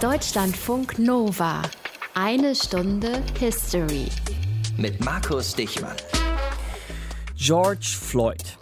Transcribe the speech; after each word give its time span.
Deutschlandfunk 0.00 0.98
Nova. 0.98 1.62
Eine 2.12 2.54
Stunde 2.54 3.22
History. 3.38 4.08
Mit 4.76 5.02
Markus 5.02 5.54
Dichmann. 5.54 5.96
George 7.34 7.96
Floyd. 7.98 8.58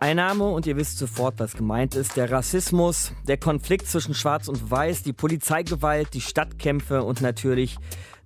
Ein 0.00 0.16
Name 0.16 0.48
und 0.48 0.66
ihr 0.66 0.78
wisst 0.78 0.96
sofort, 0.96 1.38
was 1.38 1.52
gemeint 1.52 1.94
ist. 1.94 2.16
Der 2.16 2.30
Rassismus, 2.30 3.12
der 3.26 3.36
Konflikt 3.36 3.88
zwischen 3.88 4.14
Schwarz 4.14 4.48
und 4.48 4.70
Weiß, 4.70 5.02
die 5.02 5.12
Polizeigewalt, 5.12 6.14
die 6.14 6.22
Stadtkämpfe 6.22 7.02
und 7.02 7.20
natürlich 7.20 7.76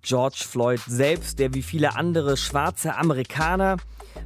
George 0.02 0.45
Floyd 0.48 0.80
selbst, 0.86 1.41
der 1.41 1.54
wie 1.54 1.62
viele 1.62 1.96
andere 1.96 2.36
schwarze 2.36 2.95
Amerikaner 2.95 3.79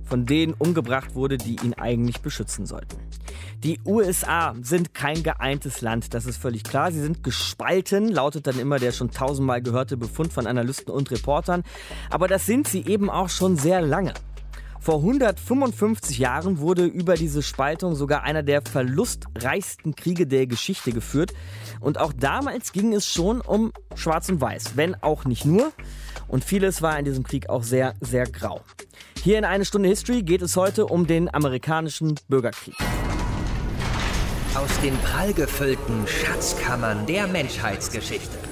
von 0.06 0.24
denen 0.24 0.54
umgebracht 0.54 1.14
wurde, 1.14 1.36
die 1.36 1.56
ihn 1.62 1.74
eigentlich 1.74 2.20
beschützen 2.20 2.64
sollten. 2.64 2.96
Die 3.64 3.80
USA 3.84 4.54
sind 4.62 4.94
kein 4.94 5.22
geeintes 5.22 5.80
Land, 5.80 6.14
das 6.14 6.26
ist 6.26 6.36
völlig 6.36 6.62
klar. 6.62 6.92
Sie 6.92 7.00
sind 7.00 7.22
gespalten, 7.24 8.08
lautet 8.08 8.46
dann 8.46 8.58
immer 8.58 8.78
der 8.78 8.92
schon 8.92 9.10
tausendmal 9.10 9.60
gehörte 9.60 9.96
Befund 9.96 10.32
von 10.32 10.46
Analysten 10.46 10.92
und 10.92 11.10
Reportern. 11.10 11.62
Aber 12.10 12.28
das 12.28 12.46
sind 12.46 12.68
sie 12.68 12.84
eben 12.86 13.10
auch 13.10 13.28
schon 13.28 13.56
sehr 13.56 13.82
lange. 13.82 14.14
Vor 14.86 14.98
155 14.98 16.18
Jahren 16.18 16.58
wurde 16.60 16.84
über 16.84 17.14
diese 17.14 17.42
Spaltung 17.42 17.96
sogar 17.96 18.22
einer 18.22 18.44
der 18.44 18.62
verlustreichsten 18.62 19.96
Kriege 19.96 20.28
der 20.28 20.46
Geschichte 20.46 20.92
geführt. 20.92 21.34
Und 21.80 21.98
auch 21.98 22.12
damals 22.12 22.70
ging 22.70 22.92
es 22.92 23.04
schon 23.04 23.40
um 23.40 23.72
Schwarz 23.96 24.28
und 24.28 24.40
Weiß, 24.40 24.76
wenn 24.76 24.94
auch 25.02 25.24
nicht 25.24 25.44
nur. 25.44 25.72
Und 26.28 26.44
vieles 26.44 26.82
war 26.82 26.98
in 26.98 27.04
diesem 27.04 27.24
Krieg 27.24 27.48
auch 27.48 27.62
sehr, 27.62 27.94
sehr 28.00 28.26
grau. 28.26 28.60
Hier 29.22 29.38
in 29.38 29.44
eine 29.44 29.64
Stunde 29.64 29.88
History 29.88 30.22
geht 30.22 30.42
es 30.42 30.56
heute 30.56 30.86
um 30.86 31.06
den 31.06 31.32
amerikanischen 31.32 32.14
Bürgerkrieg. 32.28 32.74
Aus 34.54 34.80
den 34.82 34.96
prallgefüllten 34.98 36.06
Schatzkammern 36.06 37.06
der 37.06 37.26
Menschheitsgeschichte. 37.26 38.45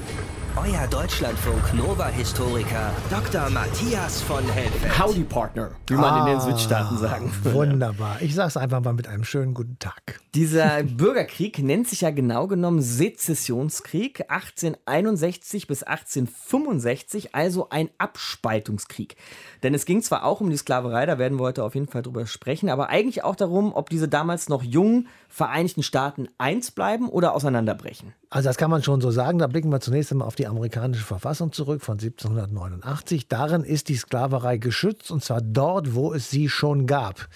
Euer 0.56 0.86
Deutschlandfunk 0.86 1.74
Nova-Historiker 1.74 2.92
Dr. 3.10 3.50
Matthias 3.50 4.22
von 4.22 4.44
Helfeld. 4.44 5.00
Howdy 5.00 5.24
Partner, 5.24 5.72
wie 5.88 5.94
man 5.94 6.20
in 6.20 6.32
den 6.32 6.40
Südstaaten 6.40 6.96
sagen 6.96 7.32
würde. 7.42 7.58
Wunderbar. 7.58 8.18
Ich 8.20 8.36
sag's 8.36 8.56
einfach 8.56 8.80
mal 8.80 8.92
mit 8.92 9.08
einem 9.08 9.24
schönen 9.24 9.52
guten 9.52 9.80
Tag. 9.80 10.20
Dieser 10.36 10.82
Bürgerkrieg 10.84 11.58
nennt 11.58 11.88
sich 11.88 12.02
ja 12.02 12.12
genau 12.12 12.46
genommen 12.46 12.82
Sezessionskrieg 12.82 14.30
1861 14.30 15.66
bis 15.66 15.82
1865, 15.82 17.34
also 17.34 17.68
ein 17.70 17.90
Abspaltungskrieg. 17.98 19.16
Denn 19.64 19.74
es 19.74 19.86
ging 19.86 20.02
zwar 20.02 20.24
auch 20.24 20.40
um 20.40 20.50
die 20.50 20.56
Sklaverei, 20.56 21.04
da 21.04 21.18
werden 21.18 21.40
wir 21.40 21.44
heute 21.44 21.64
auf 21.64 21.74
jeden 21.74 21.88
Fall 21.88 22.02
drüber 22.02 22.26
sprechen, 22.26 22.68
aber 22.68 22.90
eigentlich 22.90 23.24
auch 23.24 23.34
darum, 23.34 23.74
ob 23.74 23.90
diese 23.90 24.06
damals 24.06 24.48
noch 24.48 24.62
jungen 24.62 25.08
Vereinigten 25.28 25.82
Staaten 25.82 26.28
eins 26.38 26.70
bleiben 26.70 27.08
oder 27.08 27.34
auseinanderbrechen. 27.34 28.14
Also 28.30 28.48
das 28.48 28.56
kann 28.56 28.70
man 28.70 28.84
schon 28.84 29.00
so 29.00 29.10
sagen. 29.10 29.38
Da 29.38 29.48
blicken 29.48 29.68
wir 29.70 29.80
zunächst 29.80 30.12
einmal 30.12 30.28
auf 30.28 30.36
die 30.36 30.43
amerikanische 30.46 31.04
Verfassung 31.04 31.52
zurück 31.52 31.82
von 31.82 31.94
1789. 31.94 33.28
Darin 33.28 33.62
ist 33.62 33.88
die 33.88 33.96
Sklaverei 33.96 34.58
geschützt 34.58 35.10
und 35.10 35.24
zwar 35.24 35.40
dort, 35.40 35.94
wo 35.94 36.12
es 36.12 36.30
sie 36.30 36.48
schon 36.48 36.86
gab. 36.86 37.28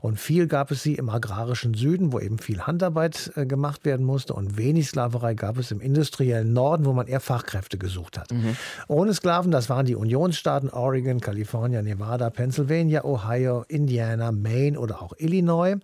Und 0.00 0.18
viel 0.18 0.46
gab 0.46 0.70
es 0.70 0.82
sie 0.82 0.94
im 0.94 1.08
agrarischen 1.08 1.74
Süden, 1.74 2.12
wo 2.12 2.18
eben 2.18 2.38
viel 2.38 2.62
Handarbeit 2.62 3.32
äh, 3.36 3.46
gemacht 3.46 3.84
werden 3.84 4.04
musste 4.04 4.34
und 4.34 4.56
wenig 4.56 4.88
Sklaverei 4.88 5.34
gab 5.34 5.58
es 5.58 5.70
im 5.70 5.80
industriellen 5.80 6.52
Norden, 6.52 6.84
wo 6.84 6.92
man 6.92 7.06
eher 7.06 7.20
Fachkräfte 7.20 7.78
gesucht 7.78 8.18
hat. 8.18 8.32
Mhm. 8.32 8.56
Ohne 8.88 9.14
Sklaven, 9.14 9.50
das 9.50 9.70
waren 9.70 9.86
die 9.86 9.94
Unionsstaaten 9.94 10.70
Oregon, 10.70 11.20
Kalifornien, 11.20 11.84
Nevada, 11.84 12.30
Pennsylvania, 12.30 13.04
Ohio, 13.04 13.64
Indiana, 13.68 14.32
Maine 14.32 14.78
oder 14.78 15.02
auch 15.02 15.12
Illinois. 15.18 15.76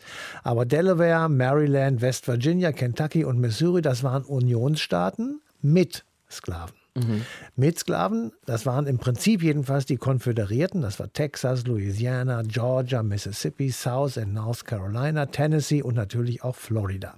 Aber 0.43 0.65
Delaware, 0.65 1.29
Maryland, 1.29 2.01
West 2.01 2.27
Virginia, 2.27 2.73
Kentucky 2.73 3.25
und 3.25 3.39
Missouri, 3.39 3.83
das 3.83 4.03
waren. 4.03 4.23
Unionsstaaten 4.33 5.41
mit 5.61 6.05
Sklaven. 6.33 6.82
Mhm. 6.95 7.23
Mit 7.57 7.79
Sklaven, 7.79 8.33
das 8.45 8.67
waren 8.67 8.87
im 8.87 8.99
Prinzip 8.99 9.43
jedenfalls 9.43 9.87
die 9.87 9.97
Konföderierten, 9.97 10.83
das 10.83 11.01
war 11.01 11.11
Texas, 11.11 11.67
Louisiana, 11.67 12.43
Georgia, 12.43 13.03
Mississippi, 13.03 13.71
South 13.71 14.19
and 14.19 14.35
North 14.35 14.67
Carolina, 14.67 15.25
Tennessee 15.27 15.81
und 15.81 15.95
natürlich 15.95 16.45
auch 16.45 16.55
Florida. 16.55 17.15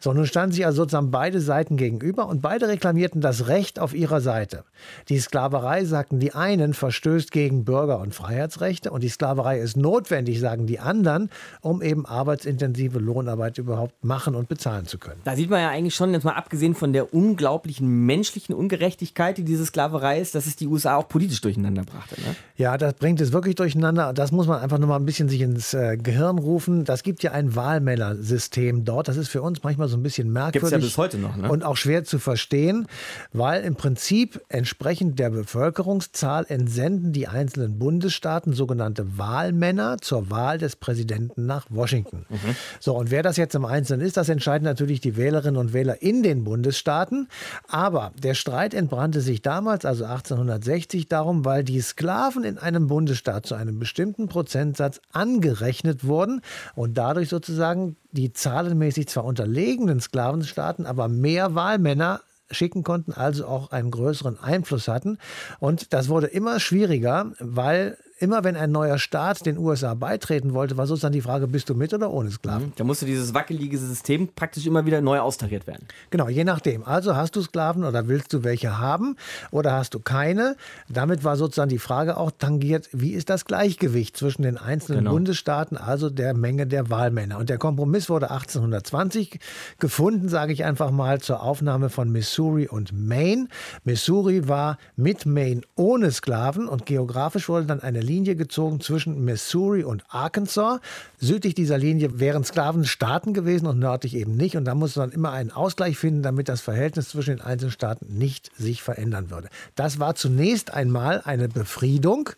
So, 0.00 0.14
nun 0.14 0.26
standen 0.26 0.52
sich 0.52 0.64
also 0.64 0.82
sozusagen 0.82 1.10
beide 1.10 1.42
Seiten 1.42 1.76
gegenüber 1.76 2.26
und 2.26 2.40
beide 2.40 2.68
reklamierten 2.68 3.20
das 3.20 3.48
Recht 3.48 3.78
auf 3.78 3.94
ihrer 3.94 4.22
Seite. 4.22 4.64
Die 5.10 5.18
Sklaverei, 5.18 5.84
sagten 5.84 6.20
die 6.20 6.32
einen, 6.32 6.72
verstößt 6.72 7.30
gegen 7.30 7.66
Bürger- 7.66 8.00
und 8.00 8.14
Freiheitsrechte 8.14 8.90
und 8.90 9.02
die 9.02 9.10
Sklaverei 9.10 9.58
ist 9.58 9.76
notwendig, 9.76 10.40
sagen 10.40 10.66
die 10.66 10.78
anderen, 10.78 11.28
um 11.60 11.82
eben 11.82 12.06
arbeitsintensive 12.06 12.98
Lohnarbeit 12.98 13.58
überhaupt 13.58 14.02
machen 14.02 14.34
und 14.34 14.48
bezahlen 14.48 14.86
zu 14.86 14.96
können. 14.96 15.20
Da 15.24 15.36
sieht 15.36 15.50
man 15.50 15.60
ja 15.60 15.68
eigentlich 15.68 15.94
schon, 15.94 16.14
jetzt 16.14 16.24
mal 16.24 16.32
abgesehen 16.32 16.74
von 16.74 16.94
der 16.94 17.12
unglaublichen 17.12 18.06
menschlichen 18.06 18.54
Ungerechtigkeit, 18.54 19.17
Schwierigkeit, 19.18 19.38
die 19.38 19.44
diese 19.44 19.66
Sklaverei 19.66 20.20
ist, 20.20 20.34
dass 20.34 20.46
es 20.46 20.56
die 20.56 20.66
USA 20.66 20.96
auch 20.96 21.08
politisch 21.08 21.40
durcheinander 21.40 21.82
brachte. 21.82 22.20
Ne? 22.20 22.36
Ja, 22.56 22.76
das 22.78 22.94
bringt 22.94 23.20
es 23.20 23.32
wirklich 23.32 23.56
durcheinander. 23.56 24.12
Das 24.12 24.32
muss 24.32 24.46
man 24.46 24.60
einfach 24.60 24.78
nur 24.78 24.88
mal 24.88 24.96
ein 24.96 25.06
bisschen 25.06 25.28
sich 25.28 25.40
ins 25.40 25.74
äh, 25.74 25.96
Gehirn 25.96 26.38
rufen. 26.38 26.84
Das 26.84 27.02
gibt 27.02 27.22
ja 27.22 27.32
ein 27.32 27.54
Wahlmännersystem 27.54 28.84
dort. 28.84 29.08
Das 29.08 29.16
ist 29.16 29.28
für 29.28 29.42
uns 29.42 29.62
manchmal 29.62 29.88
so 29.88 29.96
ein 29.96 30.02
bisschen 30.02 30.32
merkwürdig. 30.32 30.60
Gibt 30.60 30.64
es 30.66 30.70
ja 30.70 30.78
bis 30.78 30.96
heute 30.96 31.18
noch. 31.18 31.36
Ne? 31.36 31.48
Und 31.48 31.64
auch 31.64 31.76
schwer 31.76 32.04
zu 32.04 32.18
verstehen, 32.18 32.86
weil 33.32 33.64
im 33.64 33.74
Prinzip 33.74 34.40
entsprechend 34.48 35.18
der 35.18 35.30
Bevölkerungszahl 35.30 36.46
entsenden 36.48 37.12
die 37.12 37.28
einzelnen 37.28 37.78
Bundesstaaten 37.78 38.52
sogenannte 38.52 39.18
Wahlmänner 39.18 39.98
zur 40.00 40.30
Wahl 40.30 40.58
des 40.58 40.76
Präsidenten 40.76 41.46
nach 41.46 41.66
Washington. 41.70 42.26
Mhm. 42.28 42.56
So, 42.80 42.96
und 42.96 43.10
wer 43.10 43.22
das 43.22 43.36
jetzt 43.36 43.54
im 43.54 43.64
Einzelnen 43.64 44.06
ist, 44.06 44.16
das 44.16 44.28
entscheiden 44.28 44.64
natürlich 44.64 45.00
die 45.00 45.16
Wählerinnen 45.16 45.58
und 45.58 45.72
Wähler 45.72 46.02
in 46.02 46.22
den 46.22 46.44
Bundesstaaten. 46.44 47.28
Aber 47.68 48.12
der 48.22 48.34
Streit 48.34 48.74
entbrannt 48.74 49.07
handelte 49.08 49.24
sich 49.24 49.40
damals, 49.40 49.86
also 49.86 50.04
1860, 50.04 51.08
darum, 51.08 51.46
weil 51.46 51.64
die 51.64 51.80
Sklaven 51.80 52.44
in 52.44 52.58
einem 52.58 52.88
Bundesstaat 52.88 53.46
zu 53.46 53.54
einem 53.54 53.78
bestimmten 53.78 54.28
Prozentsatz 54.28 55.00
angerechnet 55.12 56.04
wurden 56.04 56.42
und 56.74 56.98
dadurch 56.98 57.30
sozusagen 57.30 57.96
die 58.12 58.34
zahlenmäßig 58.34 59.08
zwar 59.08 59.24
unterlegenen 59.24 60.00
Sklavenstaaten, 60.00 60.84
aber 60.84 61.08
mehr 61.08 61.54
Wahlmänner 61.54 62.20
schicken 62.50 62.82
konnten, 62.82 63.14
also 63.14 63.46
auch 63.46 63.70
einen 63.70 63.90
größeren 63.90 64.38
Einfluss 64.40 64.88
hatten. 64.88 65.16
Und 65.58 65.94
das 65.94 66.10
wurde 66.10 66.26
immer 66.26 66.60
schwieriger, 66.60 67.32
weil 67.40 67.96
immer 68.18 68.44
wenn 68.44 68.56
ein 68.56 68.72
neuer 68.72 68.98
Staat 68.98 69.46
den 69.46 69.58
USA 69.58 69.94
beitreten 69.94 70.52
wollte, 70.54 70.76
war 70.76 70.86
sozusagen 70.86 71.12
die 71.12 71.20
Frage, 71.20 71.46
bist 71.46 71.68
du 71.68 71.74
mit 71.74 71.94
oder 71.94 72.10
ohne 72.10 72.30
Sklaven? 72.30 72.68
Mhm. 72.68 72.72
Da 72.76 72.84
musste 72.84 73.06
dieses 73.06 73.34
wackelige 73.34 73.78
System 73.78 74.28
praktisch 74.34 74.66
immer 74.66 74.86
wieder 74.86 75.00
neu 75.00 75.20
austariert 75.20 75.66
werden. 75.66 75.86
Genau, 76.10 76.28
je 76.28 76.44
nachdem. 76.44 76.84
Also 76.84 77.14
hast 77.16 77.36
du 77.36 77.42
Sklaven 77.42 77.84
oder 77.84 78.08
willst 78.08 78.32
du 78.32 78.44
welche 78.44 78.78
haben 78.78 79.16
oder 79.50 79.72
hast 79.72 79.94
du 79.94 80.00
keine? 80.00 80.56
Damit 80.88 81.24
war 81.24 81.36
sozusagen 81.36 81.68
die 81.68 81.78
Frage 81.78 82.16
auch 82.16 82.32
tangiert, 82.36 82.88
wie 82.92 83.12
ist 83.12 83.30
das 83.30 83.44
Gleichgewicht 83.44 84.16
zwischen 84.16 84.42
den 84.42 84.58
einzelnen 84.58 85.00
genau. 85.00 85.12
Bundesstaaten, 85.12 85.76
also 85.76 86.10
der 86.10 86.34
Menge 86.34 86.66
der 86.66 86.90
Wahlmänner. 86.90 87.38
Und 87.38 87.50
der 87.50 87.58
Kompromiss 87.58 88.08
wurde 88.08 88.30
1820 88.30 89.38
gefunden, 89.78 90.28
sage 90.28 90.52
ich 90.52 90.64
einfach 90.64 90.90
mal, 90.90 91.20
zur 91.20 91.42
Aufnahme 91.42 91.88
von 91.88 92.10
Missouri 92.10 92.66
und 92.66 92.92
Maine. 92.92 93.48
Missouri 93.84 94.48
war 94.48 94.78
mit 94.96 95.26
Maine 95.26 95.62
ohne 95.76 96.10
Sklaven 96.10 96.68
und 96.68 96.86
geografisch 96.86 97.48
wurde 97.48 97.66
dann 97.66 97.80
eine 97.80 98.07
Linie 98.08 98.34
gezogen 98.34 98.80
zwischen 98.80 99.24
Missouri 99.24 99.84
und 99.84 100.02
Arkansas. 100.08 100.80
Südlich 101.18 101.54
dieser 101.54 101.78
Linie 101.78 102.18
wären 102.18 102.42
Sklaven 102.42 102.84
Staaten 102.84 103.34
gewesen 103.34 103.66
und 103.66 103.78
nördlich 103.78 104.16
eben 104.16 104.36
nicht. 104.36 104.56
Und 104.56 104.64
da 104.64 104.74
muss 104.74 104.96
man 104.96 105.12
immer 105.12 105.30
einen 105.30 105.52
Ausgleich 105.52 105.98
finden, 105.98 106.22
damit 106.22 106.48
das 106.48 106.62
Verhältnis 106.62 107.10
zwischen 107.10 107.36
den 107.36 107.40
einzelnen 107.42 107.72
Staaten 107.72 108.18
nicht 108.18 108.50
sich 108.56 108.82
verändern 108.82 109.30
würde. 109.30 109.48
Das 109.74 110.00
war 110.00 110.14
zunächst 110.14 110.72
einmal 110.72 111.20
eine 111.24 111.48
Befriedung. 111.48 112.30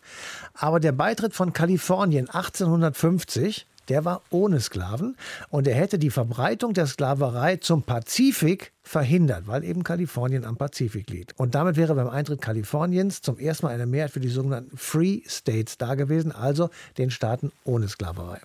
Aber 0.53 0.79
der 0.79 0.91
Beitritt 0.91 1.33
von 1.33 1.53
Kalifornien 1.53 2.29
1850 2.29 3.65
der 3.89 4.05
war 4.05 4.21
ohne 4.29 4.59
Sklaven 4.59 5.15
und 5.49 5.67
er 5.67 5.75
hätte 5.75 5.99
die 5.99 6.09
Verbreitung 6.09 6.73
der 6.73 6.87
Sklaverei 6.87 7.57
zum 7.57 7.83
Pazifik 7.83 8.71
verhindert, 8.83 9.47
weil 9.47 9.63
eben 9.63 9.83
Kalifornien 9.83 10.45
am 10.45 10.57
Pazifik 10.57 11.09
liegt. 11.09 11.39
Und 11.39 11.55
damit 11.55 11.77
wäre 11.77 11.95
beim 11.95 12.09
Eintritt 12.09 12.41
Kaliforniens 12.41 13.21
zum 13.21 13.37
ersten 13.37 13.65
Mal 13.65 13.73
eine 13.73 13.85
Mehrheit 13.85 14.11
für 14.11 14.19
die 14.19 14.29
sogenannten 14.29 14.77
Free 14.77 15.21
States 15.27 15.77
da 15.77 15.95
gewesen, 15.95 16.31
also 16.31 16.69
den 16.97 17.11
Staaten 17.11 17.51
ohne 17.63 17.87
Sklaverei. 17.87 18.39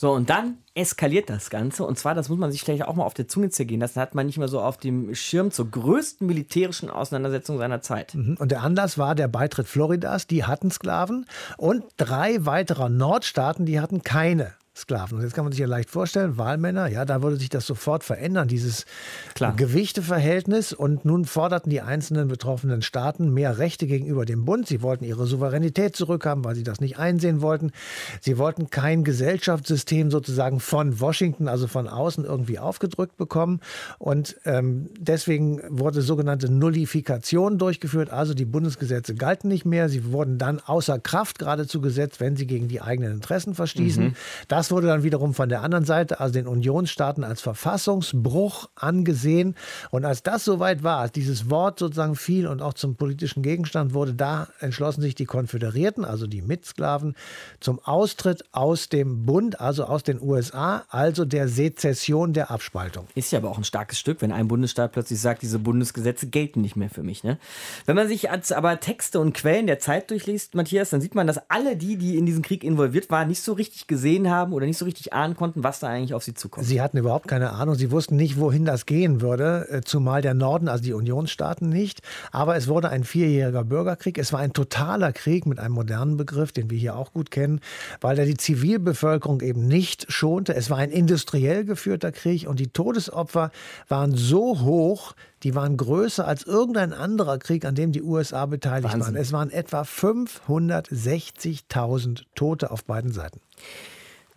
So, 0.00 0.12
und 0.12 0.30
dann 0.30 0.56
eskaliert 0.74 1.28
das 1.28 1.50
Ganze. 1.50 1.84
Und 1.84 1.98
zwar, 1.98 2.14
das 2.14 2.30
muss 2.30 2.38
man 2.38 2.50
sich 2.50 2.62
vielleicht 2.62 2.86
auch 2.86 2.94
mal 2.94 3.04
auf 3.04 3.12
der 3.12 3.28
Zunge 3.28 3.50
zergehen 3.50 3.82
lassen, 3.82 4.00
hat 4.00 4.14
man 4.14 4.24
nicht 4.24 4.38
mehr 4.38 4.48
so 4.48 4.62
auf 4.62 4.78
dem 4.78 5.14
Schirm 5.14 5.50
zur 5.50 5.70
größten 5.70 6.26
militärischen 6.26 6.88
Auseinandersetzung 6.88 7.58
seiner 7.58 7.82
Zeit. 7.82 8.14
Mhm. 8.14 8.38
Und 8.38 8.50
der 8.50 8.62
Anlass 8.62 8.96
war 8.96 9.14
der 9.14 9.28
Beitritt 9.28 9.68
Floridas, 9.68 10.26
die 10.26 10.44
hatten 10.44 10.70
Sklaven. 10.70 11.26
Und 11.58 11.84
drei 11.98 12.46
weiterer 12.46 12.88
Nordstaaten, 12.88 13.66
die 13.66 13.78
hatten 13.78 14.02
keine 14.02 14.54
Sklaven. 14.80 15.18
Und 15.18 15.24
jetzt 15.24 15.34
kann 15.34 15.44
man 15.44 15.52
sich 15.52 15.60
ja 15.60 15.66
leicht 15.66 15.90
vorstellen, 15.90 16.36
Wahlmänner, 16.38 16.88
ja, 16.88 17.04
da 17.04 17.22
würde 17.22 17.36
sich 17.36 17.48
das 17.48 17.66
sofort 17.66 18.04
verändern, 18.04 18.48
dieses 18.48 18.86
Klar. 19.34 19.54
Gewichteverhältnis. 19.54 20.72
Und 20.72 21.04
nun 21.04 21.24
forderten 21.24 21.70
die 21.70 21.80
einzelnen 21.80 22.28
betroffenen 22.28 22.82
Staaten 22.82 23.32
mehr 23.32 23.58
Rechte 23.58 23.86
gegenüber 23.86 24.24
dem 24.24 24.44
Bund. 24.44 24.66
Sie 24.66 24.82
wollten 24.82 25.04
ihre 25.04 25.26
Souveränität 25.26 25.94
zurückhaben, 25.96 26.44
weil 26.44 26.54
sie 26.54 26.64
das 26.64 26.80
nicht 26.80 26.98
einsehen 26.98 27.42
wollten. 27.42 27.72
Sie 28.20 28.38
wollten 28.38 28.70
kein 28.70 29.04
Gesellschaftssystem 29.04 30.10
sozusagen 30.10 30.60
von 30.60 31.00
Washington, 31.00 31.48
also 31.48 31.66
von 31.66 31.86
außen 31.86 32.24
irgendwie 32.24 32.58
aufgedrückt 32.58 33.16
bekommen. 33.16 33.60
Und 33.98 34.36
ähm, 34.44 34.90
deswegen 34.98 35.60
wurde 35.68 36.02
sogenannte 36.02 36.50
Nullifikation 36.50 37.58
durchgeführt. 37.58 38.10
Also 38.10 38.34
die 38.34 38.44
Bundesgesetze 38.44 39.14
galten 39.14 39.48
nicht 39.48 39.64
mehr. 39.64 39.88
Sie 39.88 40.12
wurden 40.12 40.38
dann 40.38 40.60
außer 40.60 40.98
Kraft 40.98 41.38
geradezu 41.38 41.80
gesetzt, 41.80 42.20
wenn 42.20 42.36
sie 42.36 42.46
gegen 42.46 42.68
die 42.68 42.80
eigenen 42.80 43.12
Interessen 43.12 43.54
verstießen. 43.54 44.04
Mhm. 44.04 44.14
Das 44.48 44.69
wurde 44.70 44.86
dann 44.86 45.02
wiederum 45.02 45.34
von 45.34 45.48
der 45.48 45.62
anderen 45.62 45.84
Seite, 45.84 46.20
also 46.20 46.34
den 46.34 46.46
Unionsstaaten, 46.46 47.24
als 47.24 47.40
Verfassungsbruch 47.40 48.68
angesehen. 48.74 49.54
Und 49.90 50.04
als 50.04 50.22
das 50.22 50.44
soweit 50.44 50.82
war, 50.82 50.98
als 50.98 51.12
dieses 51.12 51.50
Wort 51.50 51.78
sozusagen 51.78 52.16
fiel 52.16 52.46
und 52.46 52.62
auch 52.62 52.74
zum 52.74 52.96
politischen 52.96 53.42
Gegenstand 53.42 53.94
wurde, 53.94 54.14
da 54.14 54.48
entschlossen 54.60 55.02
sich 55.02 55.14
die 55.14 55.24
Konföderierten, 55.24 56.04
also 56.04 56.26
die 56.26 56.42
Mitsklaven, 56.42 57.14
zum 57.60 57.78
Austritt 57.80 58.44
aus 58.52 58.88
dem 58.88 59.26
Bund, 59.26 59.60
also 59.60 59.84
aus 59.84 60.02
den 60.02 60.20
USA, 60.20 60.84
also 60.88 61.24
der 61.24 61.48
Sezession 61.48 62.32
der 62.32 62.50
Abspaltung. 62.50 63.06
Ist 63.14 63.32
ja 63.32 63.38
aber 63.38 63.50
auch 63.50 63.58
ein 63.58 63.64
starkes 63.64 63.98
Stück, 63.98 64.22
wenn 64.22 64.32
ein 64.32 64.48
Bundesstaat 64.48 64.92
plötzlich 64.92 65.20
sagt, 65.20 65.42
diese 65.42 65.58
Bundesgesetze 65.58 66.26
gelten 66.26 66.60
nicht 66.60 66.76
mehr 66.76 66.90
für 66.90 67.02
mich. 67.02 67.24
Ne? 67.24 67.38
Wenn 67.86 67.96
man 67.96 68.08
sich 68.08 68.28
aber 68.30 68.80
Texte 68.80 69.20
und 69.20 69.32
Quellen 69.32 69.66
der 69.66 69.78
Zeit 69.78 70.10
durchliest, 70.10 70.54
Matthias, 70.54 70.90
dann 70.90 71.00
sieht 71.00 71.14
man, 71.14 71.26
dass 71.26 71.50
alle 71.50 71.76
die, 71.76 71.96
die 71.96 72.16
in 72.16 72.26
diesen 72.26 72.42
Krieg 72.42 72.64
involviert 72.64 73.10
waren, 73.10 73.28
nicht 73.28 73.42
so 73.42 73.52
richtig 73.52 73.86
gesehen 73.86 74.30
haben 74.30 74.52
oder 74.60 74.66
nicht 74.66 74.78
so 74.78 74.84
richtig 74.84 75.12
ahnen 75.12 75.36
konnten, 75.36 75.64
was 75.64 75.80
da 75.80 75.88
eigentlich 75.88 76.14
auf 76.14 76.22
sie 76.22 76.34
zukommt. 76.34 76.66
Sie 76.66 76.82
hatten 76.82 76.98
überhaupt 76.98 77.28
keine 77.28 77.52
Ahnung. 77.52 77.74
Sie 77.74 77.90
wussten 77.90 78.14
nicht, 78.16 78.38
wohin 78.38 78.66
das 78.66 78.84
gehen 78.86 79.22
würde, 79.22 79.66
äh, 79.70 79.80
zumal 79.80 80.22
der 80.22 80.34
Norden, 80.34 80.68
also 80.68 80.84
die 80.84 80.92
Unionsstaaten 80.92 81.68
nicht. 81.68 82.02
Aber 82.30 82.54
es 82.56 82.68
wurde 82.68 82.90
ein 82.90 83.02
vierjähriger 83.04 83.64
Bürgerkrieg. 83.64 84.18
Es 84.18 84.32
war 84.32 84.38
ein 84.40 84.52
totaler 84.52 85.12
Krieg 85.12 85.46
mit 85.46 85.58
einem 85.58 85.74
modernen 85.74 86.18
Begriff, 86.18 86.52
den 86.52 86.70
wir 86.70 86.78
hier 86.78 86.96
auch 86.96 87.12
gut 87.12 87.30
kennen, 87.30 87.60
weil 88.00 88.18
er 88.18 88.26
die 88.26 88.36
Zivilbevölkerung 88.36 89.40
eben 89.40 89.66
nicht 89.66 90.12
schonte. 90.12 90.54
Es 90.54 90.68
war 90.68 90.76
ein 90.78 90.90
industriell 90.90 91.64
geführter 91.64 92.12
Krieg 92.12 92.46
und 92.46 92.60
die 92.60 92.68
Todesopfer 92.68 93.50
waren 93.88 94.14
so 94.14 94.60
hoch, 94.60 95.14
die 95.42 95.54
waren 95.54 95.78
größer 95.78 96.26
als 96.26 96.44
irgendein 96.44 96.92
anderer 96.92 97.38
Krieg, 97.38 97.64
an 97.64 97.74
dem 97.74 97.92
die 97.92 98.02
USA 98.02 98.44
beteiligt 98.46 98.92
Wahnsinn. 98.92 99.14
waren. 99.14 99.22
Es 99.22 99.32
waren 99.32 99.50
etwa 99.50 99.80
560.000 99.82 102.24
Tote 102.34 102.70
auf 102.70 102.84
beiden 102.84 103.12
Seiten. 103.12 103.40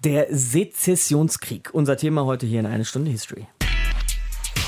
Der 0.04 0.28
Sezessionskrieg, 0.30 1.70
unser 1.74 1.96
Thema 1.96 2.26
heute 2.26 2.46
hier 2.46 2.60
in 2.60 2.66
eine 2.66 2.84
Stunde 2.84 3.10
History. 3.10 3.48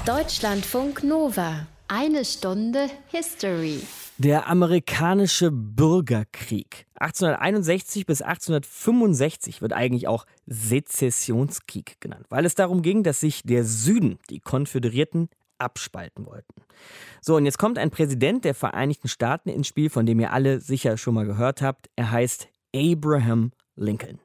Deutschlandfunk 0.05 1.03
Nova, 1.03 1.67
eine 1.89 2.23
Stunde 2.23 2.87
History. 3.07 3.81
Der 4.17 4.47
amerikanische 4.47 5.51
Bürgerkrieg 5.51 6.85
1861 6.93 8.05
bis 8.05 8.21
1865 8.21 9.61
wird 9.61 9.73
eigentlich 9.73 10.07
auch 10.07 10.25
Sezessionskrieg 10.45 11.99
genannt, 11.99 12.27
weil 12.29 12.45
es 12.45 12.55
darum 12.55 12.81
ging, 12.81 13.03
dass 13.03 13.19
sich 13.19 13.43
der 13.43 13.65
Süden, 13.65 14.19
die 14.29 14.39
Konföderierten, 14.39 15.27
abspalten 15.57 16.25
wollten. 16.27 16.61
So, 17.19 17.35
und 17.35 17.43
jetzt 17.43 17.57
kommt 17.57 17.77
ein 17.77 17.91
Präsident 17.91 18.45
der 18.45 18.55
Vereinigten 18.55 19.09
Staaten 19.09 19.49
ins 19.49 19.67
Spiel, 19.67 19.89
von 19.89 20.05
dem 20.05 20.21
ihr 20.21 20.31
alle 20.31 20.61
sicher 20.61 20.95
schon 20.95 21.13
mal 21.13 21.25
gehört 21.25 21.61
habt. 21.61 21.89
Er 21.97 22.11
heißt 22.11 22.47
Abraham 22.73 23.51
Lincoln. 23.75 24.19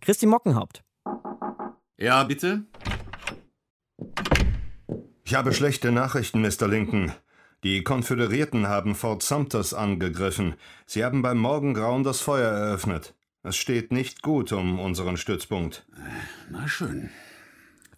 Christi 0.00 0.26
Mockenhaupt. 0.26 0.82
Ja, 1.96 2.24
bitte? 2.24 2.64
Ich 5.24 5.34
habe 5.34 5.52
schlechte 5.52 5.92
Nachrichten, 5.92 6.40
Mr. 6.40 6.66
Lincoln. 6.66 7.12
Die 7.62 7.84
Konföderierten 7.84 8.68
haben 8.68 8.94
Fort 8.94 9.22
Sumters 9.22 9.74
angegriffen. 9.74 10.54
Sie 10.86 11.04
haben 11.04 11.20
beim 11.20 11.38
Morgengrauen 11.38 12.02
das 12.02 12.20
Feuer 12.20 12.50
eröffnet. 12.50 13.14
Es 13.42 13.56
steht 13.56 13.92
nicht 13.92 14.22
gut 14.22 14.52
um 14.52 14.80
unseren 14.80 15.16
Stützpunkt. 15.16 15.86
Na 16.50 16.66
schön. 16.66 17.10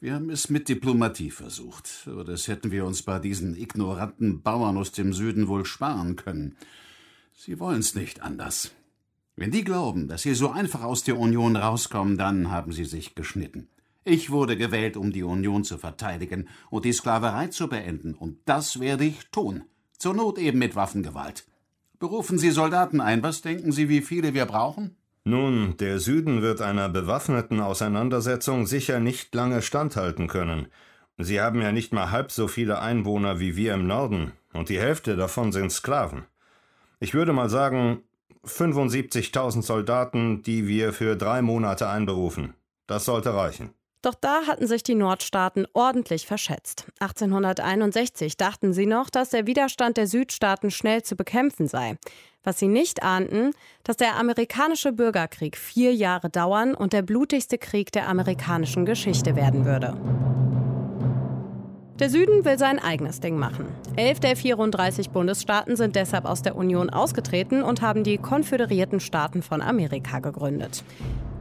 Wir 0.00 0.14
haben 0.14 0.30
es 0.30 0.50
mit 0.50 0.68
Diplomatie 0.68 1.30
versucht, 1.30 1.88
aber 2.06 2.24
das 2.24 2.48
hätten 2.48 2.72
wir 2.72 2.84
uns 2.84 3.04
bei 3.04 3.20
diesen 3.20 3.56
ignoranten 3.56 4.42
Bauern 4.42 4.76
aus 4.76 4.90
dem 4.90 5.12
Süden 5.12 5.46
wohl 5.46 5.64
sparen 5.64 6.16
können. 6.16 6.56
Sie 7.32 7.60
wollen's 7.60 7.94
nicht 7.94 8.20
anders. 8.20 8.72
Wenn 9.36 9.50
die 9.50 9.64
glauben, 9.64 10.08
dass 10.08 10.22
sie 10.22 10.34
so 10.34 10.50
einfach 10.50 10.82
aus 10.82 11.04
der 11.04 11.18
Union 11.18 11.56
rauskommen, 11.56 12.18
dann 12.18 12.50
haben 12.50 12.72
sie 12.72 12.84
sich 12.84 13.14
geschnitten. 13.14 13.68
Ich 14.04 14.30
wurde 14.30 14.56
gewählt, 14.56 14.96
um 14.96 15.12
die 15.12 15.22
Union 15.22 15.64
zu 15.64 15.78
verteidigen 15.78 16.48
und 16.70 16.84
die 16.84 16.92
Sklaverei 16.92 17.46
zu 17.46 17.68
beenden, 17.68 18.14
und 18.14 18.38
das 18.44 18.80
werde 18.80 19.04
ich 19.04 19.30
tun. 19.30 19.64
Zur 19.96 20.14
Not 20.14 20.38
eben 20.38 20.58
mit 20.58 20.74
Waffengewalt. 20.74 21.44
Berufen 22.00 22.36
Sie 22.36 22.50
Soldaten 22.50 23.00
ein. 23.00 23.22
Was 23.22 23.42
denken 23.42 23.70
Sie, 23.70 23.88
wie 23.88 24.02
viele 24.02 24.34
wir 24.34 24.44
brauchen? 24.46 24.96
Nun, 25.22 25.76
der 25.76 26.00
Süden 26.00 26.42
wird 26.42 26.60
einer 26.60 26.88
bewaffneten 26.88 27.60
Auseinandersetzung 27.60 28.66
sicher 28.66 28.98
nicht 28.98 29.32
lange 29.36 29.62
standhalten 29.62 30.26
können. 30.26 30.66
Sie 31.16 31.40
haben 31.40 31.62
ja 31.62 31.70
nicht 31.70 31.92
mal 31.92 32.10
halb 32.10 32.32
so 32.32 32.48
viele 32.48 32.80
Einwohner 32.80 33.38
wie 33.38 33.54
wir 33.54 33.74
im 33.74 33.86
Norden, 33.86 34.32
und 34.52 34.68
die 34.68 34.80
Hälfte 34.80 35.14
davon 35.14 35.52
sind 35.52 35.70
Sklaven. 35.70 36.24
Ich 36.98 37.14
würde 37.14 37.32
mal 37.32 37.48
sagen, 37.48 38.02
75.000 38.46 39.62
Soldaten, 39.62 40.42
die 40.42 40.66
wir 40.66 40.92
für 40.92 41.16
drei 41.16 41.42
Monate 41.42 41.88
einberufen. 41.88 42.54
Das 42.86 43.04
sollte 43.04 43.34
reichen. 43.34 43.74
Doch 44.02 44.14
da 44.14 44.48
hatten 44.48 44.66
sich 44.66 44.82
die 44.82 44.96
Nordstaaten 44.96 45.66
ordentlich 45.74 46.26
verschätzt. 46.26 46.86
1861 46.98 48.36
dachten 48.36 48.72
sie 48.72 48.86
noch, 48.86 49.10
dass 49.10 49.30
der 49.30 49.46
Widerstand 49.46 49.96
der 49.96 50.08
Südstaaten 50.08 50.72
schnell 50.72 51.04
zu 51.04 51.14
bekämpfen 51.14 51.68
sei. 51.68 51.96
Was 52.42 52.58
sie 52.58 52.66
nicht 52.66 53.04
ahnten, 53.04 53.52
dass 53.84 53.96
der 53.96 54.16
amerikanische 54.16 54.92
Bürgerkrieg 54.92 55.56
vier 55.56 55.94
Jahre 55.94 56.28
dauern 56.28 56.74
und 56.74 56.92
der 56.92 57.02
blutigste 57.02 57.58
Krieg 57.58 57.92
der 57.92 58.08
amerikanischen 58.08 58.84
Geschichte 58.84 59.36
werden 59.36 59.64
würde. 59.64 59.96
Der 62.02 62.10
Süden 62.10 62.44
will 62.44 62.58
sein 62.58 62.80
eigenes 62.80 63.20
Ding 63.20 63.38
machen. 63.38 63.68
Elf 63.94 64.18
der 64.18 64.34
34 64.34 65.10
Bundesstaaten 65.10 65.76
sind 65.76 65.94
deshalb 65.94 66.24
aus 66.24 66.42
der 66.42 66.56
Union 66.56 66.90
ausgetreten 66.90 67.62
und 67.62 67.80
haben 67.80 68.02
die 68.02 68.18
Konföderierten 68.18 68.98
Staaten 68.98 69.40
von 69.40 69.62
Amerika 69.62 70.18
gegründet. 70.18 70.82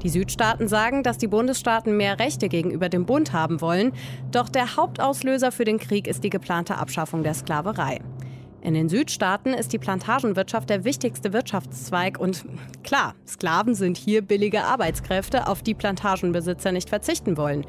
Die 0.03 0.09
Südstaaten 0.09 0.67
sagen, 0.67 1.01
dass 1.01 1.17
die 1.17 1.25
Bundesstaaten 1.25 1.97
mehr 1.97 2.19
Rechte 2.19 2.47
gegenüber 2.47 2.89
dem 2.89 3.07
Bund 3.07 3.33
haben 3.33 3.59
wollen. 3.59 3.91
Doch 4.29 4.49
der 4.49 4.75
Hauptauslöser 4.75 5.51
für 5.51 5.65
den 5.65 5.79
Krieg 5.79 6.05
ist 6.05 6.23
die 6.23 6.29
geplante 6.29 6.77
Abschaffung 6.77 7.23
der 7.23 7.33
Sklaverei. 7.33 7.99
In 8.61 8.75
den 8.75 8.87
Südstaaten 8.87 9.55
ist 9.55 9.73
die 9.73 9.79
Plantagenwirtschaft 9.79 10.69
der 10.69 10.83
wichtigste 10.83 11.33
Wirtschaftszweig 11.33 12.19
und 12.19 12.45
klar, 12.83 13.15
Sklaven 13.27 13.73
sind 13.73 13.97
hier 13.97 14.21
billige 14.21 14.63
Arbeitskräfte, 14.63 15.47
auf 15.47 15.63
die 15.63 15.73
Plantagenbesitzer 15.73 16.71
nicht 16.71 16.87
verzichten 16.87 17.37
wollen. 17.37 17.65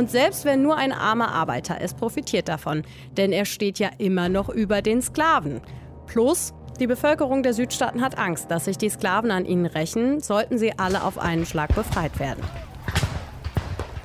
Und 0.00 0.10
selbst 0.10 0.46
wenn 0.46 0.62
nur 0.62 0.78
ein 0.78 0.92
armer 0.92 1.30
Arbeiter 1.30 1.78
ist, 1.78 1.98
profitiert 1.98 2.48
davon, 2.48 2.84
denn 3.18 3.32
er 3.32 3.44
steht 3.44 3.78
ja 3.78 3.90
immer 3.98 4.30
noch 4.30 4.48
über 4.48 4.80
den 4.80 5.02
Sklaven. 5.02 5.60
Plus, 6.06 6.54
die 6.80 6.86
Bevölkerung 6.86 7.42
der 7.42 7.52
Südstaaten 7.52 8.00
hat 8.00 8.16
Angst, 8.16 8.50
dass 8.50 8.64
sich 8.64 8.78
die 8.78 8.88
Sklaven 8.88 9.30
an 9.30 9.44
ihnen 9.44 9.66
rächen, 9.66 10.20
sollten 10.20 10.56
sie 10.56 10.78
alle 10.78 11.04
auf 11.04 11.18
einen 11.18 11.44
Schlag 11.44 11.74
befreit 11.74 12.18
werden. 12.18 12.42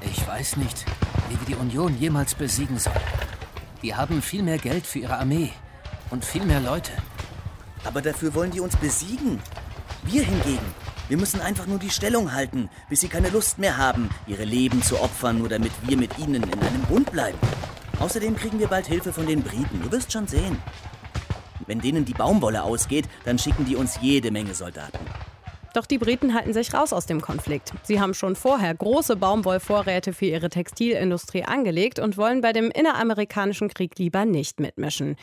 Ich 0.02 0.28
weiß 0.28 0.58
nicht, 0.58 0.84
wie 1.30 1.40
wir 1.40 1.56
die 1.56 1.62
Union 1.62 1.98
jemals 1.98 2.36
besiegen 2.36 2.78
sollen. 2.78 3.00
Die 3.82 3.96
haben 3.96 4.22
viel 4.22 4.44
mehr 4.44 4.58
Geld 4.58 4.86
für 4.86 5.00
ihre 5.00 5.18
Armee 5.18 5.52
und 6.10 6.26
viel 6.26 6.44
mehr 6.44 6.60
Leute. 6.60 6.92
Aber 7.86 8.02
dafür 8.02 8.36
wollen 8.36 8.52
die 8.52 8.60
uns 8.60 8.76
besiegen. 8.76 9.40
Wir 10.04 10.24
hingegen, 10.24 10.74
wir 11.08 11.18
müssen 11.18 11.42
einfach 11.42 11.68
nur 11.68 11.80
die 11.80 11.90
Stellung 11.90 12.34
halten, 12.34 12.70
bis 12.90 13.02
sie 13.02 13.08
keine 13.08 13.30
Lust 13.30 13.60
mehr 13.60 13.78
haben, 13.78 14.10
ihre 14.28 14.44
Leben 14.44 14.82
zu 14.82 15.00
opfern, 15.00 15.38
nur 15.38 15.50
damit 15.50 15.72
wir 15.84 15.98
mit 15.98 16.18
ihnen 16.18 16.44
in 16.44 16.60
einem 16.60 16.82
Bund 16.90 17.12
bleiben. 17.12 17.38
Außerdem 18.00 18.36
kriegen 18.36 18.60
wir 18.60 18.68
bald 18.68 18.88
Hilfe 18.88 19.14
von 19.14 19.28
den 19.28 19.44
Briten, 19.44 19.82
du 19.84 19.92
wirst 19.92 20.12
schon 20.12 20.28
sehen. 20.28 20.58
Wenn 21.68 21.80
denen 21.80 22.06
die 22.06 22.14
Baumwolle 22.14 22.64
ausgeht, 22.64 23.06
dann 23.24 23.40
schicken 23.40 23.66
die 23.66 23.76
uns 23.76 24.00
jede 24.02 24.32
Menge 24.32 24.54
Soldaten. 24.54 25.00
Doch 25.74 25.86
die 25.86 25.98
Briten 25.98 26.34
halten 26.34 26.54
sich 26.54 26.74
raus 26.74 26.94
aus 26.94 27.06
dem 27.06 27.22
Konflikt. 27.22 27.74
Sie 27.84 28.00
haben 28.00 28.14
schon 28.14 28.36
vorher 28.36 28.74
große 28.74 29.18
Baumwollvorräte 29.18 30.14
für 30.14 30.26
ihre 30.26 30.50
Textilindustrie 30.50 31.44
angelegt 31.44 32.00
und 32.00 32.18
wollen 32.18 32.42
bei 32.42 32.54
dem 32.54 32.72
inneramerikanischen 32.72 33.68
Krieg 33.68 34.00
lieber 34.00 34.24
nicht 34.24 34.60
mitmischen. 34.60 35.18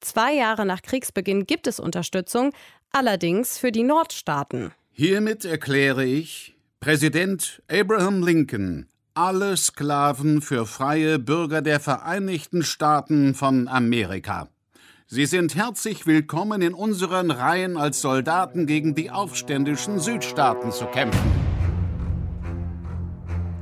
Zwei 0.00 0.34
Jahre 0.34 0.66
nach 0.66 0.82
Kriegsbeginn 0.82 1.46
gibt 1.46 1.66
es 1.66 1.80
Unterstützung, 1.80 2.52
allerdings 2.92 3.56
für 3.56 3.72
die 3.72 3.82
Nordstaaten. 3.82 4.72
Hiermit 4.96 5.44
erkläre 5.44 6.04
ich 6.04 6.54
Präsident 6.78 7.60
Abraham 7.68 8.22
Lincoln 8.22 8.86
alle 9.12 9.56
Sklaven 9.56 10.40
für 10.40 10.66
freie 10.66 11.18
Bürger 11.18 11.62
der 11.62 11.80
Vereinigten 11.80 12.62
Staaten 12.62 13.34
von 13.34 13.66
Amerika. 13.66 14.46
Sie 15.08 15.26
sind 15.26 15.56
herzlich 15.56 16.06
willkommen, 16.06 16.62
in 16.62 16.74
unseren 16.74 17.32
Reihen 17.32 17.76
als 17.76 18.02
Soldaten 18.02 18.68
gegen 18.68 18.94
die 18.94 19.10
aufständischen 19.10 19.98
Südstaaten 19.98 20.70
zu 20.70 20.84
kämpfen. 20.86 21.32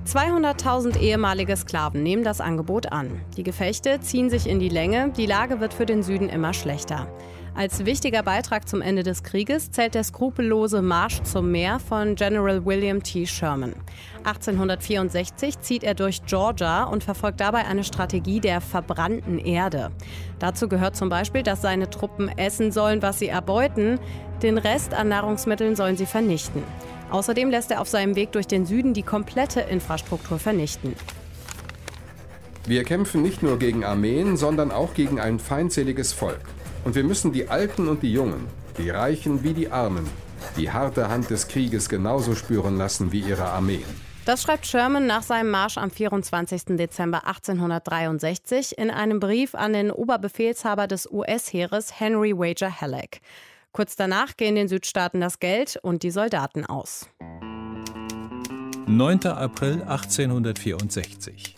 200.000 0.07 0.99
ehemalige 0.99 1.57
Sklaven 1.57 2.03
nehmen 2.03 2.25
das 2.25 2.43
Angebot 2.43 2.93
an. 2.93 3.23
Die 3.39 3.43
Gefechte 3.43 4.01
ziehen 4.01 4.29
sich 4.29 4.47
in 4.47 4.59
die 4.59 4.69
Länge, 4.69 5.15
die 5.17 5.25
Lage 5.25 5.61
wird 5.61 5.73
für 5.73 5.87
den 5.87 6.03
Süden 6.03 6.29
immer 6.29 6.53
schlechter. 6.53 7.09
Als 7.55 7.85
wichtiger 7.85 8.23
Beitrag 8.23 8.67
zum 8.67 8.81
Ende 8.81 9.03
des 9.03 9.23
Krieges 9.23 9.71
zählt 9.71 9.95
der 9.95 10.05
skrupellose 10.05 10.81
Marsch 10.81 11.23
zum 11.23 11.51
Meer 11.51 11.79
von 11.79 12.15
General 12.15 12.65
William 12.65 13.03
T. 13.03 13.27
Sherman. 13.27 13.75
1864 14.25 15.61
zieht 15.61 15.85
er 15.85 15.95
durch 15.95 16.25
Georgia 16.25 16.85
und 16.85 17.05
verfolgt 17.05 17.41
dabei 17.41 17.67
eine 17.67 17.85
Strategie 17.85 18.41
der 18.41 18.63
verbrannten 18.63 19.39
Erde. 19.39 19.91
Dazu 20.39 20.67
gehört 20.67 20.97
zum 20.97 21.11
Beispiel, 21.11 21.43
dass 21.43 21.61
seine 21.61 21.91
Truppen 21.91 22.31
essen 22.39 22.73
sollen, 22.73 23.03
was 23.03 23.19
sie 23.19 23.29
erbeuten. 23.29 24.01
Den 24.43 24.57
Rest 24.57 24.95
an 24.95 25.09
Nahrungsmitteln 25.09 25.77
sollen 25.77 25.99
sie 25.99 26.07
vernichten. 26.07 26.63
Außerdem 27.11 27.51
lässt 27.51 27.71
er 27.71 27.83
auf 27.83 27.89
seinem 27.89 28.17
Weg 28.17 28.33
durch 28.33 28.47
den 28.47 28.65
Süden 28.65 28.95
die 28.95 29.03
komplette 29.03 29.61
Infrastruktur 29.61 30.39
vernichten. 30.39 30.97
Wir 32.67 32.85
kämpfen 32.85 33.21
nicht 33.21 33.43
nur 33.43 33.59
gegen 33.59 33.85
Armeen, 33.85 34.39
sondern 34.39 34.71
auch 34.71 34.95
gegen 34.95 35.21
ein 35.21 35.39
feindseliges 35.39 36.15
Volk. 36.15 36.41
Und 36.85 36.95
wir 36.95 37.05
müssen 37.05 37.33
die 37.33 37.49
Alten 37.49 37.89
und 37.89 38.03
die 38.03 38.13
Jungen, 38.13 38.47
die 38.79 38.91
Reichen 38.91 39.45
wie 39.45 39.53
die 39.53 39.71
Armen, 39.71 40.09
die 40.57 40.71
harte 40.71 41.09
Hand 41.09 41.31
des 41.31 41.49
Krieges 41.49 41.89
genauso 41.89 42.35
spüren 42.35 42.77
lassen 42.77 43.13
wie 43.13 43.21
ihre 43.21 43.45
Armeen. 43.45 43.85
Das 44.25 44.43
schreibt 44.43 44.67
Sherman 44.67 45.07
nach 45.07 45.23
seinem 45.23 45.51
Marsch 45.51 45.79
am 45.79 45.91
24. 45.91 46.77
Dezember 46.77 47.27
1863 47.27 48.79
in 48.79 48.91
einem 48.91 49.19
Brief 49.19 49.57
an 49.57 49.73
den 49.73 49.91
Oberbefehlshaber 49.91 50.87
des 50.87 51.11
US-Heeres 51.11 51.99
Henry 51.99 52.33
Wager 52.37 52.81
Halleck. 52.81 53.21
Kurz 53.73 53.97
danach 53.97 54.37
gehen 54.37 54.55
den 54.55 54.69
Südstaaten 54.69 55.21
das 55.21 55.41
Geld 55.41 55.79
und 55.83 56.05
die 56.05 56.11
Soldaten 56.11 56.65
aus. 56.65 57.09
9. 58.87 59.27
April 59.27 59.83
1864. 59.83 61.57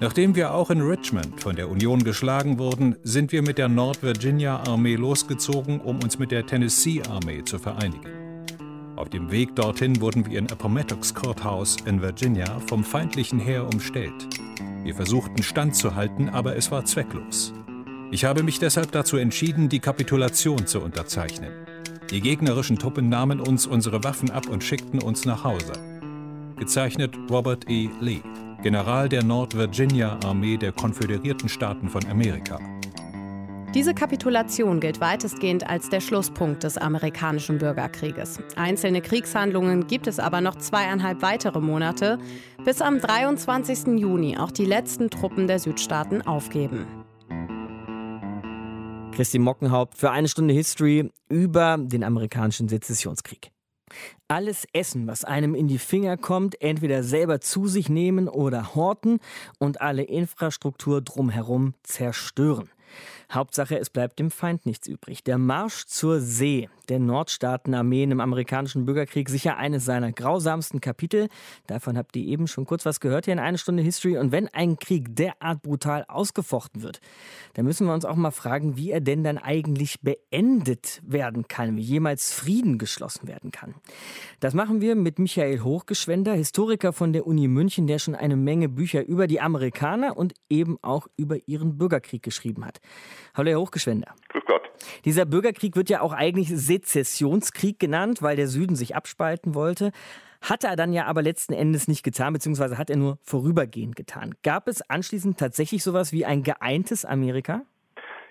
Nachdem 0.00 0.36
wir 0.36 0.54
auch 0.54 0.70
in 0.70 0.80
Richmond 0.80 1.40
von 1.40 1.56
der 1.56 1.68
Union 1.68 2.04
geschlagen 2.04 2.58
wurden, 2.58 2.94
sind 3.02 3.32
wir 3.32 3.42
mit 3.42 3.58
der 3.58 3.68
Nord 3.68 4.00
Virginia 4.00 4.62
Armee 4.68 4.94
losgezogen, 4.94 5.80
um 5.80 6.00
uns 6.00 6.20
mit 6.20 6.30
der 6.30 6.46
Tennessee 6.46 7.02
Armee 7.10 7.42
zu 7.42 7.58
vereinigen. 7.58 8.08
Auf 8.94 9.08
dem 9.08 9.32
Weg 9.32 9.56
dorthin 9.56 10.00
wurden 10.00 10.24
wir 10.24 10.38
in 10.38 10.50
Appomattox 10.50 11.14
Courthouse 11.14 11.78
in 11.84 12.00
Virginia 12.00 12.60
vom 12.68 12.84
feindlichen 12.84 13.40
Heer 13.40 13.66
umstellt. 13.66 14.28
Wir 14.84 14.94
versuchten 14.94 15.42
standzuhalten, 15.42 16.28
aber 16.28 16.54
es 16.54 16.70
war 16.70 16.84
zwecklos. 16.84 17.52
Ich 18.12 18.24
habe 18.24 18.44
mich 18.44 18.60
deshalb 18.60 18.92
dazu 18.92 19.16
entschieden, 19.16 19.68
die 19.68 19.80
Kapitulation 19.80 20.66
zu 20.66 20.80
unterzeichnen. 20.80 21.50
Die 22.10 22.20
gegnerischen 22.20 22.78
Truppen 22.78 23.08
nahmen 23.08 23.40
uns 23.40 23.66
unsere 23.66 24.04
Waffen 24.04 24.30
ab 24.30 24.48
und 24.48 24.62
schickten 24.62 25.02
uns 25.02 25.24
nach 25.24 25.42
Hause. 25.42 25.72
Gezeichnet 26.56 27.18
Robert 27.28 27.68
E. 27.68 27.90
Lee. 28.00 28.22
General 28.62 29.08
der 29.08 29.22
Nord-Virginia-Armee 29.22 30.56
der 30.56 30.72
Konföderierten 30.72 31.48
Staaten 31.48 31.88
von 31.88 32.04
Amerika. 32.06 32.58
Diese 33.72 33.94
Kapitulation 33.94 34.80
gilt 34.80 35.00
weitestgehend 35.00 35.68
als 35.68 35.90
der 35.90 36.00
Schlusspunkt 36.00 36.64
des 36.64 36.76
amerikanischen 36.76 37.58
Bürgerkrieges. 37.58 38.40
Einzelne 38.56 39.00
Kriegshandlungen 39.00 39.86
gibt 39.86 40.08
es 40.08 40.18
aber 40.18 40.40
noch 40.40 40.56
zweieinhalb 40.56 41.22
weitere 41.22 41.60
Monate, 41.60 42.18
bis 42.64 42.82
am 42.82 42.98
23. 42.98 43.98
Juni 43.98 44.36
auch 44.36 44.50
die 44.50 44.64
letzten 44.64 45.08
Truppen 45.08 45.46
der 45.46 45.60
Südstaaten 45.60 46.22
aufgeben. 46.22 46.86
Christi 49.12 49.38
Mockenhaupt 49.38 49.96
für 49.96 50.10
eine 50.10 50.26
Stunde 50.26 50.54
History 50.54 51.10
über 51.28 51.76
den 51.78 52.02
amerikanischen 52.02 52.68
Sezessionskrieg. 52.68 53.52
Alles 54.28 54.66
Essen, 54.72 55.06
was 55.06 55.24
einem 55.24 55.54
in 55.54 55.68
die 55.68 55.78
Finger 55.78 56.16
kommt, 56.16 56.60
entweder 56.60 57.02
selber 57.02 57.40
zu 57.40 57.66
sich 57.66 57.88
nehmen 57.88 58.28
oder 58.28 58.74
horten 58.74 59.20
und 59.58 59.80
alle 59.80 60.02
Infrastruktur 60.02 61.00
drumherum 61.00 61.74
zerstören. 61.82 62.70
Hauptsache, 63.30 63.78
es 63.78 63.90
bleibt 63.90 64.18
dem 64.18 64.30
Feind 64.30 64.64
nichts 64.64 64.86
übrig. 64.86 65.22
Der 65.22 65.38
Marsch 65.38 65.84
zur 65.86 66.20
See 66.20 66.68
der 66.88 66.98
Nordstaatenarmeen 66.98 68.10
im 68.10 68.20
amerikanischen 68.20 68.84
Bürgerkrieg 68.84 69.28
sicher 69.28 69.56
eines 69.56 69.84
seiner 69.84 70.12
grausamsten 70.12 70.80
Kapitel. 70.80 71.28
Davon 71.66 71.98
habt 71.98 72.16
ihr 72.16 72.24
eben 72.24 72.46
schon 72.46 72.64
kurz 72.64 72.86
was 72.86 73.00
gehört 73.00 73.26
hier 73.26 73.34
in 73.34 73.38
einer 73.38 73.58
Stunde 73.58 73.82
History. 73.82 74.16
Und 74.16 74.32
wenn 74.32 74.48
ein 74.48 74.78
Krieg 74.78 75.14
derart 75.14 75.62
brutal 75.62 76.04
ausgefochten 76.08 76.82
wird, 76.82 77.00
dann 77.54 77.64
müssen 77.64 77.86
wir 77.86 77.94
uns 77.94 78.04
auch 78.04 78.16
mal 78.16 78.30
fragen, 78.30 78.76
wie 78.76 78.90
er 78.90 79.00
denn 79.00 79.24
dann 79.24 79.38
eigentlich 79.38 80.00
beendet 80.00 81.02
werden 81.04 81.48
kann, 81.48 81.76
wie 81.76 81.82
jemals 81.82 82.32
Frieden 82.32 82.78
geschlossen 82.78 83.28
werden 83.28 83.50
kann. 83.50 83.74
Das 84.40 84.54
machen 84.54 84.80
wir 84.80 84.94
mit 84.94 85.18
Michael 85.18 85.60
Hochgeschwender, 85.60 86.34
Historiker 86.34 86.92
von 86.92 87.12
der 87.12 87.26
Uni 87.26 87.48
München, 87.48 87.86
der 87.86 87.98
schon 87.98 88.14
eine 88.14 88.36
Menge 88.36 88.68
Bücher 88.68 89.06
über 89.06 89.26
die 89.26 89.40
Amerikaner 89.40 90.16
und 90.16 90.34
eben 90.48 90.78
auch 90.82 91.06
über 91.16 91.36
ihren 91.46 91.76
Bürgerkrieg 91.76 92.22
geschrieben 92.22 92.64
hat. 92.64 92.80
Hallo, 93.36 93.50
Herr 93.50 93.60
Hochgeschwender. 93.60 94.14
Grüß 94.28 94.44
Gott. 94.46 94.70
Dieser 95.04 95.24
Bürgerkrieg 95.24 95.76
wird 95.76 95.90
ja 95.90 96.00
auch 96.00 96.12
eigentlich 96.12 96.48
Sezessionskrieg 96.48 97.78
genannt, 97.78 98.22
weil 98.22 98.36
der 98.36 98.48
Süden 98.48 98.76
sich 98.76 98.96
abspalten 98.96 99.54
wollte. 99.54 99.92
Hat 100.40 100.64
er 100.64 100.76
dann 100.76 100.92
ja 100.92 101.06
aber 101.06 101.22
letzten 101.22 101.52
Endes 101.52 101.88
nicht 101.88 102.04
getan, 102.04 102.32
beziehungsweise 102.32 102.78
hat 102.78 102.90
er 102.90 102.96
nur 102.96 103.18
vorübergehend 103.22 103.96
getan. 103.96 104.34
Gab 104.42 104.68
es 104.68 104.88
anschließend 104.88 105.38
tatsächlich 105.38 105.82
sowas 105.82 106.12
wie 106.12 106.24
ein 106.24 106.42
geeintes 106.42 107.04
Amerika? 107.04 107.62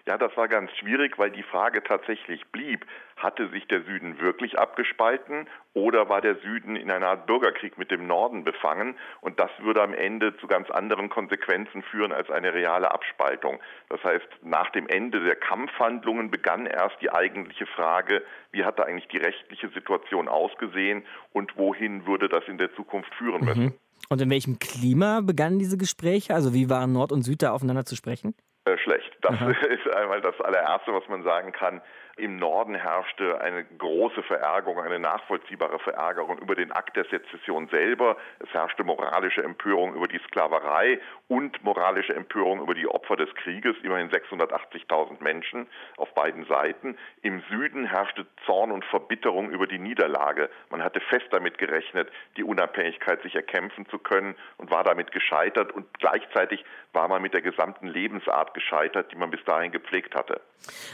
Ja, 0.05 0.17
das 0.17 0.35
war 0.37 0.47
ganz 0.47 0.71
schwierig, 0.79 1.17
weil 1.17 1.31
die 1.31 1.43
Frage 1.43 1.83
tatsächlich 1.83 2.45
blieb, 2.53 2.85
hatte 3.17 3.49
sich 3.49 3.67
der 3.67 3.83
Süden 3.83 4.21
wirklich 4.21 4.57
abgespalten 4.57 5.47
oder 5.73 6.07
war 6.07 6.21
der 6.21 6.35
Süden 6.35 6.75
in 6.75 6.89
einer 6.89 7.07
Art 7.07 7.25
Bürgerkrieg 7.25 7.77
mit 7.77 7.91
dem 7.91 8.07
Norden 8.07 8.43
befangen? 8.43 8.95
Und 9.21 9.39
das 9.39 9.49
würde 9.59 9.81
am 9.81 9.93
Ende 9.93 10.37
zu 10.37 10.47
ganz 10.47 10.69
anderen 10.69 11.09
Konsequenzen 11.09 11.83
führen 11.83 12.11
als 12.11 12.29
eine 12.29 12.53
reale 12.53 12.91
Abspaltung. 12.91 13.59
Das 13.89 14.03
heißt, 14.03 14.27
nach 14.43 14.69
dem 14.71 14.87
Ende 14.87 15.23
der 15.23 15.35
Kampfhandlungen 15.35 16.31
begann 16.31 16.67
erst 16.67 16.95
die 17.01 17.11
eigentliche 17.11 17.65
Frage, 17.65 18.23
wie 18.51 18.63
hatte 18.63 18.85
eigentlich 18.85 19.07
die 19.07 19.17
rechtliche 19.17 19.69
Situation 19.69 20.27
ausgesehen 20.27 21.03
und 21.33 21.57
wohin 21.57 22.05
würde 22.05 22.29
das 22.29 22.43
in 22.47 22.57
der 22.57 22.73
Zukunft 22.75 23.13
führen 23.15 23.43
müssen? 23.45 23.63
Mhm. 23.65 23.73
Und 24.09 24.21
in 24.21 24.29
welchem 24.29 24.59
Klima 24.59 25.21
begannen 25.21 25.59
diese 25.59 25.77
Gespräche? 25.77 26.33
Also 26.33 26.53
wie 26.53 26.69
waren 26.69 26.93
Nord 26.93 27.11
und 27.11 27.23
Süd 27.23 27.41
da 27.41 27.51
aufeinander 27.51 27.83
zu 27.83 27.95
sprechen? 27.95 28.35
Äh, 28.65 28.77
schlecht. 28.77 29.16
Das 29.27 29.41
Aha. 29.41 29.49
ist 29.69 29.93
einmal 29.93 30.21
das 30.21 30.39
allererste, 30.41 30.93
was 30.93 31.07
man 31.07 31.23
sagen 31.23 31.51
kann. 31.51 31.81
Im 32.17 32.37
Norden 32.37 32.73
herrschte 32.73 33.39
eine 33.41 33.63
große 33.63 34.23
Verärgerung, 34.23 34.79
eine 34.79 34.97
nachvollziehbare 34.97 35.77
Verärgerung 35.77 36.39
über 36.39 36.55
den 36.55 36.71
Akt 36.71 36.95
der 36.95 37.05
Sezession 37.05 37.67
selber. 37.67 38.17
Es 38.39 38.51
herrschte 38.51 38.83
moralische 38.83 39.43
Empörung 39.43 39.93
über 39.93 40.07
die 40.07 40.17
Sklaverei 40.27 40.99
und 41.27 41.63
moralische 41.63 42.15
Empörung 42.15 42.59
über 42.61 42.73
die 42.73 42.87
Opfer 42.87 43.17
des 43.17 43.33
Krieges, 43.35 43.75
immerhin 43.83 44.09
680.000 44.09 45.21
Menschen 45.21 45.67
auf 45.97 46.11
beiden 46.15 46.45
Seiten. 46.45 46.97
Im 47.21 47.43
Süden 47.51 47.85
herrschte 47.85 48.25
Zorn 48.47 48.71
und 48.71 48.83
Verbitterung 48.85 49.51
über 49.51 49.67
die 49.67 49.77
Niederlage. 49.77 50.49
Man 50.71 50.83
hatte 50.83 51.01
fest 51.01 51.27
damit 51.29 51.59
gerechnet, 51.59 52.11
die 52.35 52.43
Unabhängigkeit 52.43 53.21
sich 53.21 53.35
erkämpfen 53.35 53.85
zu 53.89 53.99
können 53.99 54.35
und 54.57 54.71
war 54.71 54.83
damit 54.83 55.11
gescheitert 55.11 55.71
und 55.71 55.85
gleichzeitig 55.99 56.65
war 56.93 57.07
man 57.07 57.21
mit 57.21 57.35
der 57.35 57.41
gesamten 57.43 57.85
Lebensart 57.85 58.55
gescheitert, 58.55 59.11
die 59.11 59.16
man 59.17 59.29
bis 59.31 59.43
dahin 59.45 59.71
gepflegt 59.71 60.15
hatte. 60.15 60.41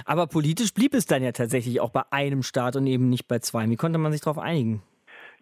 Aber 0.06 0.28
politisch 0.28 0.74
blieb 0.74 0.94
es 0.94 1.06
dann 1.06 1.24
ja 1.24 1.32
tatsächlich 1.32 1.80
auch 1.80 1.90
bei 1.90 2.04
einem 2.12 2.44
Staat 2.44 2.76
und 2.76 2.88
eben 2.88 3.10
nicht 3.10 3.28
bei 3.28 3.40
zwei. 3.40 3.70
Wie 3.70 3.76
konnte 3.76 4.00
man 4.00 4.12
sich 4.12 4.22
darauf 4.22 4.38
einigen? 4.38 4.84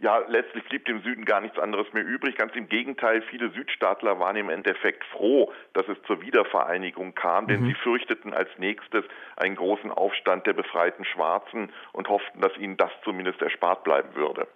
Ja, 0.02 0.18
letztlich 0.28 0.64
blieb 0.68 0.86
dem 0.86 1.04
Süden 1.04 1.26
gar 1.26 1.42
nichts 1.42 1.60
anderes 1.60 1.86
mehr 1.94 2.04
übrig. 2.04 2.36
Ganz 2.36 2.56
im 2.56 2.68
Gegenteil, 2.68 3.22
viele 3.30 3.52
Südstaatler 3.52 4.20
waren 4.20 4.36
im 4.36 4.50
Endeffekt 4.50 5.04
froh, 5.06 5.54
dass 5.74 5.88
es 5.88 5.98
zur 6.08 6.22
Wiedervereinigung 6.22 7.14
kam, 7.14 7.46
denn 7.48 7.62
mhm. 7.62 7.68
sie 7.68 7.76
fürchteten 7.76 8.34
als 8.34 8.50
nächstes 8.58 9.06
einen 9.36 9.56
großen 9.56 9.92
Aufstand 9.92 10.48
der 10.48 10.54
befreiten 10.54 11.06
Schwarzen 11.06 11.72
und 11.94 12.10
hofften, 12.10 12.42
dass 12.42 12.58
ihnen 12.58 12.78
das 12.78 12.90
zumindest 13.04 13.44
erspart 13.44 13.84
bleiben 13.84 14.16
würde. 14.16 14.48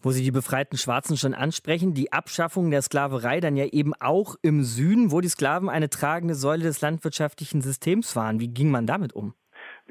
Wo 0.00 0.10
Sie 0.10 0.22
die 0.22 0.30
befreiten 0.30 0.78
Schwarzen 0.78 1.16
schon 1.16 1.34
ansprechen, 1.34 1.92
die 1.92 2.12
Abschaffung 2.12 2.70
der 2.70 2.82
Sklaverei 2.82 3.40
dann 3.40 3.56
ja 3.56 3.64
eben 3.64 3.94
auch 3.98 4.36
im 4.42 4.62
Süden, 4.62 5.10
wo 5.10 5.20
die 5.20 5.28
Sklaven 5.28 5.68
eine 5.68 5.90
tragende 5.90 6.36
Säule 6.36 6.62
des 6.62 6.80
landwirtschaftlichen 6.80 7.62
Systems 7.62 8.14
waren. 8.14 8.38
Wie 8.38 8.54
ging 8.54 8.70
man 8.70 8.86
damit 8.86 9.12
um? 9.12 9.34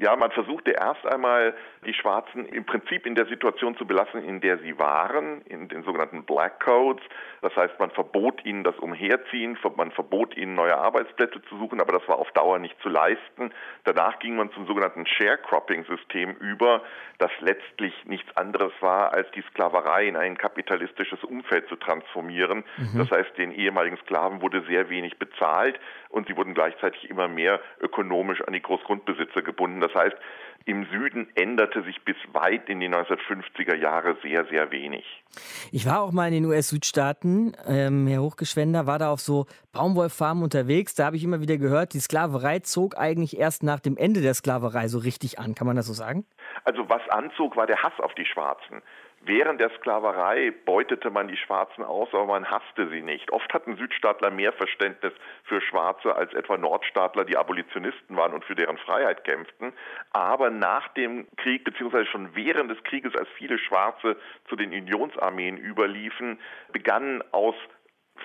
Ja, 0.00 0.14
man 0.14 0.30
versuchte 0.30 0.70
erst 0.70 1.04
einmal, 1.06 1.54
die 1.84 1.92
Schwarzen 1.92 2.46
im 2.46 2.64
Prinzip 2.64 3.04
in 3.04 3.16
der 3.16 3.26
Situation 3.26 3.76
zu 3.76 3.84
belassen, 3.84 4.22
in 4.22 4.40
der 4.40 4.58
sie 4.58 4.78
waren, 4.78 5.42
in 5.42 5.68
den 5.68 5.82
sogenannten 5.82 6.22
Black 6.22 6.64
Codes. 6.64 7.02
Das 7.42 7.54
heißt, 7.56 7.80
man 7.80 7.90
verbot 7.90 8.44
ihnen 8.44 8.62
das 8.62 8.76
Umherziehen, 8.78 9.58
man 9.76 9.90
verbot 9.90 10.36
ihnen 10.36 10.54
neue 10.54 10.76
Arbeitsplätze 10.76 11.42
zu 11.48 11.58
suchen, 11.58 11.80
aber 11.80 11.92
das 11.92 12.06
war 12.08 12.18
auf 12.18 12.30
Dauer 12.30 12.60
nicht 12.60 12.80
zu 12.80 12.88
leisten. 12.88 13.52
Danach 13.84 14.20
ging 14.20 14.36
man 14.36 14.52
zum 14.52 14.68
sogenannten 14.68 15.04
Sharecropping-System 15.04 16.36
über, 16.36 16.82
das 17.18 17.32
letztlich 17.40 17.92
nichts 18.04 18.36
anderes 18.36 18.72
war, 18.80 19.12
als 19.12 19.28
die 19.32 19.42
Sklaverei 19.50 20.06
in 20.06 20.16
ein 20.16 20.38
kapitalistisches 20.38 21.24
Umfeld 21.24 21.68
zu 21.68 21.74
transformieren. 21.74 22.64
Mhm. 22.76 22.98
Das 22.98 23.10
heißt, 23.10 23.36
den 23.36 23.50
ehemaligen 23.50 23.96
Sklaven 23.98 24.42
wurde 24.42 24.62
sehr 24.68 24.90
wenig 24.90 25.18
bezahlt 25.18 25.80
und 26.08 26.28
sie 26.28 26.36
wurden 26.36 26.54
gleichzeitig 26.54 27.10
immer 27.10 27.26
mehr 27.26 27.60
ökonomisch 27.80 28.42
an 28.42 28.52
die 28.52 28.62
Großgrundbesitzer 28.62 29.42
gebunden 29.42 29.80
Das 29.88 30.02
heißt, 30.02 30.16
im 30.68 30.84
Süden 30.90 31.28
änderte 31.34 31.82
sich 31.82 32.04
bis 32.04 32.16
weit 32.32 32.68
in 32.68 32.80
die 32.80 32.88
1950er 32.88 33.74
Jahre 33.74 34.18
sehr, 34.22 34.44
sehr 34.50 34.70
wenig. 34.70 35.04
Ich 35.72 35.86
war 35.86 36.02
auch 36.02 36.12
mal 36.12 36.26
in 36.26 36.34
den 36.34 36.44
US-Südstaaten, 36.44 37.56
ähm, 37.66 38.06
Herr 38.06 38.20
Hochgeschwender, 38.20 38.86
war 38.86 38.98
da 38.98 39.10
auf 39.10 39.20
so 39.20 39.46
Baumwollfarmen 39.72 40.44
unterwegs. 40.44 40.94
Da 40.94 41.06
habe 41.06 41.16
ich 41.16 41.24
immer 41.24 41.40
wieder 41.40 41.56
gehört, 41.56 41.94
die 41.94 42.00
Sklaverei 42.00 42.58
zog 42.58 42.98
eigentlich 42.98 43.38
erst 43.38 43.62
nach 43.62 43.80
dem 43.80 43.96
Ende 43.96 44.20
der 44.20 44.34
Sklaverei 44.34 44.88
so 44.88 44.98
richtig 44.98 45.38
an. 45.38 45.54
Kann 45.54 45.66
man 45.66 45.76
das 45.76 45.86
so 45.86 45.94
sagen? 45.94 46.26
Also 46.64 46.86
was 46.90 47.00
anzog, 47.08 47.56
war 47.56 47.66
der 47.66 47.82
Hass 47.82 47.98
auf 48.00 48.12
die 48.14 48.26
Schwarzen. 48.26 48.82
Während 49.20 49.60
der 49.60 49.70
Sklaverei 49.70 50.52
beutete 50.64 51.10
man 51.10 51.28
die 51.28 51.36
Schwarzen 51.36 51.82
aus, 51.82 52.08
aber 52.12 52.26
man 52.26 52.50
hasste 52.50 52.88
sie 52.88 53.02
nicht. 53.02 53.32
Oft 53.32 53.52
hatten 53.52 53.76
Südstaatler 53.76 54.30
mehr 54.30 54.52
Verständnis 54.52 55.12
für 55.44 55.60
Schwarze 55.60 56.14
als 56.14 56.32
etwa 56.34 56.56
Nordstaatler, 56.56 57.24
die 57.24 57.36
Abolitionisten 57.36 58.16
waren 58.16 58.32
und 58.32 58.44
für 58.44 58.54
deren 58.54 58.78
Freiheit 58.78 59.24
kämpften. 59.24 59.72
Aber 60.12 60.50
nach 60.50 60.88
dem 60.94 61.26
Krieg, 61.36 61.64
beziehungsweise 61.64 62.06
schon 62.06 62.34
während 62.36 62.70
des 62.70 62.82
Krieges, 62.84 63.14
als 63.16 63.28
viele 63.36 63.58
Schwarze 63.58 64.16
zu 64.48 64.56
den 64.56 64.72
Unionsarmeen 64.72 65.58
überliefen, 65.58 66.38
begannen 66.72 67.22
aus 67.32 67.56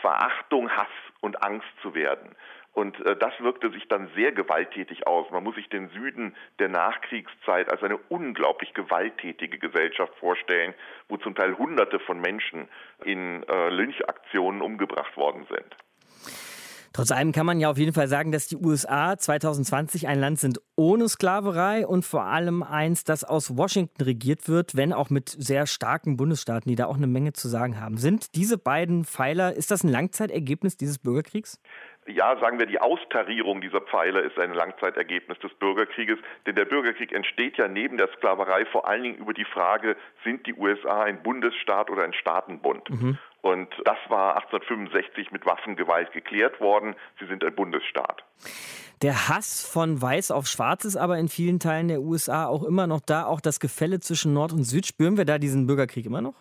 Verachtung, 0.01 0.69
Hass 0.69 0.87
und 1.21 1.43
Angst 1.43 1.67
zu 1.81 1.95
werden. 1.95 2.35
Und 2.73 2.99
äh, 3.05 3.15
das 3.15 3.33
wirkte 3.39 3.71
sich 3.71 3.87
dann 3.87 4.09
sehr 4.15 4.31
gewalttätig 4.31 5.05
aus. 5.05 5.29
Man 5.31 5.43
muss 5.43 5.55
sich 5.55 5.69
den 5.69 5.89
Süden 5.89 6.35
der 6.59 6.69
Nachkriegszeit 6.69 7.71
als 7.71 7.83
eine 7.83 7.97
unglaublich 8.09 8.73
gewalttätige 8.73 9.59
Gesellschaft 9.59 10.13
vorstellen, 10.19 10.73
wo 11.07 11.17
zum 11.17 11.35
Teil 11.35 11.57
Hunderte 11.57 11.99
von 11.99 12.19
Menschen 12.19 12.67
in 13.05 13.43
äh, 13.43 13.69
Lynchaktionen 13.69 14.61
umgebracht 14.61 15.15
worden 15.15 15.45
sind. 15.49 15.77
Trotz 16.95 17.09
allem 17.09 17.31
kann 17.31 17.47
man 17.47 17.59
ja 17.59 17.71
auf 17.71 17.79
jeden 17.79 17.91
Fall 17.91 18.07
sagen, 18.07 18.31
dass 18.31 18.45
die 18.45 18.55
USA 18.55 19.17
2020 19.17 20.07
ein 20.07 20.19
Land 20.19 20.39
sind 20.39 20.61
ohne 20.75 21.09
Sklaverei 21.09 21.87
und 21.87 22.05
vor 22.05 22.25
allem 22.25 22.61
eins, 22.61 23.03
das 23.03 23.23
aus 23.23 23.57
Washington 23.57 24.03
regiert 24.03 24.47
wird, 24.47 24.75
wenn 24.75 24.93
auch 24.93 25.09
mit 25.09 25.29
sehr 25.29 25.65
starken 25.65 26.17
Bundesstaaten, 26.17 26.69
die 26.69 26.75
da 26.75 26.85
auch 26.85 26.95
eine 26.95 27.07
Menge 27.07 27.33
zu 27.33 27.47
sagen 27.47 27.81
haben. 27.81 27.97
Sind 27.97 28.35
diese 28.35 28.59
beiden 28.59 29.05
Pfeiler, 29.05 29.55
ist 29.55 29.71
das 29.71 29.83
ein 29.83 29.89
Langzeitergebnis 29.89 30.77
dieses 30.77 30.99
Bürgerkriegs? 30.99 31.59
Ja, 32.07 32.37
sagen 32.39 32.59
wir, 32.59 32.65
die 32.65 32.79
Austarierung 32.79 33.61
dieser 33.61 33.81
Pfeiler 33.81 34.21
ist 34.23 34.37
ein 34.37 34.53
Langzeitergebnis 34.53 35.39
des 35.39 35.53
Bürgerkrieges, 35.53 36.19
denn 36.45 36.55
der 36.55 36.65
Bürgerkrieg 36.65 37.11
entsteht 37.11 37.57
ja 37.57 37.67
neben 37.67 37.97
der 37.97 38.09
Sklaverei 38.17 38.65
vor 38.65 38.87
allen 38.87 39.03
Dingen 39.03 39.17
über 39.17 39.33
die 39.33 39.45
Frage, 39.45 39.95
sind 40.23 40.45
die 40.45 40.53
USA 40.53 41.03
ein 41.03 41.23
Bundesstaat 41.23 41.89
oder 41.89 42.03
ein 42.03 42.13
Staatenbund? 42.13 42.89
Mhm. 42.89 43.17
Und 43.41 43.69
das 43.83 43.97
war 44.07 44.35
1865 44.37 45.31
mit 45.31 45.45
Waffengewalt 45.45 46.13
geklärt 46.13 46.61
worden. 46.61 46.95
Sie 47.19 47.25
sind 47.25 47.43
ein 47.43 47.53
Bundesstaat. 47.53 48.23
Der 49.01 49.27
Hass 49.27 49.67
von 49.67 50.01
Weiß 50.01 50.31
auf 50.31 50.47
Schwarz 50.47 50.85
ist 50.85 50.95
aber 50.95 51.17
in 51.17 51.27
vielen 51.27 51.59
Teilen 51.59 51.89
der 51.89 51.99
USA 51.99 52.45
auch 52.47 52.63
immer 52.63 52.87
noch 52.87 53.01
da. 53.01 53.25
Auch 53.25 53.41
das 53.41 53.59
Gefälle 53.59 53.99
zwischen 53.99 54.33
Nord 54.33 54.53
und 54.53 54.63
Süd. 54.63 54.85
Spüren 54.85 55.17
wir 55.17 55.25
da 55.25 55.39
diesen 55.39 55.67
Bürgerkrieg 55.67 56.05
immer 56.05 56.21
noch? 56.21 56.35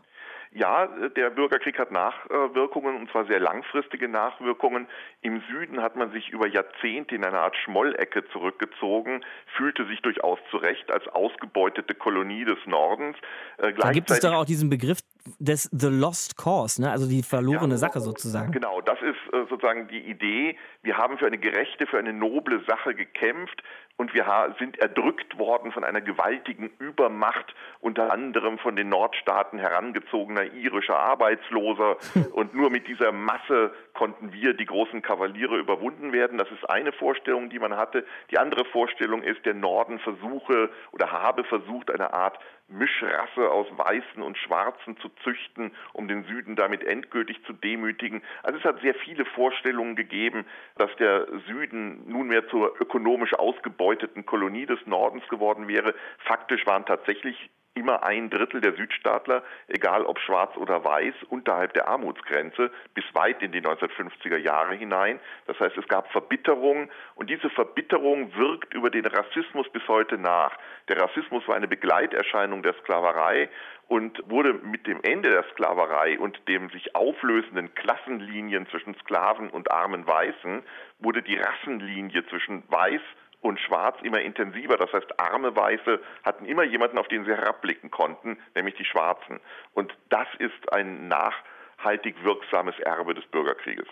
Ja, 0.55 0.87
der 0.87 1.31
Bürgerkrieg 1.31 1.79
hat 1.79 1.93
Nachwirkungen 1.93 2.97
und 2.97 3.11
zwar 3.11 3.25
sehr 3.25 3.41
langfristige 3.41 4.07
Nachwirkungen. 4.07 4.87
Im 5.23 5.43
Süden 5.51 5.81
hat 5.81 5.97
man 5.97 6.13
sich 6.13 6.29
über 6.29 6.47
Jahrzehnte 6.47 7.15
in 7.15 7.25
eine 7.25 7.39
Art 7.39 7.57
Schmollecke 7.57 8.25
zurückgezogen, 8.29 9.25
fühlte 9.57 9.87
sich 9.87 10.03
durchaus 10.03 10.39
zurecht 10.51 10.91
als 10.91 11.09
ausgebeutete 11.09 11.95
Kolonie 11.95 12.45
des 12.45 12.59
Nordens. 12.67 13.17
Äh, 13.57 13.73
da 13.73 13.93
gibt 13.93 14.11
es 14.11 14.21
doch 14.21 14.35
auch 14.35 14.45
diesen 14.45 14.69
Begriff 14.69 14.99
des 15.39 15.69
The 15.73 15.89
Lost 15.89 16.37
Cause, 16.37 16.81
ne? 16.83 16.91
also 16.91 17.09
die 17.09 17.23
verlorene 17.23 17.75
ja, 17.75 17.79
Sache 17.79 18.01
sozusagen. 18.01 18.53
Genau, 18.53 18.81
das 18.81 18.99
ist 19.03 19.35
äh, 19.35 19.47
sozusagen 19.49 19.89
die 19.89 20.01
Idee. 20.01 20.57
Wir 20.83 20.97
haben 20.97 21.19
für 21.19 21.27
eine 21.27 21.39
gerechte, 21.39 21.87
für 21.87 21.99
eine 21.99 22.13
noble 22.13 22.63
Sache 22.67 22.95
gekämpft 22.95 23.63
und 23.97 24.15
wir 24.15 24.27
sind 24.59 24.79
erdrückt 24.79 25.39
worden 25.39 25.71
von 25.71 25.85
einer 25.85 26.01
gewaltigen 26.01 26.71
Übermacht, 26.79 27.55
unter 27.81 28.13
anderem 28.13 28.59
von 28.59 28.75
den 28.75 28.89
Nordstaaten 28.89 29.59
herangezogener 29.59 30.53
irischer 30.55 30.99
Arbeitsloser. 30.99 31.97
und 32.33 32.55
nur 32.55 32.71
mit 32.71 32.89
dieser 32.89 33.13
Masse 33.13 33.73
konnten 33.95 34.33
wir, 34.33 34.55
die 34.55 34.65
großen 34.65 35.03
Kavaliere, 35.03 35.59
überwunden 35.59 36.13
werden. 36.13 36.39
Das 36.39 36.51
ist 36.51 36.69
eine 36.69 36.93
Vorstellung, 36.93 37.51
die 37.51 37.59
man 37.59 37.77
hatte. 37.77 38.05
Die 38.31 38.39
andere 38.39 38.65
Vorstellung 38.67 39.23
ist, 39.23 39.45
der 39.45 39.55
Norden 39.55 39.99
versuche 39.99 40.71
oder 40.93 41.13
habe 41.13 41.45
versucht, 41.45 41.91
eine 41.91 42.13
Art 42.13 42.39
Mischrasse 42.69 43.51
aus 43.51 43.67
Weißen 43.77 44.23
und 44.23 44.39
Schwarzen 44.39 44.97
zu 44.99 45.11
züchten, 45.23 45.73
um 45.93 46.09
den 46.09 46.25
Süden 46.25 46.57
damit 46.57 46.85
endgültig 46.85 47.45
zu 47.45 47.53
demütigen. 47.53 48.23
Also 48.43 48.59
es 48.59 48.65
hat 48.65 48.81
sehr 48.81 48.95
viele 48.95 49.25
Vorstellungen 49.25 49.95
gegeben, 49.95 50.47
dass 50.77 50.95
der 50.97 51.27
Süden 51.47 52.09
nunmehr 52.11 52.49
zur 52.49 52.81
ökonomisch 52.81 53.35
ausgebeuteten 53.35 54.25
Kolonie 54.25 54.67
des 54.67 54.79
Nordens 54.87 55.27
geworden 55.29 55.69
wäre. 55.69 55.95
Faktisch 56.19 56.67
waren 56.67 56.87
tatsächlich 56.87 57.51
immer 57.75 58.03
ein 58.03 58.31
Drittel 58.31 58.61
der 58.61 58.75
Südstaatler, 58.75 59.43
egal 59.69 60.05
ob 60.05 60.19
schwarz 60.21 60.57
oder 60.57 60.85
weiß, 60.85 61.15
unterhalb 61.31 61.73
der 61.75 61.89
Armutsgrenze 61.89 62.71
bis 62.95 63.05
weit 63.15 63.43
in 63.43 63.53
die 63.53 63.61
1950er 63.61 64.37
Jahre 64.37 64.75
hinein. 64.75 65.19
Das 65.47 65.59
heißt, 65.59 65.77
es 65.79 65.89
gab 65.89 66.11
Verbitterung 66.13 66.91
und 67.15 67.31
diese 67.31 67.51
Verbitterung 67.51 68.35
wirkt 68.37 68.75
über 68.75 68.91
den 68.91 69.07
Rassismus 69.07 69.69
bis 69.71 69.87
heute 69.89 70.19
nach. 70.19 70.57
Der 70.89 71.01
Rassismus 71.01 71.47
war 71.49 71.57
eine 71.57 71.69
Begleiterscheinung 71.69 72.63
der 72.63 72.75
Sklaverei 72.75 73.49
und 73.89 74.23
wurde 74.29 74.55
mit 74.55 74.87
dem 74.87 75.03
Ende 75.03 75.31
der 75.31 75.45
Sklaverei 75.53 76.19
und 76.19 76.41
dem 76.49 76.71
sich 76.71 76.95
auflösenden 76.95 77.75
Klassenlinien 77.75 78.67
zwischen 78.69 78.95
Sklaven 78.97 79.51
und 79.51 79.71
armen 79.71 80.07
Weißen 80.07 80.63
wurde 80.99 81.23
die 81.23 81.37
Rassenlinie 81.37 82.25
zwischen 82.27 82.63
Weiß 82.71 83.01
und 83.43 83.61
Schwarz 83.61 83.97
immer 84.03 84.21
intensiver. 84.21 84.77
Das 84.77 84.93
heißt, 84.93 85.21
arme 85.21 85.55
Weiße 85.55 86.01
hatten 86.23 86.47
immer 86.47 86.65
jemanden, 86.65 86.97
auf 86.97 87.09
den 87.09 87.25
sie 87.25 87.33
herabblicken 87.33 87.91
konnten, 87.91 88.39
nämlich 88.55 88.77
die 88.77 88.85
Schwarzen. 88.85 89.41
Und 89.75 89.93
das 90.09 90.27
ist 90.39 90.73
ein 90.73 91.09
nachhaltig 91.09 92.17
wirksames 92.25 92.79
Erbe 92.79 93.15
des 93.15 93.27
Bürgerkrieges. 93.27 93.89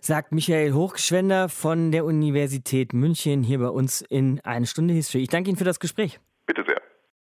Sagt 0.00 0.32
Michael 0.32 0.72
Hochschwender 0.72 1.48
von 1.48 1.90
der 1.90 2.04
Universität 2.04 2.92
München 2.92 3.42
hier 3.42 3.58
bei 3.58 3.68
uns 3.68 4.02
in 4.02 4.40
eine 4.44 4.66
Stunde 4.66 4.94
History. 4.94 5.24
Ich 5.24 5.28
danke 5.28 5.50
Ihnen 5.50 5.58
für 5.58 5.64
das 5.64 5.80
Gespräch. 5.80 6.20
Bitte 6.46 6.64
sehr 6.66 6.85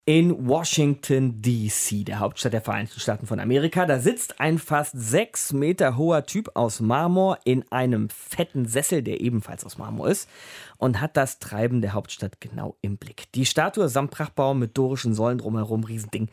in 0.07 0.47
Washington, 0.47 1.40
D.C., 1.40 2.05
der 2.05 2.19
Hauptstadt 2.19 2.53
der 2.53 2.61
Vereinigten 2.61 3.01
Staaten 3.01 3.27
von 3.27 3.40
Amerika. 3.40 3.87
Da 3.87 3.99
sitzt 3.99 4.38
ein 4.38 4.59
fast 4.59 4.93
sechs 4.95 5.53
Meter 5.55 5.97
hoher 5.97 6.27
Typ 6.27 6.51
aus 6.55 6.81
Marmor 6.81 7.38
in 7.45 7.64
einem 7.73 8.11
fetten 8.11 8.67
Sessel, 8.67 9.03
der 9.03 9.23
ebenfalls 9.23 9.64
aus 9.64 9.79
Marmor 9.79 10.09
ist, 10.09 10.29
und 10.77 11.01
hat 11.01 11.17
das 11.17 11.38
Treiben 11.38 11.81
der 11.81 11.95
Hauptstadt 11.95 12.40
genau 12.40 12.77
im 12.83 12.99
Blick. 12.99 13.33
Die 13.33 13.47
Statue 13.47 13.88
samt 13.88 14.11
Prachtbau 14.11 14.53
mit 14.53 14.77
dorischen 14.77 15.14
Säulen 15.14 15.38
drumherum, 15.38 15.85
Riesending. 15.85 16.29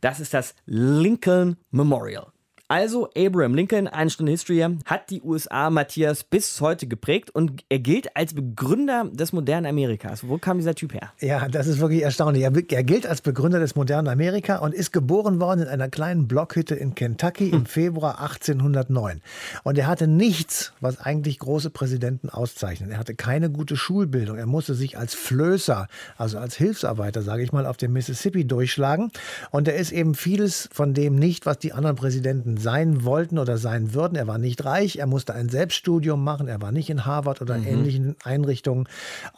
Das 0.00 0.20
ist 0.20 0.32
das 0.32 0.54
Lincoln 0.66 1.56
Memorial. 1.72 2.28
Also 2.68 3.08
Abraham 3.16 3.54
Lincoln, 3.54 3.86
eine 3.86 4.10
Stunde 4.10 4.32
History, 4.32 4.66
hat 4.86 5.10
die 5.10 5.22
USA, 5.22 5.70
Matthias, 5.70 6.24
bis 6.24 6.60
heute 6.60 6.88
geprägt 6.88 7.30
und 7.30 7.62
er 7.68 7.78
gilt 7.78 8.16
als 8.16 8.34
Begründer 8.34 9.08
des 9.12 9.32
modernen 9.32 9.66
Amerikas. 9.66 10.26
Wo 10.26 10.38
kam 10.38 10.58
dieser 10.58 10.74
Typ 10.74 10.92
her? 10.92 11.12
Ja, 11.20 11.46
das 11.48 11.68
ist 11.68 11.78
wirklich 11.78 12.02
erstaunlich. 12.02 12.42
Er, 12.42 12.50
er 12.52 12.82
gilt 12.82 13.06
als 13.06 13.20
Begründer 13.20 13.60
des 13.60 13.76
modernen 13.76 14.08
Amerika 14.08 14.56
und 14.56 14.74
ist 14.74 14.92
geboren 14.92 15.38
worden 15.38 15.60
in 15.60 15.68
einer 15.68 15.88
kleinen 15.88 16.26
Blockhütte 16.26 16.74
in 16.74 16.96
Kentucky 16.96 17.50
im 17.50 17.58
hm. 17.58 17.66
Februar 17.66 18.20
1809. 18.20 19.22
Und 19.62 19.78
er 19.78 19.86
hatte 19.86 20.08
nichts, 20.08 20.72
was 20.80 20.98
eigentlich 20.98 21.38
große 21.38 21.70
Präsidenten 21.70 22.30
auszeichnet. 22.30 22.90
Er 22.90 22.98
hatte 22.98 23.14
keine 23.14 23.48
gute 23.48 23.76
Schulbildung. 23.76 24.38
Er 24.38 24.46
musste 24.46 24.74
sich 24.74 24.98
als 24.98 25.14
Flößer, 25.14 25.86
also 26.16 26.38
als 26.38 26.56
Hilfsarbeiter, 26.56 27.22
sage 27.22 27.44
ich 27.44 27.52
mal, 27.52 27.64
auf 27.64 27.76
dem 27.76 27.92
Mississippi 27.92 28.44
durchschlagen. 28.44 29.12
Und 29.52 29.68
er 29.68 29.76
ist 29.76 29.92
eben 29.92 30.16
vieles 30.16 30.68
von 30.72 30.94
dem 30.94 31.14
nicht, 31.14 31.46
was 31.46 31.60
die 31.60 31.72
anderen 31.72 31.94
Präsidenten 31.94 32.55
sein 32.58 33.04
wollten 33.04 33.38
oder 33.38 33.58
sein 33.58 33.94
würden. 33.94 34.16
Er 34.16 34.26
war 34.26 34.38
nicht 34.38 34.64
reich, 34.64 34.96
er 34.96 35.06
musste 35.06 35.34
ein 35.34 35.48
Selbststudium 35.48 36.22
machen, 36.22 36.48
er 36.48 36.60
war 36.62 36.72
nicht 36.72 36.90
in 36.90 37.04
Harvard 37.04 37.40
oder 37.42 37.58
mhm. 37.58 37.66
ähnlichen 37.66 38.16
Einrichtungen. 38.22 38.88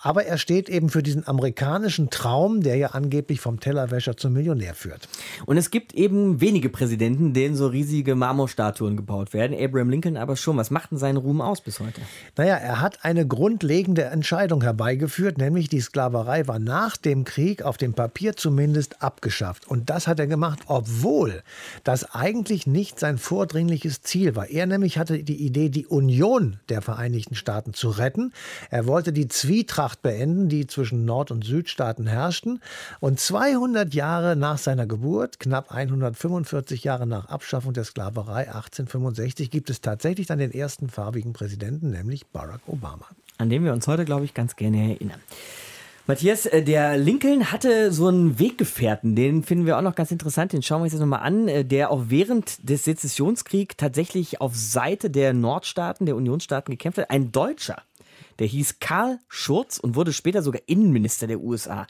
Aber 0.01 0.25
er 0.25 0.39
steht 0.39 0.69
eben 0.69 0.89
für 0.89 1.03
diesen 1.03 1.27
amerikanischen 1.27 2.11
Traum, 2.11 2.63
der 2.63 2.77
ja 2.77 2.89
angeblich 2.89 3.41
vom 3.41 3.61
Tellerwäscher 3.61 4.17
zum 4.17 4.33
Millionär 4.33 4.75
führt. 4.75 5.09
Und 5.47 5.57
es 5.57 5.71
gibt 5.71 5.95
eben 5.95 6.41
wenige 6.41 6.69
Präsidenten, 6.69 7.33
denen 7.33 7.57
so 7.57 7.67
riesige 7.67 8.15
Marmorstatuen 8.15 8.97
gebaut 8.97 9.33
werden. 9.33 9.57
Abraham 9.59 9.91
Lincoln 9.91 10.17
aber 10.17 10.37
schon. 10.37 10.57
Was 10.57 10.71
macht 10.71 10.91
denn 10.91 10.99
seinen 10.99 11.17
Ruhm 11.17 11.41
aus 11.41 11.61
bis 11.61 11.81
heute? 11.81 12.01
Naja, 12.37 12.57
er 12.57 12.81
hat 12.81 13.05
eine 13.05 13.27
grundlegende 13.27 14.05
Entscheidung 14.05 14.63
herbeigeführt, 14.63 15.39
nämlich 15.39 15.69
die 15.69 15.81
Sklaverei 15.81 16.47
war 16.47 16.59
nach 16.59 16.97
dem 16.97 17.25
Krieg 17.25 17.63
auf 17.63 17.77
dem 17.77 17.95
Papier 17.95 18.37
zumindest 18.37 19.03
abgeschafft. 19.03 19.67
Und 19.67 19.91
das 19.91 20.07
hat 20.07 20.19
er 20.19 20.27
gemacht, 20.27 20.61
obwohl 20.67 21.43
das 21.85 22.15
eigentlich 22.15 22.67
nicht 22.67 23.01
sein 23.01 23.08
sein 23.09 23.19
vordringliches 23.19 24.03
Ziel 24.03 24.37
war. 24.37 24.51
Er 24.51 24.67
nämlich 24.67 24.99
hatte 24.99 25.23
die 25.23 25.37
Idee, 25.37 25.71
die 25.71 25.87
Union 25.87 26.59
der 26.69 26.83
Vereinigten 26.83 27.35
Staaten 27.35 27.73
zu 27.73 27.89
retten. 27.89 28.35
Er 28.71 28.87
wollte 28.87 29.15
die 29.15 29.29
Zwietracht 29.29 30.03
beenden, 30.03 30.51
die 30.51 30.67
zwischen 30.67 31.07
Nord- 31.07 31.31
und 31.31 31.43
Südstaaten 31.43 32.07
herrschten. 32.07 32.61
Und 33.01 33.19
200 33.19 33.95
Jahre 33.95 34.37
nach 34.37 34.59
seiner 34.59 34.87
Geburt, 34.87 35.41
knapp 35.41 35.73
145 35.73 36.85
Jahre 36.85 37.07
nach 37.07 37.27
Abschaffung 37.27 37.73
der 37.73 37.85
Sklaverei 37.85 38.49
1865, 38.49 39.51
gibt 39.51 39.71
es 39.71 39.81
tatsächlich 39.81 40.27
dann 40.27 40.39
den 40.39 40.53
ersten 40.53 40.91
farbigen 40.91 41.33
Präsidenten, 41.33 41.91
nämlich 41.91 42.27
Barack 42.27 42.61
Obama. 42.67 43.07
An 43.39 43.49
den 43.49 43.65
wir 43.65 43.73
uns 43.73 43.87
heute, 43.87 44.05
glaube 44.05 44.27
ich, 44.27 44.35
ganz 44.35 44.55
gerne 44.57 44.93
erinnern. 44.93 45.21
Matthias, 46.09 46.47
äh, 46.47 46.63
der 46.63 46.97
Lincoln 46.97 47.53
hatte 47.53 47.93
so 47.93 48.07
einen 48.07 48.39
Weggefährten, 48.39 49.15
den 49.15 49.43
finden 49.43 49.67
wir 49.67 49.77
auch 49.77 49.83
noch 49.83 49.95
ganz 49.95 50.11
interessant, 50.11 50.55
den 50.55 50.63
schauen 50.63 50.81
wir 50.81 50.85
uns 50.85 50.95
jetzt 50.95 51.03
nochmal 51.03 51.21
an, 51.21 51.49
äh, 51.49 51.67
der 51.67 51.91
auch 51.91 52.05
während 52.09 52.67
des 52.67 52.85
Sezessionskriegs 52.85 53.77
tatsächlich 53.77 54.41
auf 54.41 54.57
Seite 54.57 55.11
der 55.11 55.35
Nordstaaten, 55.35 56.07
der 56.07 56.17
Unionsstaaten 56.17 56.73
gekämpft 56.73 56.99
hat. 56.99 57.11
Ein 57.11 57.31
Deutscher, 57.31 57.83
der 58.39 58.47
hieß 58.47 58.79
Karl 58.81 59.19
Schurz 59.29 59.77
und 59.79 59.97
wurde 59.97 60.15
später 60.15 60.41
sogar 60.41 60.63
Innenminister 60.65 61.27
der 61.27 61.41
USA. 61.41 61.87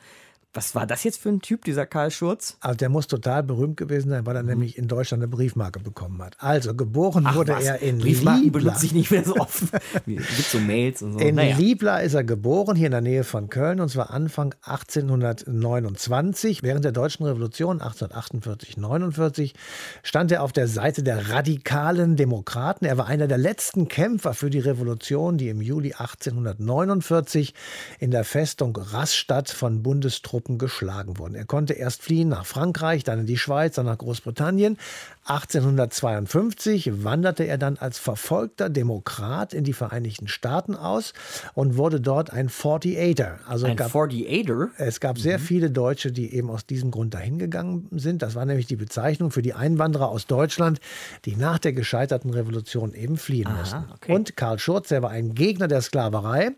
Was 0.55 0.75
war 0.75 0.87
das 0.87 1.05
jetzt 1.05 1.21
für 1.21 1.29
ein 1.29 1.41
Typ, 1.41 1.67
dieser 1.67 1.85
Karl 1.85 2.11
Schurz? 2.11 2.57
Also 2.61 2.79
der 2.79 2.89
muss 2.89 3.07
total 3.07 3.43
berühmt 3.43 3.77
gewesen 3.77 4.09
sein, 4.09 4.25
weil 4.25 4.35
er 4.35 4.43
mhm. 4.43 4.49
nämlich 4.49 4.79
in 4.79 4.89
Deutschland 4.89 5.23
eine 5.23 5.29
Briefmarke 5.29 5.79
bekommen 5.79 6.23
hat. 6.23 6.37
Also 6.39 6.75
geboren 6.75 7.25
Ach, 7.27 7.35
wurde 7.35 7.53
was? 7.53 7.65
er 7.65 7.83
in 7.83 7.99
Briefmarken 7.99 8.45
Liebla. 8.45 8.63
benutze 8.63 8.87
ich 8.87 8.95
nicht 8.95 9.11
mehr 9.11 9.25
so 9.25 9.37
oft. 9.37 9.65
Es 9.93 10.05
gibt 10.05 10.49
so 10.49 10.59
Mails 10.59 11.03
und 11.03 11.13
so. 11.13 11.19
In 11.19 11.35
naja. 11.35 11.57
Liebla 11.57 11.99
ist 11.99 12.15
er 12.15 12.25
geboren, 12.25 12.77
hier 12.77 12.87
in 12.87 12.93
der 12.93 13.03
Nähe 13.03 13.25
von 13.25 13.51
Köln, 13.51 13.79
und 13.79 13.91
zwar 13.91 14.11
Anfang 14.11 14.55
1829. 14.63 16.63
Während 16.63 16.85
der 16.85 16.93
Deutschen 16.93 17.27
Revolution 17.27 17.83
1848, 17.83 18.79
49 18.79 19.55
stand 20.03 20.33
er 20.33 20.43
auf 20.43 20.53
der 20.53 20.67
Seite 20.67 21.03
der 21.03 21.29
radikalen 21.29 22.17
Demokraten. 22.17 22.87
Er 22.87 22.97
war 22.97 23.07
einer 23.07 23.29
der 23.29 23.39
letzten 23.39 23.89
Kämpfer 23.89 24.33
für 24.33 24.49
die 24.49 24.61
Revolution, 24.61 25.37
die 25.37 25.51
im 25.51 25.61
Juli 25.61 25.93
1849 25.93 27.53
in 27.99 28.11
der 28.11 28.25
Festung 28.25 28.77
Rastatt 28.77 29.51
von 29.51 29.83
Bundestruppen 29.83 30.38
Truppen 30.39 30.59
geschlagen 30.59 31.19
wurden. 31.19 31.35
Er 31.35 31.47
konnte 31.47 31.73
erst 31.73 32.01
fliehen 32.03 32.29
nach 32.29 32.47
Frankreich, 32.47 33.03
dann 33.03 33.19
in 33.19 33.27
die 33.27 33.39
Schweiz, 33.39 33.75
dann 33.75 33.87
nach 33.87 33.99
Großbritannien. 33.99 34.79
1852 35.25 37.03
wanderte 37.03 37.43
er 37.43 37.59
dann 37.59 37.77
als 37.77 37.99
verfolgter 37.99 38.71
Demokrat 38.71 39.53
in 39.53 39.65
die 39.65 39.73
Vereinigten 39.73 40.29
Staaten 40.29 40.77
aus 40.77 41.13
und 41.55 41.77
wurde 41.77 42.01
dort 42.01 42.33
ein 42.33 42.49
48er. 42.49 43.39
Also 43.49 43.67
ein 43.67 43.75
gab, 43.75 43.91
48er? 43.93 44.69
Es 44.77 45.01
gab 45.01 45.19
sehr 45.19 45.39
mhm. 45.39 45.43
viele 45.43 45.71
Deutsche, 45.73 46.13
die 46.13 46.33
eben 46.33 46.51
aus 46.51 46.65
diesem 46.67 46.93
Grund 46.93 47.15
dahin 47.15 47.41
gegangen 47.41 47.89
sind. 47.91 48.23
Das 48.23 48.37
war 48.37 48.47
nämlich 48.47 48.67
die 48.67 48.77
Bezeichnung 48.77 49.33
für 49.33 49.43
die 49.43 49.55
Einwanderer 49.55 50.09
aus 50.09 50.27
Deutschland, 50.27 50.79
die 51.25 51.35
nach 51.35 51.59
der 51.59 51.73
gescheiterten 51.73 52.31
Revolution 52.31 52.95
eben 52.95 53.17
fliehen 53.17 53.49
Aha, 53.49 53.59
mussten. 53.59 53.85
Okay. 53.93 54.15
Und 54.15 54.37
Karl 54.37 54.61
Schurz, 54.61 54.89
der 54.89 55.03
war 55.03 55.11
ein 55.11 55.35
Gegner 55.35 55.67
der 55.67 55.83
Sklaverei. 55.83 56.53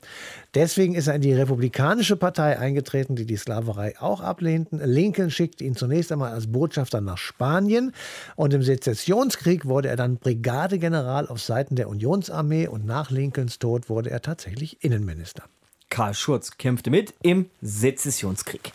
Deswegen 0.55 0.97
ist 0.97 1.07
er 1.07 1.15
in 1.15 1.21
die 1.21 1.33
Republikanische 1.33 2.17
Partei 2.17 2.59
eingetreten, 2.59 3.15
die 3.15 3.25
die 3.25 3.37
Sklaverei 3.37 3.95
auch 4.01 4.21
ablehnten. 4.21 4.81
Lincoln 4.85 5.31
schickte 5.31 5.65
ihn 5.65 5.77
zunächst 5.77 6.11
einmal 6.11 6.33
als 6.33 6.51
Botschafter 6.51 7.01
nach 7.01 7.19
Spanien 7.19 7.93
und 8.35 8.53
im 8.53 8.63
Sezessionskrieg 8.63 9.67
wurde 9.67 9.89
er 9.89 9.97
dann 9.97 10.17
Brigadegeneral 10.17 11.29
auf 11.29 11.41
Seiten 11.41 11.77
der 11.77 11.89
Unionsarmee 11.89 12.67
und 12.67 12.85
nach 12.85 13.11
Lincolns 13.11 13.61
Tod 13.61 13.89
wurde 13.89 14.11
er 14.11 14.23
tatsächlich 14.23 14.83
Innenminister. 14.83 15.45
Karl 15.89 16.15
Schurz 16.15 16.57
kämpfte 16.57 16.91
mit 16.91 17.15
im 17.23 17.51
Sezessionskrieg. 17.61 18.73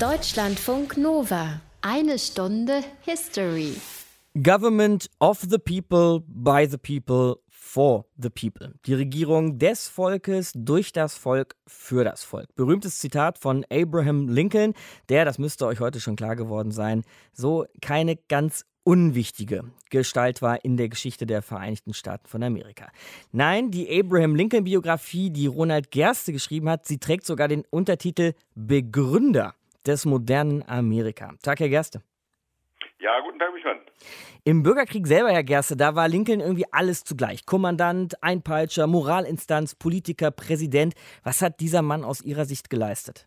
Deutschlandfunk 0.00 0.96
Nova. 0.96 1.60
Eine 1.82 2.18
Stunde 2.18 2.82
History. 3.02 3.74
Government 4.40 5.10
of 5.20 5.40
the 5.48 5.58
people, 5.58 6.22
by 6.26 6.66
the 6.66 6.78
people, 6.78 7.41
for 7.62 8.04
the 8.18 8.28
people. 8.28 8.74
Die 8.86 8.94
Regierung 8.94 9.58
des 9.58 9.88
Volkes, 9.88 10.52
durch 10.54 10.92
das 10.92 11.16
Volk, 11.16 11.54
für 11.66 12.02
das 12.04 12.24
Volk. 12.24 12.54
Berühmtes 12.56 12.98
Zitat 12.98 13.38
von 13.38 13.64
Abraham 13.70 14.28
Lincoln, 14.28 14.74
der, 15.08 15.24
das 15.24 15.38
müsste 15.38 15.66
euch 15.66 15.78
heute 15.78 16.00
schon 16.00 16.16
klar 16.16 16.34
geworden 16.34 16.72
sein, 16.72 17.04
so 17.32 17.64
keine 17.80 18.16
ganz 18.16 18.66
unwichtige 18.82 19.62
Gestalt 19.90 20.42
war 20.42 20.64
in 20.64 20.76
der 20.76 20.88
Geschichte 20.88 21.24
der 21.24 21.40
Vereinigten 21.40 21.94
Staaten 21.94 22.26
von 22.26 22.42
Amerika. 22.42 22.90
Nein, 23.30 23.70
die 23.70 23.88
Abraham 23.88 24.34
Lincoln 24.34 24.64
Biografie, 24.64 25.30
die 25.30 25.46
Ronald 25.46 25.92
Gerste 25.92 26.32
geschrieben 26.32 26.68
hat, 26.68 26.84
sie 26.84 26.98
trägt 26.98 27.24
sogar 27.24 27.46
den 27.46 27.64
Untertitel 27.70 28.32
Begründer 28.56 29.54
des 29.86 30.04
modernen 30.04 30.68
Amerika. 30.68 31.32
Tag, 31.42 31.60
Herr 31.60 31.68
Gerste. 31.68 32.02
Ja, 33.02 33.18
guten 33.18 33.40
Tag, 33.40 33.52
Michmann. 33.52 33.80
Im 34.44 34.62
Bürgerkrieg 34.62 35.08
selber, 35.08 35.32
Herr 35.32 35.42
Gerste, 35.42 35.76
da 35.76 35.96
war 35.96 36.06
Lincoln 36.06 36.38
irgendwie 36.38 36.66
alles 36.70 37.02
zugleich. 37.02 37.44
Kommandant, 37.46 38.14
Einpeitscher, 38.22 38.86
Moralinstanz, 38.86 39.74
Politiker, 39.74 40.30
Präsident. 40.30 40.94
Was 41.24 41.42
hat 41.42 41.58
dieser 41.58 41.82
Mann 41.82 42.04
aus 42.04 42.22
Ihrer 42.22 42.44
Sicht 42.44 42.70
geleistet? 42.70 43.26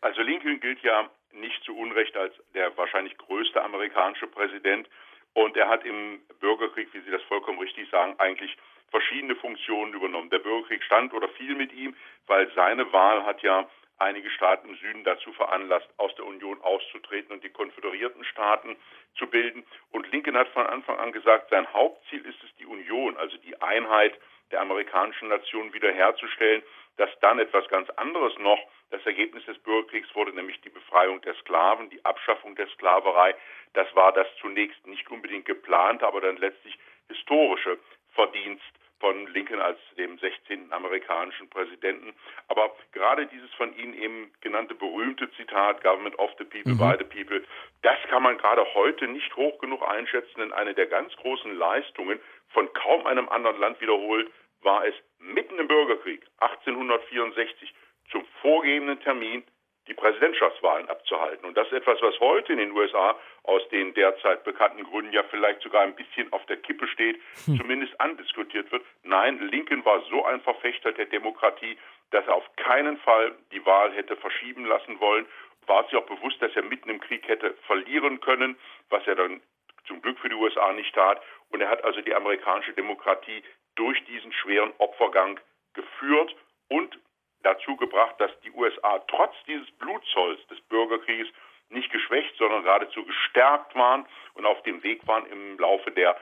Also 0.00 0.22
Lincoln 0.22 0.60
gilt 0.60 0.80
ja 0.84 1.10
nicht 1.32 1.60
zu 1.64 1.76
Unrecht 1.76 2.16
als 2.16 2.32
der 2.54 2.70
wahrscheinlich 2.76 3.18
größte 3.18 3.60
amerikanische 3.60 4.28
Präsident. 4.28 4.88
Und 5.34 5.56
er 5.56 5.68
hat 5.68 5.84
im 5.84 6.20
Bürgerkrieg, 6.38 6.86
wie 6.92 7.00
Sie 7.00 7.10
das 7.10 7.22
vollkommen 7.22 7.58
richtig 7.58 7.90
sagen, 7.90 8.14
eigentlich 8.18 8.56
verschiedene 8.92 9.34
Funktionen 9.34 9.92
übernommen. 9.92 10.30
Der 10.30 10.38
Bürgerkrieg 10.38 10.84
stand 10.84 11.12
oder 11.14 11.28
fiel 11.30 11.56
mit 11.56 11.72
ihm, 11.72 11.96
weil 12.28 12.48
seine 12.54 12.92
Wahl 12.92 13.26
hat 13.26 13.42
ja 13.42 13.68
einige 13.98 14.30
Staaten 14.30 14.68
im 14.68 14.76
Süden 14.76 15.04
dazu 15.04 15.32
veranlasst, 15.32 15.88
aus 15.96 16.14
der 16.16 16.24
Union 16.24 16.60
auszutreten 16.62 17.32
und 17.32 17.44
die 17.44 17.50
konföderierten 17.50 18.24
Staaten 18.24 18.76
zu 19.16 19.26
bilden. 19.26 19.64
Und 19.90 20.10
Lincoln 20.12 20.36
hat 20.36 20.48
von 20.48 20.66
Anfang 20.66 20.98
an 20.98 21.12
gesagt, 21.12 21.50
sein 21.50 21.72
Hauptziel 21.72 22.24
ist 22.24 22.42
es, 22.42 22.54
die 22.56 22.66
Union, 22.66 23.16
also 23.16 23.36
die 23.38 23.60
Einheit 23.60 24.18
der 24.50 24.60
amerikanischen 24.60 25.28
Nation 25.28 25.72
wiederherzustellen, 25.72 26.62
dass 26.96 27.10
dann 27.20 27.38
etwas 27.38 27.68
ganz 27.68 27.88
anderes 27.90 28.36
noch 28.38 28.58
das 28.90 29.04
Ergebnis 29.04 29.44
des 29.44 29.58
Bürgerkriegs 29.58 30.14
wurde, 30.14 30.32
nämlich 30.32 30.60
die 30.62 30.70
Befreiung 30.70 31.20
der 31.22 31.34
Sklaven, 31.34 31.90
die 31.90 32.04
Abschaffung 32.04 32.56
der 32.56 32.68
Sklaverei. 32.68 33.34
Das 33.74 33.94
war 33.94 34.12
das 34.12 34.26
zunächst 34.40 34.86
nicht 34.86 35.08
unbedingt 35.10 35.44
geplante, 35.44 36.06
aber 36.06 36.20
dann 36.20 36.38
letztlich 36.38 36.78
historische 37.08 37.78
Verdienst 38.14 38.64
von 39.00 39.26
Lincoln 39.28 39.60
als 39.60 39.78
dem 39.96 40.18
16. 40.18 40.72
amerikanischen 40.72 41.48
Präsidenten. 41.48 42.14
Aber 42.48 42.74
gerade 42.92 43.26
dieses 43.26 43.52
von 43.54 43.76
Ihnen 43.76 43.94
eben 43.94 44.32
genannte 44.40 44.74
berühmte 44.74 45.30
Zitat, 45.32 45.82
Government 45.82 46.18
of 46.18 46.30
the 46.38 46.44
People, 46.44 46.74
mhm. 46.74 46.78
by 46.78 46.94
the 46.98 47.04
People, 47.04 47.44
das 47.82 47.98
kann 48.08 48.22
man 48.22 48.38
gerade 48.38 48.64
heute 48.74 49.06
nicht 49.08 49.34
hoch 49.36 49.58
genug 49.58 49.82
einschätzen, 49.82 50.40
denn 50.40 50.52
eine 50.52 50.74
der 50.74 50.86
ganz 50.86 51.14
großen 51.16 51.56
Leistungen 51.56 52.18
von 52.48 52.72
kaum 52.72 53.06
einem 53.06 53.28
anderen 53.28 53.58
Land 53.60 53.80
wiederholt 53.80 54.30
war 54.62 54.84
es 54.84 54.94
mitten 55.18 55.58
im 55.58 55.68
Bürgerkrieg 55.68 56.26
1864 56.38 57.74
zum 58.10 58.24
vorgegebenen 58.40 58.98
Termin 59.00 59.44
die 59.88 59.94
Präsidentschaftswahlen 59.94 60.88
abzuhalten. 60.88 61.46
Und 61.46 61.56
das 61.56 61.66
ist 61.68 61.72
etwas, 61.72 62.00
was 62.02 62.20
heute 62.20 62.52
in 62.52 62.58
den 62.58 62.72
USA 62.72 63.18
aus 63.42 63.66
den 63.70 63.94
derzeit 63.94 64.44
bekannten 64.44 64.84
Gründen 64.84 65.12
ja 65.12 65.22
vielleicht 65.24 65.62
sogar 65.62 65.82
ein 65.82 65.94
bisschen 65.94 66.30
auf 66.32 66.44
der 66.46 66.58
Kippe 66.58 66.86
steht, 66.88 67.18
hm. 67.46 67.56
zumindest 67.56 67.98
andiskutiert 68.00 68.70
wird. 68.70 68.84
Nein, 69.02 69.40
Lincoln 69.50 69.84
war 69.84 70.02
so 70.10 70.24
ein 70.24 70.40
Verfechter 70.42 70.92
der 70.92 71.06
Demokratie, 71.06 71.78
dass 72.10 72.26
er 72.26 72.34
auf 72.34 72.56
keinen 72.56 72.98
Fall 72.98 73.34
die 73.52 73.64
Wahl 73.64 73.92
hätte 73.92 74.16
verschieben 74.16 74.66
lassen 74.66 75.00
wollen. 75.00 75.26
War 75.66 75.84
sich 75.84 75.96
auch 75.96 76.06
bewusst, 76.06 76.40
dass 76.40 76.54
er 76.54 76.62
mitten 76.62 76.90
im 76.90 77.00
Krieg 77.00 77.26
hätte 77.26 77.54
verlieren 77.66 78.20
können, 78.20 78.58
was 78.90 79.06
er 79.06 79.14
dann 79.14 79.40
zum 79.86 80.02
Glück 80.02 80.18
für 80.18 80.28
die 80.28 80.34
USA 80.34 80.72
nicht 80.72 80.94
tat. 80.94 81.22
Und 81.50 81.60
er 81.62 81.70
hat 81.70 81.82
also 81.84 82.00
die 82.02 82.14
amerikanische 82.14 82.74
Demokratie 82.74 83.42
durch 83.74 84.02
diesen 84.04 84.32
schweren 84.32 84.72
Opfergang 84.78 85.40
geführt 85.72 86.34
und 86.68 86.98
dazu 87.42 87.76
gebracht, 87.76 88.14
dass 88.18 88.30
die 88.40 88.50
USA 88.52 88.98
trotz 89.08 89.34
dieses 89.46 89.70
Blutzolls 89.72 90.44
des 90.48 90.60
Bürgerkrieges 90.62 91.28
nicht 91.70 91.90
geschwächt, 91.90 92.34
sondern 92.38 92.62
geradezu 92.62 93.04
gestärkt 93.04 93.74
waren 93.74 94.06
und 94.34 94.46
auf 94.46 94.62
dem 94.62 94.82
Weg 94.82 95.06
waren 95.06 95.26
im 95.26 95.58
Laufe 95.58 95.90
der 95.90 96.16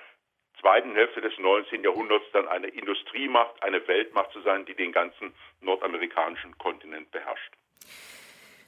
zweiten 0.61 0.95
Hälfte 0.95 1.21
des 1.21 1.33
19. 1.39 1.85
Jahrhunderts 1.85 2.25
dann 2.33 2.49
eine 2.49 2.69
Industriemacht, 2.69 3.63
eine 3.63 3.87
Weltmacht 3.87 4.33
zu 4.33 4.41
sein, 4.41 4.65
die 4.67 4.75
den 4.75 4.93
ganzen 4.93 5.35
nordamerikanischen 5.61 6.57
Kontinent 6.59 7.11
beherrscht. 7.11 7.53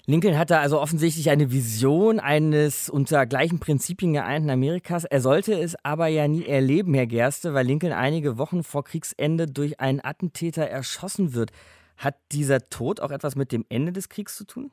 Lincoln 0.07 0.39
hatte 0.39 0.59
also 0.59 0.81
offensichtlich 0.81 1.29
eine 1.29 1.53
Vision 1.53 2.19
eines 2.19 2.89
unter 2.89 3.27
gleichen 3.27 3.61
Prinzipien 3.61 4.15
geeinten 4.15 4.49
Amerikas. 4.49 5.05
Er 5.05 5.21
sollte 5.21 5.53
es 5.53 5.77
aber 5.85 6.07
ja 6.07 6.27
nie 6.27 6.47
erleben, 6.47 6.95
Herr 6.95 7.07
Gerste, 7.07 7.53
weil 7.53 7.67
Lincoln 7.67 7.93
einige 7.93 8.39
Wochen 8.39 8.63
vor 8.63 8.85
Kriegsende 8.85 9.47
durch 9.47 9.81
einen 9.81 10.03
Attentäter 10.03 10.63
erschossen 10.63 11.35
wird. 11.35 11.51
Hat 11.99 12.15
dieser 12.33 12.69
Tod 12.71 13.01
auch 13.01 13.11
etwas 13.11 13.37
mit 13.37 13.53
dem 13.53 13.65
Ende 13.69 13.93
des 13.93 14.09
Kriegs 14.09 14.37
zu 14.37 14.47
tun? 14.47 14.71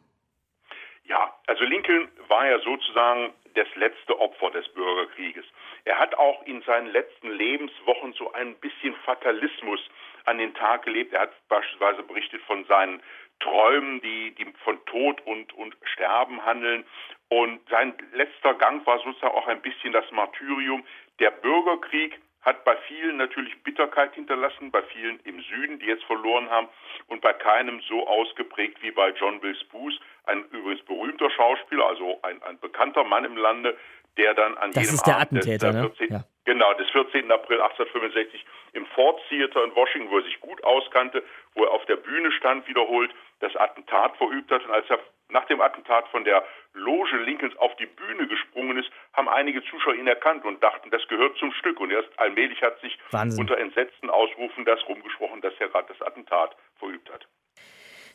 Ja, 1.05 1.35
also 1.47 1.63
Lincoln 1.63 2.07
war 2.27 2.47
ja 2.47 2.59
sozusagen 2.59 3.33
das 3.55 3.67
letzte 3.75 4.19
Opfer 4.19 4.51
des 4.51 4.67
Bürgerkrieges. 4.69 5.45
Er 5.85 5.97
hat 5.97 6.15
auch 6.15 6.45
in 6.45 6.61
seinen 6.63 6.87
letzten 6.87 7.31
Lebenswochen 7.31 8.13
so 8.13 8.31
ein 8.33 8.55
bisschen 8.55 8.95
Fatalismus 9.05 9.79
an 10.25 10.37
den 10.37 10.53
Tag 10.53 10.83
gelebt. 10.83 11.13
Er 11.13 11.21
hat 11.21 11.47
beispielsweise 11.47 12.03
berichtet 12.03 12.41
von 12.43 12.65
seinen 12.65 13.01
Träumen, 13.39 14.01
die, 14.01 14.33
die 14.35 14.45
von 14.63 14.83
Tod 14.85 15.21
und, 15.25 15.53
und 15.53 15.75
Sterben 15.93 16.43
handeln. 16.45 16.85
Und 17.29 17.59
sein 17.69 17.93
letzter 18.13 18.53
Gang 18.55 18.85
war 18.85 18.99
sozusagen 18.99 19.35
auch 19.35 19.47
ein 19.47 19.61
bisschen 19.61 19.93
das 19.93 20.09
Martyrium. 20.11 20.85
Der 21.19 21.31
Bürgerkrieg 21.31 22.19
hat 22.45 22.63
bei 22.63 22.77
vielen 22.87 23.17
natürlich 23.17 23.61
Bitterkeit 23.63 24.13
hinterlassen, 24.13 24.71
bei 24.71 24.83
vielen 24.83 25.19
im 25.23 25.41
Süden, 25.41 25.79
die 25.79 25.87
jetzt 25.87 26.03
verloren 26.03 26.49
haben, 26.49 26.67
und 27.07 27.21
bei 27.21 27.33
keinem 27.33 27.81
so 27.89 28.07
ausgeprägt 28.07 28.81
wie 28.81 28.91
bei 28.91 29.09
John 29.09 29.41
Wilkes 29.41 29.63
Booth, 29.65 29.99
ein 30.25 30.45
übrigens 30.51 30.85
berühmter 30.85 31.29
Schauspieler, 31.31 31.87
also 31.87 32.19
ein, 32.21 32.41
ein 32.43 32.59
bekannter 32.59 33.03
Mann 33.03 33.25
im 33.25 33.35
Lande, 33.35 33.75
der 34.17 34.33
dann 34.33 34.55
an 34.57 34.71
das 34.71 34.83
jedem 34.83 35.13
Abend 35.13 35.45
des, 35.45 35.61
ne? 35.61 35.81
14, 35.81 36.11
Ja. 36.11 36.23
Genau, 36.45 36.73
des 36.75 36.87
14. 36.91 37.31
April 37.31 37.59
1865 37.59 38.45
im 38.73 38.85
Ford 38.87 39.19
Theater 39.29 39.63
in 39.63 39.75
Washington, 39.75 40.11
wo 40.11 40.19
er 40.19 40.23
sich 40.23 40.39
gut 40.39 40.63
auskannte, 40.63 41.23
wo 41.55 41.63
er 41.63 41.71
auf 41.71 41.83
der 41.85 41.95
Bühne 41.95 42.31
stand, 42.31 42.67
wiederholt 42.67 43.11
das 43.39 43.55
Attentat 43.55 44.15
verübt 44.17 44.51
hat. 44.51 44.63
Und 44.63 44.71
als 44.71 44.87
er 44.89 44.99
nach 45.29 45.45
dem 45.45 45.61
Attentat 45.61 46.07
von 46.09 46.23
der 46.23 46.43
Loge 46.73 47.17
Lincolns 47.17 47.55
auf 47.57 47.75
die 47.77 47.85
Bühne 47.85 48.27
gesprungen 48.27 48.77
ist, 48.77 48.89
haben 49.13 49.29
einige 49.29 49.63
Zuschauer 49.63 49.95
ihn 49.95 50.07
erkannt 50.07 50.45
und 50.45 50.61
dachten, 50.61 50.89
das 50.91 51.07
gehört 51.07 51.37
zum 51.37 51.51
Stück. 51.53 51.79
Und 51.79 51.91
erst 51.91 52.09
allmählich 52.17 52.61
hat 52.61 52.79
sich 52.81 52.97
Wahnsinn. 53.11 53.41
unter 53.41 53.57
entsetzten 53.57 54.09
Ausrufen 54.09 54.65
das 54.65 54.79
rumgesprochen, 54.87 55.41
dass 55.41 55.53
er 55.59 55.69
gerade 55.69 55.87
das 55.87 56.01
Attentat 56.05 56.55
verübt 56.77 57.11
hat. 57.11 57.27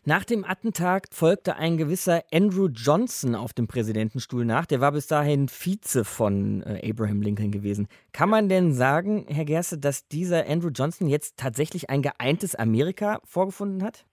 Nach 0.05 0.25
dem 0.25 0.47
Attentat 0.47 1.09
folgte 1.13 1.57
ein 1.57 1.77
gewisser 1.77 2.23
Andrew 2.33 2.69
Johnson 2.73 3.35
auf 3.35 3.53
dem 3.53 3.67
Präsidentenstuhl 3.69 4.47
nach. 4.47 4.65
Der 4.65 4.81
war 4.81 4.93
bis 4.93 5.07
dahin 5.09 5.49
Vize 5.49 6.07
von 6.07 6.63
äh, 6.63 6.91
Abraham 6.91 7.21
Lincoln 7.21 7.53
gewesen. 7.53 7.87
Kann 8.15 8.31
man 8.31 8.49
denn 8.49 8.73
sagen, 8.73 9.27
Herr 9.29 9.45
Gerste, 9.45 9.77
dass 9.77 10.09
dieser 10.09 10.49
Andrew 10.49 10.71
Johnson 10.75 11.07
jetzt 11.07 11.39
tatsächlich 11.39 11.91
ein 11.91 12.01
geeintes 12.01 12.55
Amerika 12.55 13.21
vorgefunden 13.25 13.85
hat? 13.85 14.07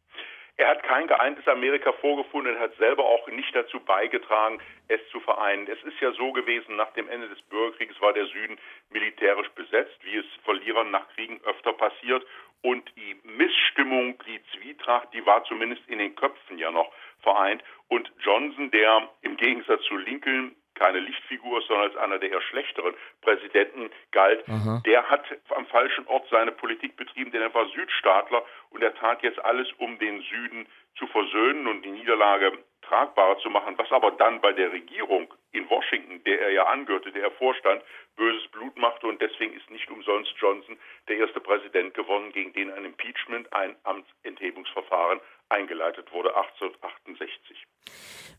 Er 0.60 0.70
hat 0.70 0.82
kein 0.82 1.06
geeintes 1.06 1.48
Amerika 1.48 1.94
vorgefunden, 1.94 2.56
er 2.56 2.62
hat 2.62 2.76
selber 2.78 3.06
auch 3.06 3.28
nicht 3.28 3.56
dazu 3.56 3.80
beigetragen, 3.80 4.60
es 4.88 5.00
zu 5.12 5.20
vereinen. 5.20 5.68
Es 5.68 5.82
ist 5.84 6.00
ja 6.02 6.12
so 6.14 6.32
gewesen, 6.32 6.76
nach 6.76 6.92
dem 6.94 7.08
Ende 7.10 7.30
des 7.30 7.40
Bürgerkriegs 7.44 8.02
war 8.02 8.12
der 8.14 8.26
Süden 8.26 8.58
militärisch 8.90 9.50
besetzt, 9.50 9.96
wie 10.02 10.18
es 10.18 10.26
Verlierern 10.44 10.90
nach 10.90 11.08
Kriegen 11.10 11.40
öfter 11.44 11.74
passiert. 11.74 12.26
Und 12.64 12.92
die 12.96 13.16
Missstimmung, 13.24 14.18
die 14.26 14.42
Zwietracht, 14.54 15.14
die 15.14 15.24
war 15.28 15.44
zumindest 15.44 15.88
in 15.88 16.00
den 16.00 16.16
Köpfen 16.16 16.58
ja 16.58 16.72
noch 16.72 16.92
vereint. 17.22 17.64
Und 17.88 18.12
Johnson, 18.22 18.72
der 18.72 19.10
im 19.22 19.38
Gegensatz 19.38 19.84
zu 19.84 19.96
Lincoln 19.96 20.56
keine 20.78 21.00
Lichtfigur 21.00 21.62
sondern 21.62 21.90
als 21.90 21.98
einer 21.98 22.20
der 22.20 22.32
eher 22.32 22.42
schlechteren 22.42 22.94
Präsidenten 23.22 23.90
galt, 24.12 24.48
Aha. 24.48 24.82
der 24.86 25.10
hat 25.10 25.24
am 25.56 25.66
falschen 25.68 26.08
Ort 26.08 26.28
seine 26.30 26.52
Politik 26.52 26.96
betrieben, 26.96 27.32
denn 27.32 27.42
er 27.42 27.54
war 27.54 27.68
Südstaatler 27.70 28.44
und 28.70 28.82
er 28.82 28.96
tat 28.96 29.22
jetzt 29.24 29.44
alles, 29.44 29.68
um 29.78 29.98
den 30.00 30.22
Süden 30.22 30.68
zu 30.98 31.08
versöhnen 31.08 31.68
und 31.68 31.84
die 31.84 31.92
Niederlage 31.92 32.54
tragbarer 32.88 33.38
zu 33.40 33.50
machen, 33.50 33.78
was 33.78 33.92
aber 33.92 34.12
dann 34.12 34.42
bei 34.42 34.54
der 34.54 34.72
Regierung 34.72 35.34
in 35.52 35.70
Washington, 35.70 36.24
der 36.24 36.42
er 36.42 36.52
ja 36.52 36.64
angehörte, 36.66 37.12
der 37.12 37.24
er 37.24 37.32
vorstand, 37.32 37.82
böses 38.16 38.48
Blut 38.52 38.78
machte 38.78 39.08
und 39.08 39.22
deswegen 39.22 39.54
ist 39.54 39.70
nicht 39.70 39.90
umsonst 39.90 40.34
Johnson 40.40 40.78
der 41.08 41.18
erste 41.18 41.40
Präsident 41.40 41.94
geworden, 41.94 42.32
gegen 42.32 42.54
den 42.54 42.72
ein 42.72 42.86
Impeachment, 42.86 43.52
ein 43.54 43.76
Amtsenthebungsverfahren 43.84 45.20
eingeleitet 45.50 46.12
wurde, 46.12 46.36
1868. 46.36 47.66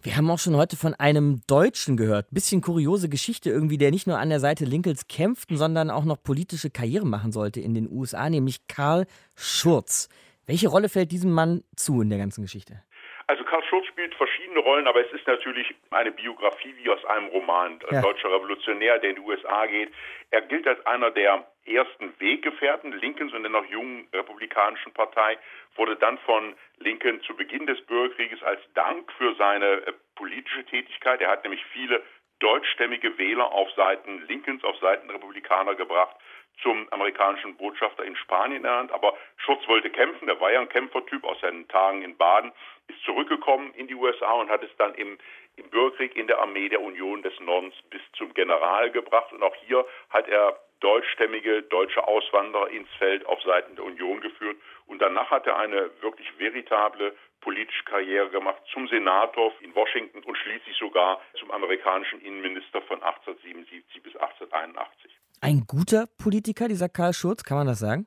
Wir 0.03 0.17
haben 0.17 0.31
auch 0.31 0.39
schon 0.39 0.57
heute 0.57 0.77
von 0.77 0.95
einem 0.95 1.41
Deutschen 1.47 1.97
gehört. 1.97 2.27
Bisschen 2.31 2.61
kuriose 2.61 3.09
Geschichte 3.09 3.51
irgendwie, 3.51 3.79
der 3.79 3.91
nicht 3.91 4.07
nur 4.07 4.19
an 4.19 4.29
der 4.29 4.41
Seite 4.41 4.65
Lincolns 4.65 5.09
kämpften, 5.09 5.57
sondern 5.57 5.91
auch 5.91 6.05
noch 6.05 6.23
politische 6.23 6.71
Karriere 6.71 7.07
machen 7.07 7.33
sollte 7.33 7.61
in 7.61 7.75
den 7.75 7.91
USA, 7.91 8.29
nämlich 8.31 8.69
Karl 8.69 9.07
Schurz. 9.35 10.09
Welche 10.47 10.69
Rolle 10.69 10.89
fällt 10.89 11.13
diesem 11.13 11.33
Mann 11.33 11.63
zu 11.77 12.01
in 12.01 12.11
der 12.11 12.19
ganzen 12.19 12.43
Geschichte? 12.43 12.83
Also 13.29 13.45
Karl 13.45 13.62
Schurz 13.64 13.87
spielt 13.87 14.14
verschiedene 14.14 14.59
Rollen, 14.61 14.87
aber 14.87 15.05
es 15.05 15.12
ist 15.12 15.27
natürlich 15.27 15.75
eine 15.91 16.11
Biografie 16.11 16.75
wie 16.79 16.88
aus 16.88 17.05
einem 17.05 17.27
Roman. 17.27 17.79
Ein 17.88 17.95
Ja. 17.97 18.01
deutscher 18.01 18.33
Revolutionär, 18.33 18.99
der 18.99 19.11
in 19.11 19.17
die 19.17 19.23
USA 19.23 19.67
geht. 19.67 19.93
Er 20.31 20.41
gilt 20.41 20.67
als 20.67 20.85
einer 20.87 21.11
der 21.11 21.47
ersten 21.67 22.19
Weggefährten 22.19 22.93
Lincolns 22.93 23.35
und 23.35 23.43
der 23.43 23.51
noch 23.51 23.67
jungen 23.67 24.09
republikanischen 24.14 24.95
Partei, 24.95 25.37
wurde 25.77 25.97
dann 25.97 26.17
von 26.21 26.57
Lincoln 26.79 27.21
zu 27.21 27.37
Beginn 27.37 27.67
des 27.67 27.79
Bürgerkrieges 27.85 28.43
als 28.43 28.61
Dank 28.73 29.12
für 29.19 29.35
seine 29.35 29.87
äh, 29.87 29.93
politische 30.14 30.64
Tätigkeit, 30.64 31.21
er 31.21 31.29
hat 31.29 31.45
nämlich 31.45 31.62
viele 31.67 32.03
deutschstämmige 32.41 33.19
Wähler 33.19 33.53
auf 33.53 33.71
Seiten 33.73 34.25
Lincolns, 34.27 34.64
auf 34.64 34.77
Seiten 34.79 35.11
Republikaner 35.11 35.75
gebracht, 35.75 36.17
zum 36.62 36.88
amerikanischen 36.93 37.57
Botschafter 37.57 38.05
in 38.05 38.17
Spanien 38.17 38.64
ernannt. 38.64 38.91
Aber 38.93 39.17
Schurz 39.37 39.67
wollte 39.69 39.91
kämpfen, 39.91 40.29
er 40.29 40.41
war 40.41 40.51
ja 40.51 40.61
ein 40.61 40.69
Kämpfertyp 40.69 41.25
aus 41.25 41.41
seinen 41.41 41.69
Tagen 41.69 42.03
in 42.03 42.17
Baden, 42.17 42.53
ist 42.88 43.03
zurückgekommen 43.05 43.72
in 43.74 43.87
die 43.87 43.94
USA 43.94 44.33
und 44.33 44.51
hat 44.51 44.62
es 44.62 44.70
dann 44.77 44.94
im, 44.94 45.18
im 45.57 45.70
Bürgerkrieg 45.70 46.16
in 46.16 46.27
der 46.27 46.40
Armee 46.40 46.68
der 46.68 46.81
Union 46.81 47.22
des 47.22 47.38
Nordens 47.40 47.74
bis 47.90 48.01
zum 48.16 48.35
General 48.35 48.90
gebracht. 48.90 49.33
Und 49.33 49.42
auch 49.42 49.55
hier 49.66 49.85
hat 50.11 50.29
er 50.29 50.59
deutschstämmige 50.81 51.62
deutsche 51.62 52.07
Auswanderer 52.07 52.70
ins 52.70 52.88
Feld 52.98 53.27
auf 53.27 53.42
Seiten 53.42 53.77
der 53.77 53.85
Union 53.85 54.20
geführt. 54.20 54.57
Und 54.87 55.01
danach 55.03 55.31
hat 55.31 55.46
er 55.46 55.59
eine 55.59 55.90
wirklich 56.01 56.27
veritable 56.38 57.14
politische 57.40 57.85
Karriere 57.85 58.31
gemacht 58.31 58.61
zum 58.72 58.88
Senator 58.88 59.53
in 59.61 59.74
Washington 59.74 60.22
und 60.24 60.37
schließlich 60.37 60.77
sogar 60.77 61.20
zum 61.38 61.51
amerikanischen 61.51 62.20
Innenminister 62.20 62.83
von 62.83 63.03
1877 63.03 64.03
bis 64.03 64.16
1881. 64.16 65.12
Ein 65.40 65.64
guter 65.66 66.07
Politiker, 66.20 66.68
dieser 66.68 66.88
Karl 66.88 67.12
Schurz, 67.12 67.44
kann 67.44 67.59
man 67.59 67.66
das 67.68 67.79
sagen? 67.79 68.07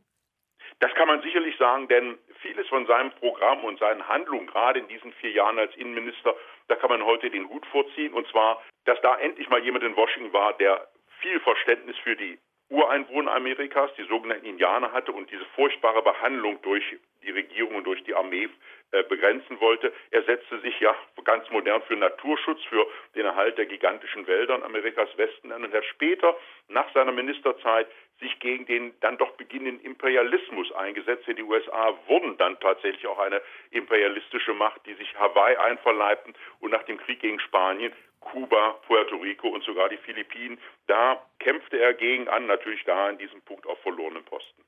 Das 0.80 0.94
kann 0.96 1.08
man 1.08 1.22
sicherlich 1.22 1.56
sagen, 1.58 1.88
denn 1.88 2.18
vieles 2.42 2.68
von 2.68 2.86
seinem 2.86 3.12
Programm 3.12 3.64
und 3.64 3.80
seinen 3.80 4.08
Handlungen, 4.08 4.48
gerade 4.48 4.80
in 4.80 4.88
diesen 4.88 5.14
vier 5.14 5.32
Jahren 5.32 5.60
als 5.60 5.76
Innenminister, 5.76 6.36
da 6.68 6.76
kann 6.76 6.90
man 6.90 7.06
heute 7.06 7.30
den 7.30 7.50
Hut 7.50 7.66
vorziehen. 7.68 8.14
Und 8.14 8.28
zwar, 8.28 8.62
dass 8.86 9.00
da 9.02 9.18
endlich 9.18 9.50
mal 9.50 9.64
jemand 9.64 9.84
in 9.84 9.96
Washington 9.96 10.34
war, 10.34 10.54
der 10.54 10.88
viel 11.22 11.40
Verständnis 11.40 11.98
für 12.00 12.16
die 12.16 12.40
Ureinwohner 12.70 13.34
Amerikas, 13.34 13.92
die 13.98 14.04
sogenannten 14.04 14.46
Indianer 14.46 14.94
hatte 14.94 15.12
und 15.12 15.30
diese 15.30 15.44
furchtbare 15.56 16.02
Behandlung 16.02 16.62
durch 16.62 16.84
die 17.22 17.32
Regierung 17.32 17.76
und 17.76 17.84
durch 17.84 18.02
die 18.06 18.16
Armee 18.16 18.48
äh, 18.92 19.04
begrenzen 19.04 19.60
wollte. 19.60 19.94
Er 20.10 20.24
setzte 20.24 20.60
sich 20.62 20.80
ja 20.80 20.96
ganz 21.26 21.50
modern 21.50 21.82
für 21.84 21.98
Naturschutz, 21.98 22.64
für 22.70 22.88
den 23.14 23.26
Erhalt 23.26 23.58
der 23.58 23.66
gigantischen 23.66 24.26
Wälder 24.26 24.56
in 24.56 24.64
Amerikas 24.64 25.10
Westen 25.18 25.52
an 25.52 25.66
und 25.66 25.74
hat 25.74 25.84
später 25.86 26.36
nach 26.70 26.92
seiner 26.94 27.12
Ministerzeit 27.12 27.88
sich 28.22 28.40
gegen 28.40 28.66
den 28.66 28.94
dann 29.02 29.18
doch 29.18 29.32
beginnenden 29.32 29.84
Imperialismus 29.86 30.72
eingesetzt. 30.72 31.28
Denn 31.28 31.36
die 31.36 31.44
USA 31.44 31.94
wurden 32.08 32.38
dann 32.38 32.60
tatsächlich 32.60 33.06
auch 33.08 33.20
eine 33.20 33.42
imperialistische 33.72 34.54
Macht, 34.54 34.86
die 34.86 34.94
sich 34.94 35.14
Hawaii 35.20 35.58
einverleibten 35.58 36.34
und 36.60 36.72
nach 36.72 36.84
dem 36.84 36.98
Krieg 36.98 37.20
gegen 37.20 37.40
Spanien 37.40 37.92
Kuba, 38.22 38.76
Puerto 38.88 39.18
Rico 39.18 39.50
und 39.50 39.64
sogar 39.64 39.90
die 39.90 39.98
Philippinen. 39.98 40.58
Da 40.88 41.22
kämpfte 41.40 41.80
er 41.80 41.94
gegen 41.94 42.28
an, 42.30 42.46
natürlich 42.46 42.84
da 42.86 43.10
in 43.10 43.18
diesem 43.18 43.42
Punkt 43.42 43.68
auf 43.68 43.80
verlorenen 43.82 44.24
Posten. 44.24 44.62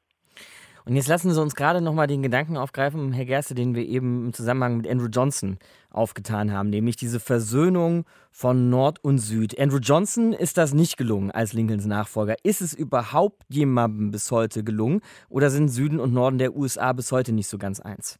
Und 0.85 0.97
jetzt 0.97 1.07
lassen 1.07 1.31
Sie 1.31 1.41
uns 1.41 1.55
gerade 1.55 1.79
nochmal 1.79 2.07
den 2.07 2.21
Gedanken 2.21 2.57
aufgreifen, 2.57 3.13
Herr 3.13 3.25
Gerste, 3.25 3.55
den 3.55 3.73
wir 3.73 3.83
eben 3.83 4.25
im 4.25 4.33
Zusammenhang 4.33 4.77
mit 4.77 4.87
Andrew 4.89 5.07
Johnson 5.07 5.57
aufgetan 5.93 6.51
haben, 6.51 6.69
nämlich 6.69 6.95
diese 6.95 7.19
Versöhnung 7.19 8.05
von 8.31 8.69
Nord 8.69 9.03
und 9.03 9.19
Süd. 9.19 9.59
Andrew 9.59 9.79
Johnson 9.79 10.33
ist 10.33 10.57
das 10.57 10.73
nicht 10.73 10.97
gelungen 10.97 11.31
als 11.31 11.53
Lincolns 11.53 11.85
Nachfolger. 11.85 12.35
Ist 12.43 12.61
es 12.61 12.73
überhaupt 12.73 13.43
jemandem 13.49 14.11
bis 14.11 14.31
heute 14.31 14.63
gelungen 14.63 15.01
oder 15.29 15.49
sind 15.49 15.69
Süden 15.69 15.99
und 15.99 16.13
Norden 16.13 16.37
der 16.37 16.55
USA 16.55 16.93
bis 16.93 17.11
heute 17.11 17.31
nicht 17.31 17.47
so 17.47 17.57
ganz 17.57 17.79
eins? 17.79 18.19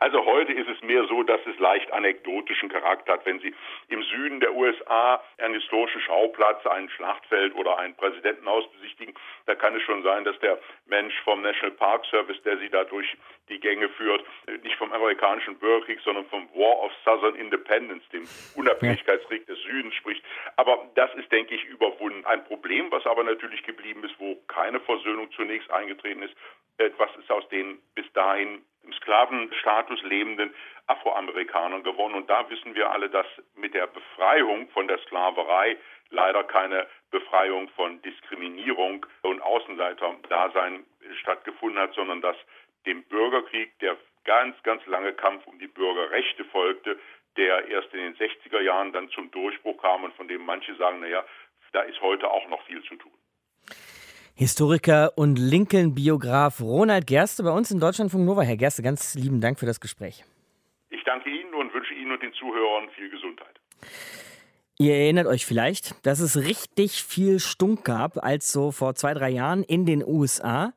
Also 0.00 0.24
heute 0.24 0.52
ist 0.52 0.68
es 0.68 0.80
mehr 0.82 1.04
so, 1.08 1.22
dass 1.22 1.40
es 1.46 1.58
leicht 1.58 1.92
anekdotischen 1.92 2.68
Charakter 2.68 3.14
hat. 3.14 3.26
Wenn 3.26 3.40
Sie 3.40 3.54
im 3.88 4.02
Süden 4.02 4.40
der 4.40 4.54
USA 4.54 5.22
einen 5.38 5.54
historischen 5.54 6.00
Schauplatz, 6.00 6.64
ein 6.66 6.88
Schlachtfeld 6.90 7.54
oder 7.54 7.78
ein 7.78 7.94
Präsidentenhaus 7.96 8.70
besichtigen, 8.72 9.14
da 9.46 9.54
kann 9.54 9.74
es 9.76 9.82
schon 9.82 10.02
sein, 10.02 10.24
dass 10.24 10.38
der 10.40 10.58
Mensch 10.86 11.14
vom 11.22 11.42
National 11.42 11.72
Park 11.72 12.04
Service, 12.06 12.40
der 12.42 12.58
Sie 12.58 12.68
da 12.68 12.84
durch 12.84 13.16
die 13.48 13.58
Gänge 13.58 13.88
führt, 13.88 14.24
nicht 14.62 14.76
vom 14.76 14.92
amerikanischen 14.92 15.58
Bürgerkrieg, 15.58 16.00
sondern 16.00 16.26
vom 16.26 16.48
War 16.54 16.78
of 16.80 16.92
Southern 17.04 17.34
Independence, 17.34 18.06
dem 18.10 18.24
Unabhängigkeitskrieg 18.54 19.46
des 19.46 19.58
Südens 19.62 19.94
spricht. 19.94 20.24
Aber 20.56 20.88
das 20.94 21.12
ist, 21.14 21.30
denke 21.32 21.54
ich, 21.54 21.64
überwunden. 21.64 22.24
Ein 22.26 22.44
Problem, 22.44 22.90
was 22.90 23.06
aber 23.06 23.24
natürlich 23.24 23.62
geblieben 23.62 24.04
ist, 24.04 24.14
wo 24.18 24.36
keine 24.46 24.80
Versöhnung 24.80 25.30
zunächst 25.32 25.70
eingetreten 25.70 26.22
ist, 26.22 26.34
was 26.98 27.10
ist 27.16 27.30
aus 27.30 27.48
den 27.48 27.78
bis 27.94 28.10
dahin 28.12 28.62
Sklavenstatus 28.92 30.02
lebenden 30.02 30.54
Afroamerikanern 30.86 31.82
geworden. 31.82 32.14
Und 32.14 32.30
da 32.30 32.48
wissen 32.50 32.74
wir 32.74 32.90
alle, 32.90 33.10
dass 33.10 33.26
mit 33.56 33.74
der 33.74 33.86
Befreiung 33.86 34.68
von 34.70 34.88
der 34.88 34.98
Sklaverei 34.98 35.76
leider 36.10 36.44
keine 36.44 36.86
Befreiung 37.10 37.68
von 37.70 38.00
Diskriminierung 38.02 39.04
und 39.22 39.40
Außenseiterdasein 39.42 40.84
stattgefunden 41.20 41.80
hat, 41.80 41.94
sondern 41.94 42.20
dass 42.20 42.36
dem 42.86 43.02
Bürgerkrieg 43.04 43.78
der 43.80 43.96
ganz, 44.24 44.60
ganz 44.62 44.84
lange 44.86 45.12
Kampf 45.12 45.46
um 45.46 45.58
die 45.58 45.68
Bürgerrechte 45.68 46.44
folgte, 46.46 46.98
der 47.36 47.68
erst 47.68 47.92
in 47.94 48.00
den 48.00 48.16
60er 48.16 48.60
Jahren 48.60 48.92
dann 48.92 49.08
zum 49.10 49.30
Durchbruch 49.30 49.80
kam 49.80 50.04
und 50.04 50.14
von 50.14 50.28
dem 50.28 50.44
manche 50.44 50.74
sagen, 50.76 51.00
naja, 51.00 51.24
da 51.72 51.82
ist 51.82 52.00
heute 52.00 52.30
auch 52.30 52.48
noch 52.48 52.62
viel 52.62 52.82
zu 52.82 52.96
tun. 52.96 53.12
Historiker 54.38 55.18
und 55.18 55.36
Lincoln-Biograf 55.36 56.60
Ronald 56.60 57.08
Gerste 57.08 57.42
bei 57.42 57.50
uns 57.50 57.72
in 57.72 57.80
Deutschlandfunk 57.80 58.24
Nova. 58.24 58.42
Herr 58.42 58.56
Gerste, 58.56 58.84
ganz 58.84 59.16
lieben 59.16 59.40
Dank 59.40 59.58
für 59.58 59.66
das 59.66 59.80
Gespräch. 59.80 60.24
Ich 60.90 61.02
danke 61.02 61.28
Ihnen 61.28 61.52
und 61.54 61.74
wünsche 61.74 61.92
Ihnen 61.92 62.12
und 62.12 62.22
den 62.22 62.32
Zuhörern 62.34 62.88
viel 62.94 63.10
Gesundheit. 63.10 63.58
Ihr 64.78 64.94
erinnert 64.94 65.26
euch 65.26 65.44
vielleicht, 65.44 66.06
dass 66.06 66.20
es 66.20 66.36
richtig 66.36 67.02
viel 67.02 67.40
Stunk 67.40 67.84
gab, 67.84 68.22
als 68.22 68.52
so 68.52 68.70
vor 68.70 68.94
zwei, 68.94 69.12
drei 69.12 69.30
Jahren 69.30 69.64
in 69.64 69.86
den 69.86 70.04
USA 70.06 70.72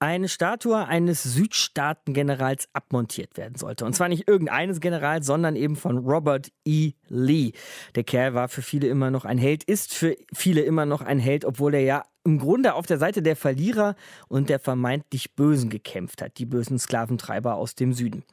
eine 0.00 0.28
Statue 0.28 0.84
eines 0.84 1.22
Südstaatengenerals 1.22 2.68
abmontiert 2.72 3.36
werden 3.36 3.54
sollte. 3.54 3.84
Und 3.84 3.92
zwar 3.92 4.08
nicht 4.08 4.26
irgendeines 4.26 4.80
Generals, 4.80 5.24
sondern 5.24 5.54
eben 5.54 5.76
von 5.76 5.98
Robert 5.98 6.50
E. 6.64 6.94
Lee. 7.06 7.52
Der 7.94 8.02
Kerl 8.02 8.34
war 8.34 8.48
für 8.48 8.62
viele 8.62 8.88
immer 8.88 9.12
noch 9.12 9.24
ein 9.24 9.38
Held, 9.38 9.62
ist 9.62 9.94
für 9.94 10.16
viele 10.34 10.62
immer 10.62 10.84
noch 10.84 11.00
ein 11.00 11.20
Held, 11.20 11.44
obwohl 11.44 11.74
er 11.74 11.82
ja 11.82 12.02
im 12.24 12.38
Grunde 12.38 12.74
auf 12.74 12.86
der 12.86 12.98
Seite 12.98 13.22
der 13.22 13.36
Verlierer 13.36 13.96
und 14.28 14.48
der 14.48 14.58
vermeintlich 14.58 15.34
Bösen 15.34 15.68
gekämpft 15.68 16.22
hat, 16.22 16.38
die 16.38 16.46
bösen 16.46 16.78
Sklaventreiber 16.78 17.54
aus 17.54 17.74
dem 17.74 17.92
Süden. 17.92 18.24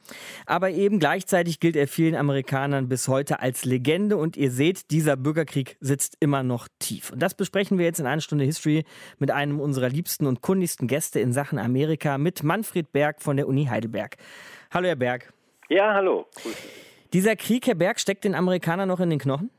Aber 0.46 0.70
eben 0.70 0.98
gleichzeitig 0.98 1.60
gilt 1.60 1.76
er 1.76 1.86
vielen 1.86 2.14
Amerikanern 2.14 2.88
bis 2.88 3.06
heute 3.08 3.40
als 3.40 3.64
Legende 3.64 4.16
und 4.16 4.36
ihr 4.36 4.50
seht, 4.50 4.90
dieser 4.90 5.16
Bürgerkrieg 5.16 5.76
sitzt 5.80 6.16
immer 6.20 6.42
noch 6.42 6.68
tief. 6.78 7.12
Und 7.12 7.20
das 7.20 7.34
besprechen 7.34 7.78
wir 7.78 7.84
jetzt 7.84 8.00
in 8.00 8.06
einer 8.06 8.22
Stunde 8.22 8.44
History 8.44 8.84
mit 9.18 9.30
einem 9.30 9.60
unserer 9.60 9.90
liebsten 9.90 10.26
und 10.26 10.40
kundigsten 10.40 10.88
Gäste 10.88 11.20
in 11.20 11.32
Sachen 11.32 11.58
Amerika, 11.58 12.16
mit 12.16 12.42
Manfred 12.42 12.92
Berg 12.92 13.20
von 13.20 13.36
der 13.36 13.46
Uni 13.46 13.66
Heidelberg. 13.66 14.16
Hallo, 14.70 14.88
Herr 14.88 14.96
Berg. 14.96 15.32
Ja, 15.68 15.92
hallo. 15.92 16.26
Dieser 17.12 17.36
Krieg, 17.36 17.66
Herr 17.66 17.74
Berg, 17.74 18.00
steckt 18.00 18.24
den 18.24 18.34
Amerikanern 18.34 18.88
noch 18.88 19.00
in 19.00 19.10
den 19.10 19.18
Knochen? 19.18 19.50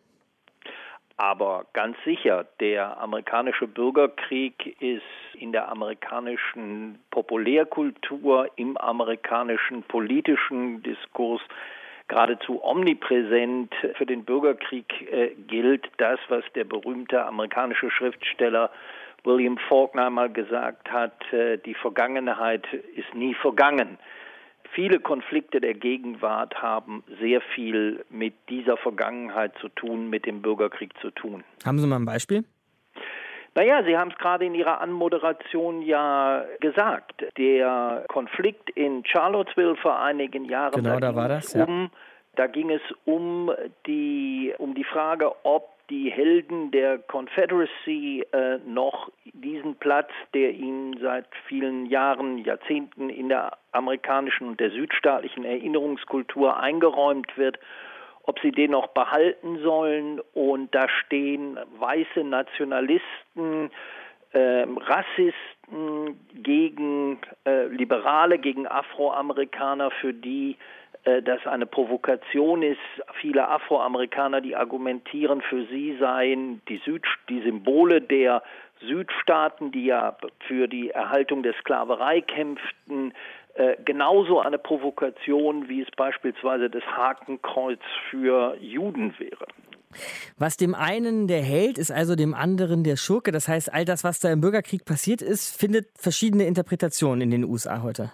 Aber 1.18 1.66
ganz 1.74 1.96
sicher, 2.06 2.46
der 2.60 3.00
amerikanische 3.00 3.68
Bürgerkrieg 3.68 4.76
ist 4.82 5.04
in 5.36 5.52
der 5.52 5.70
amerikanischen 5.70 7.00
Populärkultur, 7.12 8.50
im 8.56 8.78
amerikanischen 8.78 9.84
politischen 9.84 10.82
Diskurs 10.82 11.42
geradezu 12.08 12.64
omnipräsent. 12.64 13.74
Für 13.96 14.06
den 14.06 14.26
Bürgerkrieg 14.26 14.86
äh, 15.12 15.36
gilt 15.48 15.88
das, 15.98 16.20
was 16.30 16.44
der 16.56 16.64
berühmte 16.64 17.24
amerikanische 17.24 17.92
Schriftsteller 17.92 18.72
William 19.24 19.58
Faulkner 19.70 20.10
mal 20.10 20.30
gesagt 20.30 20.92
hat, 20.92 21.32
äh, 21.32 21.58
die 21.58 21.76
Vergangenheit 21.76 22.66
ist 22.96 23.14
nie 23.14 23.34
vergangen. 23.36 23.98
Viele 24.74 25.00
Konflikte 25.00 25.62
der 25.62 25.76
Gegenwart 25.76 26.56
haben 26.62 27.04
sehr 27.22 27.42
viel 27.42 28.04
mit 28.10 28.34
dieser 28.50 28.76
Vergangenheit 28.78 29.54
zu 29.62 29.70
tun, 29.70 30.10
mit 30.10 30.26
dem 30.26 30.42
Bürgerkrieg 30.42 30.92
zu 31.00 31.12
tun. 31.12 31.44
Haben 31.64 31.78
Sie 31.80 31.88
mal 31.88 31.98
ein 31.98 32.06
Beispiel? 32.06 32.44
Naja, 33.56 33.84
Sie 33.84 33.96
haben 33.96 34.10
es 34.10 34.18
gerade 34.18 34.46
in 34.46 34.56
Ihrer 34.56 34.82
Anmoderation 34.82 35.84
ja 35.84 36.44
gesagt. 36.60 37.24
Der 37.38 38.04
Konflikt 38.08 38.72
in 38.72 39.06
Charlottesville 39.06 39.76
vor 39.76 40.00
einigen 40.00 40.46
Jahren. 40.46 40.74
Genau, 40.74 41.00
da, 41.00 41.12
da 41.12 41.16
war 41.16 41.28
das. 41.28 41.54
Ja. 41.54 41.66
Um, 41.66 41.92
da 42.36 42.48
ging 42.48 42.72
es 42.72 42.82
um 43.06 43.52
die, 43.86 44.56
um 44.58 44.74
die 44.74 44.84
Frage, 44.84 45.32
ob 45.44 45.70
die 45.90 46.10
Helden 46.10 46.72
der 46.72 46.98
Confederacy 47.00 48.26
äh, 48.32 48.58
noch 48.66 49.12
diesen 49.34 49.76
Platz, 49.76 50.10
der 50.34 50.52
ihnen 50.52 50.98
seit 51.02 51.28
vielen 51.48 51.86
Jahren, 51.88 52.38
Jahrzehnten 52.38 53.10
in 53.10 53.30
der 53.30 53.58
amerikanischen 53.72 54.48
und 54.48 54.60
der 54.60 54.72
südstaatlichen 54.72 55.44
Erinnerungskultur 55.44 56.58
eingeräumt 56.58 57.38
wird, 57.38 57.60
ob 58.24 58.40
sie 58.40 58.52
den 58.52 58.72
noch 58.72 58.88
behalten 58.88 59.60
sollen. 59.60 60.22
Und 60.34 60.74
da 60.74 60.88
stehen 60.88 61.60
weiße 61.80 62.24
Nationalisten, 62.24 63.70
äh, 64.32 64.66
Rassisten 64.66 66.20
gegen 66.34 67.20
äh, 67.46 67.66
Liberale, 67.68 68.40
gegen 68.40 68.68
Afroamerikaner, 68.68 69.92
für 69.92 70.14
die 70.14 70.58
das 71.04 71.46
eine 71.46 71.66
Provokation 71.66 72.64
ist. 72.64 72.80
Viele 73.20 73.48
Afroamerikaner, 73.50 74.40
die 74.40 74.56
argumentieren, 74.56 75.42
für 75.42 75.66
sie 75.66 75.98
seien 76.00 76.62
die, 76.70 76.82
Süd 76.86 77.04
die 77.30 77.42
Symbole 77.42 78.02
der 78.02 78.42
Südstaaten, 78.88 79.72
die 79.72 79.86
ja 79.86 80.18
für 80.48 80.68
die 80.68 80.92
Erhaltung 80.92 81.44
der 81.44 81.54
Sklaverei 81.56 82.22
kämpften, 82.22 83.14
äh, 83.56 83.76
genauso 83.86 84.40
eine 84.40 84.58
Provokation, 84.58 85.70
wie 85.70 85.82
es 85.82 85.90
beispielsweise 85.96 86.70
das 86.70 86.84
Hakenkreuz 86.84 87.82
für 88.10 88.58
Juden 88.60 89.14
wäre. 89.20 89.46
Was 90.38 90.58
dem 90.58 90.74
einen 90.74 91.28
der 91.28 91.44
Held 91.44 91.78
ist, 91.78 91.92
also 91.92 92.16
dem 92.16 92.34
anderen 92.34 92.84
der 92.84 92.96
Schurke. 92.98 93.32
Das 93.32 93.48
heißt, 93.48 93.72
all 93.72 93.86
das, 93.86 94.04
was 94.04 94.20
da 94.20 94.32
im 94.32 94.42
Bürgerkrieg 94.42 94.86
passiert 94.86 95.22
ist, 95.22 95.56
findet 95.56 95.88
verschiedene 95.96 96.46
Interpretationen 96.46 97.22
in 97.22 97.30
den 97.30 97.44
USA 97.44 97.84
heute. 97.84 98.12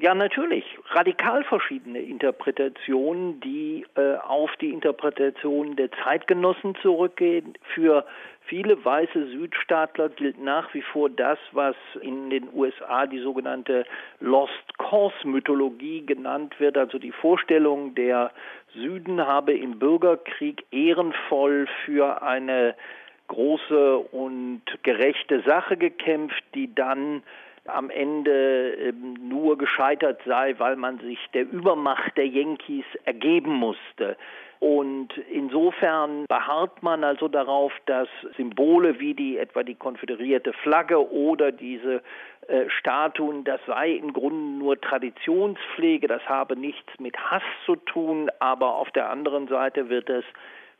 Ja, 0.00 0.14
natürlich. 0.14 0.64
Radikal 0.92 1.44
verschiedene 1.44 2.00
Interpretationen, 2.00 3.38
die 3.40 3.84
äh, 3.96 4.14
auf 4.16 4.50
die 4.56 4.70
Interpretation 4.70 5.76
der 5.76 5.90
Zeitgenossen 5.92 6.74
zurückgehen. 6.76 7.52
Für 7.74 8.06
viele 8.46 8.82
weiße 8.82 9.26
Südstaatler 9.26 10.08
gilt 10.08 10.42
nach 10.42 10.72
wie 10.72 10.80
vor 10.80 11.10
das, 11.10 11.38
was 11.52 11.76
in 12.00 12.30
den 12.30 12.48
USA 12.54 13.06
die 13.06 13.18
sogenannte 13.18 13.84
Lost 14.20 14.78
Cause 14.78 15.14
Mythologie 15.24 16.06
genannt 16.06 16.58
wird, 16.58 16.78
also 16.78 16.98
die 16.98 17.12
Vorstellung, 17.12 17.94
der 17.94 18.30
Süden 18.72 19.20
habe 19.20 19.52
im 19.52 19.78
Bürgerkrieg 19.78 20.64
ehrenvoll 20.70 21.68
für 21.84 22.22
eine 22.22 22.74
große 23.28 23.98
und 23.98 24.62
gerechte 24.82 25.42
Sache 25.42 25.76
gekämpft, 25.76 26.42
die 26.54 26.74
dann 26.74 27.22
am 27.66 27.90
Ende 27.90 28.74
ähm, 28.74 29.14
nur 29.28 29.58
gescheitert 29.58 30.20
sei, 30.24 30.54
weil 30.58 30.76
man 30.76 30.98
sich 30.98 31.18
der 31.34 31.50
Übermacht 31.50 32.16
der 32.16 32.26
Yankees 32.26 32.84
ergeben 33.04 33.52
musste. 33.52 34.16
Und 34.60 35.08
insofern 35.32 36.26
beharrt 36.28 36.82
man 36.82 37.02
also 37.02 37.28
darauf, 37.28 37.72
dass 37.86 38.08
Symbole 38.36 39.00
wie 39.00 39.14
die 39.14 39.38
etwa 39.38 39.62
die 39.62 39.74
konföderierte 39.74 40.52
Flagge 40.52 41.10
oder 41.10 41.50
diese 41.50 42.02
äh, 42.46 42.68
Statuen, 42.68 43.44
das 43.44 43.60
sei 43.66 43.92
im 43.92 44.12
Grunde 44.12 44.58
nur 44.58 44.78
Traditionspflege, 44.78 46.08
das 46.08 46.22
habe 46.28 46.56
nichts 46.56 46.92
mit 46.98 47.16
Hass 47.16 47.42
zu 47.64 47.76
tun, 47.76 48.30
aber 48.38 48.74
auf 48.74 48.90
der 48.90 49.08
anderen 49.08 49.48
Seite 49.48 49.88
wird 49.88 50.10
es 50.10 50.24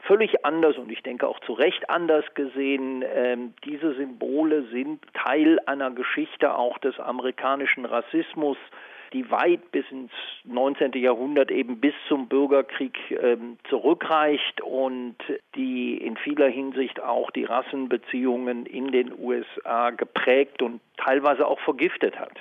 völlig 0.03 0.45
anders 0.45 0.77
und 0.77 0.91
ich 0.91 1.03
denke 1.03 1.27
auch 1.29 1.41
zu 1.41 1.53
Recht 1.53 1.89
anders 1.91 2.25
gesehen. 2.35 3.05
Ähm, 3.15 3.55
diese 3.65 3.95
Symbole 3.95 4.65
sind 4.71 5.01
Teil 5.15 5.59
einer 5.67 5.91
Geschichte 5.91 6.55
auch 6.55 6.79
des 6.79 6.99
amerikanischen 6.99 7.85
Rassismus, 7.85 8.57
die 9.13 9.31
weit 9.31 9.73
bis 9.73 9.85
ins 9.91 10.13
19. 10.45 10.93
Jahrhundert 10.95 11.51
eben 11.51 11.81
bis 11.81 11.95
zum 12.09 12.29
Bürgerkrieg 12.29 12.97
ähm, 13.11 13.59
zurückreicht 13.69 14.61
und 14.63 15.17
die 15.55 15.97
in 15.97 16.17
vieler 16.17 16.49
Hinsicht 16.49 17.03
auch 17.03 17.31
die 17.31 17.45
Rassenbeziehungen 17.45 18.67
in 18.67 18.93
den 18.93 19.13
USA 19.19 19.91
geprägt 19.91 20.63
und 20.63 20.81
teilweise 20.97 21.47
auch 21.47 21.61
vergiftet 21.61 22.19
hat. 22.19 22.33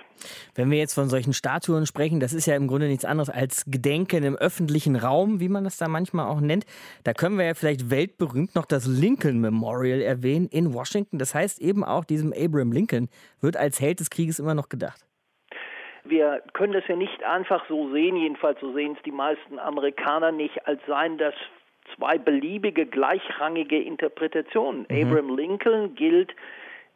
Wenn 0.55 0.69
wir 0.69 0.77
jetzt 0.77 0.93
von 0.93 1.09
solchen 1.09 1.33
Statuen 1.33 1.85
sprechen, 1.85 2.19
das 2.19 2.33
ist 2.33 2.45
ja 2.45 2.55
im 2.55 2.67
Grunde 2.67 2.87
nichts 2.87 3.05
anderes 3.05 3.29
als 3.29 3.65
Gedenken 3.65 4.23
im 4.23 4.35
öffentlichen 4.35 4.95
Raum, 4.95 5.39
wie 5.39 5.49
man 5.49 5.63
das 5.63 5.77
da 5.77 5.87
manchmal 5.87 6.27
auch 6.27 6.41
nennt. 6.41 6.65
Da 7.03 7.13
können 7.13 7.37
wir 7.37 7.45
ja 7.45 7.53
vielleicht 7.53 7.89
weltberühmt 7.89 8.55
noch 8.55 8.65
das 8.65 8.85
Lincoln 8.85 9.39
Memorial 9.39 10.01
erwähnen 10.01 10.47
in 10.51 10.73
Washington. 10.73 11.17
Das 11.19 11.33
heißt 11.33 11.61
eben 11.61 11.83
auch 11.83 12.03
diesem 12.03 12.33
Abraham 12.33 12.71
Lincoln 12.71 13.09
wird 13.41 13.57
als 13.57 13.79
Held 13.79 13.99
des 13.99 14.09
Krieges 14.09 14.39
immer 14.39 14.53
noch 14.53 14.69
gedacht. 14.69 15.08
Wir 16.03 16.41
können 16.53 16.73
das 16.73 16.87
ja 16.87 16.95
nicht 16.95 17.23
einfach 17.23 17.65
so 17.67 17.91
sehen, 17.91 18.15
jedenfalls 18.15 18.59
so 18.59 18.73
sehen 18.73 18.95
es 18.97 19.03
die 19.03 19.11
meisten 19.11 19.59
Amerikaner 19.59 20.31
nicht, 20.31 20.65
als 20.67 20.79
seien 20.87 21.17
das 21.17 21.33
zwei 21.95 22.17
beliebige, 22.17 22.85
gleichrangige 22.85 23.81
Interpretationen. 23.81 24.85
Mhm. 24.89 25.07
Abraham 25.07 25.35
Lincoln 25.35 25.95
gilt 25.95 26.33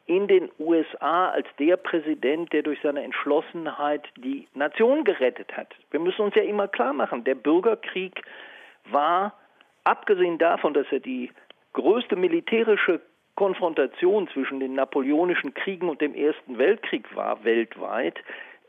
in 0.06 0.28
den 0.28 0.50
USA 0.60 1.30
als 1.30 1.48
der 1.60 1.78
Präsident, 1.78 2.52
der 2.52 2.64
durch 2.64 2.80
seine 2.82 3.04
Entschlossenheit 3.04 4.04
die 4.18 4.48
Nation 4.54 5.04
gerettet 5.04 5.56
hat. 5.56 5.74
Wir 5.92 6.00
müssen 6.00 6.22
uns 6.22 6.36
ja 6.36 6.44
immer 6.44 6.68
klar 6.68 6.94
machen, 6.94 7.24
der 7.24 7.36
Bürgerkrieg 7.36 8.22
war, 8.92 9.34
abgesehen 9.86 10.38
davon, 10.38 10.74
dass 10.74 10.88
er 10.92 11.00
die 11.00 11.32
größte 11.72 12.16
militärische 12.16 13.00
Konfrontation 13.36 14.28
zwischen 14.28 14.60
den 14.60 14.76
napoleonischen 14.76 15.54
Kriegen 15.54 15.90
und 15.90 16.02
dem 16.02 16.14
Ersten 16.14 16.58
Weltkrieg 16.58 17.16
war 17.16 17.44
weltweit, 17.44 18.20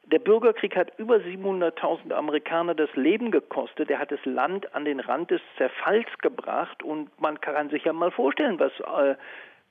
der 0.06 0.18
Bürgerkrieg 0.18 0.76
hat 0.76 0.92
über 0.98 1.16
700.000 1.16 2.12
Amerikaner 2.12 2.74
das 2.74 2.94
Leben 2.94 3.30
gekostet. 3.30 3.90
Er 3.90 3.98
hat 3.98 4.12
das 4.12 4.24
Land 4.24 4.74
an 4.74 4.84
den 4.84 5.00
Rand 5.00 5.30
des 5.30 5.40
Zerfalls 5.56 6.08
gebracht. 6.20 6.82
Und 6.82 7.08
man 7.20 7.40
kann 7.40 7.70
sich 7.70 7.84
ja 7.84 7.92
mal 7.92 8.10
vorstellen, 8.10 8.58
was 8.58 8.72
äh, 8.80 9.14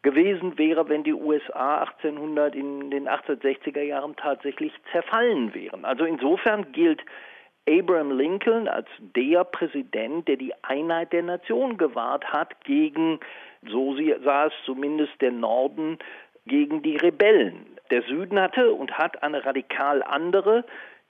gewesen 0.02 0.58
wäre, 0.58 0.90
wenn 0.90 1.04
die 1.04 1.14
USA 1.14 1.80
1800 1.82 2.56
in 2.56 2.92
den 2.92 3.08
1860er 3.08 3.82
Jahren 3.82 4.16
tatsächlich 4.16 4.74
zerfallen 4.92 5.54
wären. 5.54 5.86
Also 5.86 6.04
insofern 6.04 6.72
gilt 6.72 7.02
Abraham 7.68 8.12
Lincoln 8.18 8.68
als 8.68 8.88
der 9.16 9.46
Präsident, 9.46 10.28
der 10.28 10.36
die 10.36 10.54
Einheit 10.64 11.14
der 11.14 11.24
Nation 11.24 11.78
gewahrt 11.78 12.26
hat 12.26 12.64
gegen, 12.66 13.20
so 13.70 13.96
sah 14.24 14.48
es 14.48 14.54
zumindest 14.66 15.14
der 15.22 15.32
Norden, 15.32 15.98
gegen 16.46 16.82
die 16.82 16.98
Rebellen. 16.98 17.73
Der 17.94 18.02
Süden 18.02 18.40
hatte 18.40 18.74
und 18.74 18.98
hat 18.98 19.22
eine 19.22 19.46
radikal 19.46 20.02
andere, 20.02 20.66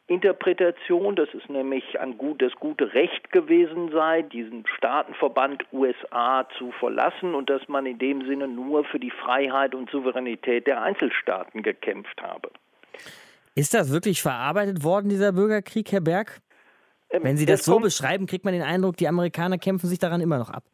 Interpretation, 0.08 1.15
dass 1.15 1.30
es 1.34 1.48
nämlich 1.48 1.98
ein 1.98 2.17
gut, 2.17 2.41
das 2.41 2.52
gute 2.60 2.93
Recht 2.93 3.32
gewesen 3.32 3.89
sei, 3.93 4.22
diesen 4.22 4.65
Staatenverband 4.76 5.63
USA 5.72 6.46
zu 6.58 6.74
verlassen 6.74 7.36
und 7.36 7.50
dass 7.50 7.65
man 7.69 7.86
in 7.86 8.00
dem 8.00 8.28
Sinne 8.28 8.50
nur 8.50 8.84
für 8.84 9.00
die 9.00 9.12
Freiheit 9.12 9.76
und 9.76 9.89
Souveränität 9.91 10.68
der 10.68 10.82
Einzelstaaten 10.82 11.64
gekämpft 11.64 12.22
habe. 12.22 12.49
Ist 13.55 13.74
das 13.74 13.93
wirklich 13.93 14.22
verarbeitet 14.22 14.84
worden, 14.84 15.08
dieser 15.08 15.32
Bürgerkrieg, 15.32 15.89
Herr 15.89 16.01
Berg? 16.01 16.41
Ähm, 17.12 17.24
Wenn 17.24 17.38
Sie 17.38 17.45
das 17.45 17.64
so 17.64 17.80
beschreiben, 17.80 18.26
kriegt 18.26 18.43
man 18.43 18.53
den 18.53 18.64
Eindruck, 18.64 18.97
die 18.97 19.08
Amerikaner 19.08 19.58
kämpfen 19.58 19.88
sich 19.88 19.99
daran 19.99 20.20
immer 20.20 20.38
noch 20.38 20.49
ab. 20.49 20.66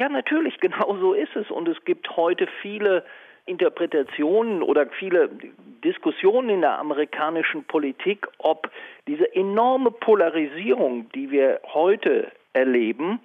Ja, 0.00 0.08
natürlich, 0.08 0.58
genau 0.60 0.96
so 0.98 1.12
ist 1.12 1.36
es. 1.36 1.48
Und 1.48 1.68
es 1.68 1.76
gibt 1.84 2.16
heute 2.16 2.48
viele 2.60 3.04
Interpretationen 3.46 4.62
oder 4.62 4.86
viele 4.98 5.28
Diskussionen 5.84 6.48
in 6.48 6.60
der 6.62 6.78
amerikanischen 6.78 7.64
Politik, 7.64 8.26
ob 8.38 8.70
diese 9.06 9.34
enorme 9.34 9.90
Polarisierung, 9.90 11.10
die 11.14 11.30
wir 11.30 11.60
heute 11.72 12.32
erleben, 12.54 13.20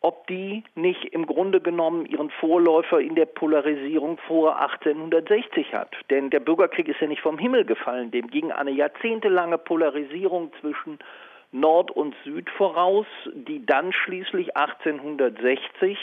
ob 0.00 0.26
die 0.26 0.64
nicht 0.74 1.04
im 1.06 1.26
Grunde 1.26 1.60
genommen 1.60 2.06
ihren 2.06 2.30
Vorläufer 2.30 3.00
in 3.00 3.14
der 3.14 3.26
Polarisierung 3.26 4.18
vor 4.26 4.60
1860 4.60 5.72
hat. 5.72 5.94
Denn 6.10 6.30
der 6.30 6.40
Bürgerkrieg 6.40 6.88
ist 6.88 7.00
ja 7.00 7.06
nicht 7.06 7.22
vom 7.22 7.38
Himmel 7.38 7.64
gefallen, 7.64 8.10
dem 8.10 8.28
ging 8.28 8.50
eine 8.50 8.72
jahrzehntelange 8.72 9.58
Polarisierung 9.58 10.50
zwischen 10.60 10.98
Nord 11.52 11.90
und 11.90 12.16
Süd 12.24 12.48
voraus, 12.50 13.06
die 13.34 13.64
dann 13.64 13.92
schließlich 13.92 14.56
1860 14.56 15.98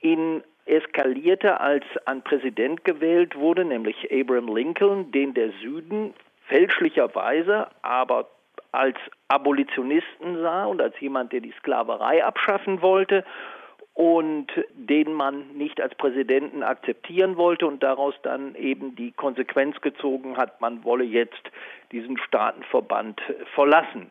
in 0.00 0.42
eskalierte, 0.70 1.60
als 1.60 1.84
ein 2.06 2.22
Präsident 2.22 2.84
gewählt 2.84 3.36
wurde, 3.36 3.64
nämlich 3.64 4.08
Abraham 4.12 4.54
Lincoln, 4.54 5.12
den 5.12 5.34
der 5.34 5.50
Süden 5.60 6.14
fälschlicherweise, 6.46 7.68
aber 7.82 8.28
als 8.72 8.96
Abolitionisten 9.28 10.40
sah 10.42 10.64
und 10.64 10.80
als 10.80 10.98
jemand, 11.00 11.32
der 11.32 11.40
die 11.40 11.54
Sklaverei 11.58 12.24
abschaffen 12.24 12.82
wollte 12.82 13.24
und 13.94 14.46
den 14.72 15.12
man 15.12 15.48
nicht 15.54 15.80
als 15.80 15.94
Präsidenten 15.96 16.62
akzeptieren 16.62 17.36
wollte 17.36 17.66
und 17.66 17.82
daraus 17.82 18.14
dann 18.22 18.54
eben 18.54 18.94
die 18.94 19.12
Konsequenz 19.12 19.80
gezogen 19.80 20.36
hat, 20.36 20.60
man 20.60 20.84
wolle 20.84 21.04
jetzt 21.04 21.42
diesen 21.92 22.16
Staatenverband 22.18 23.20
verlassen. 23.54 24.10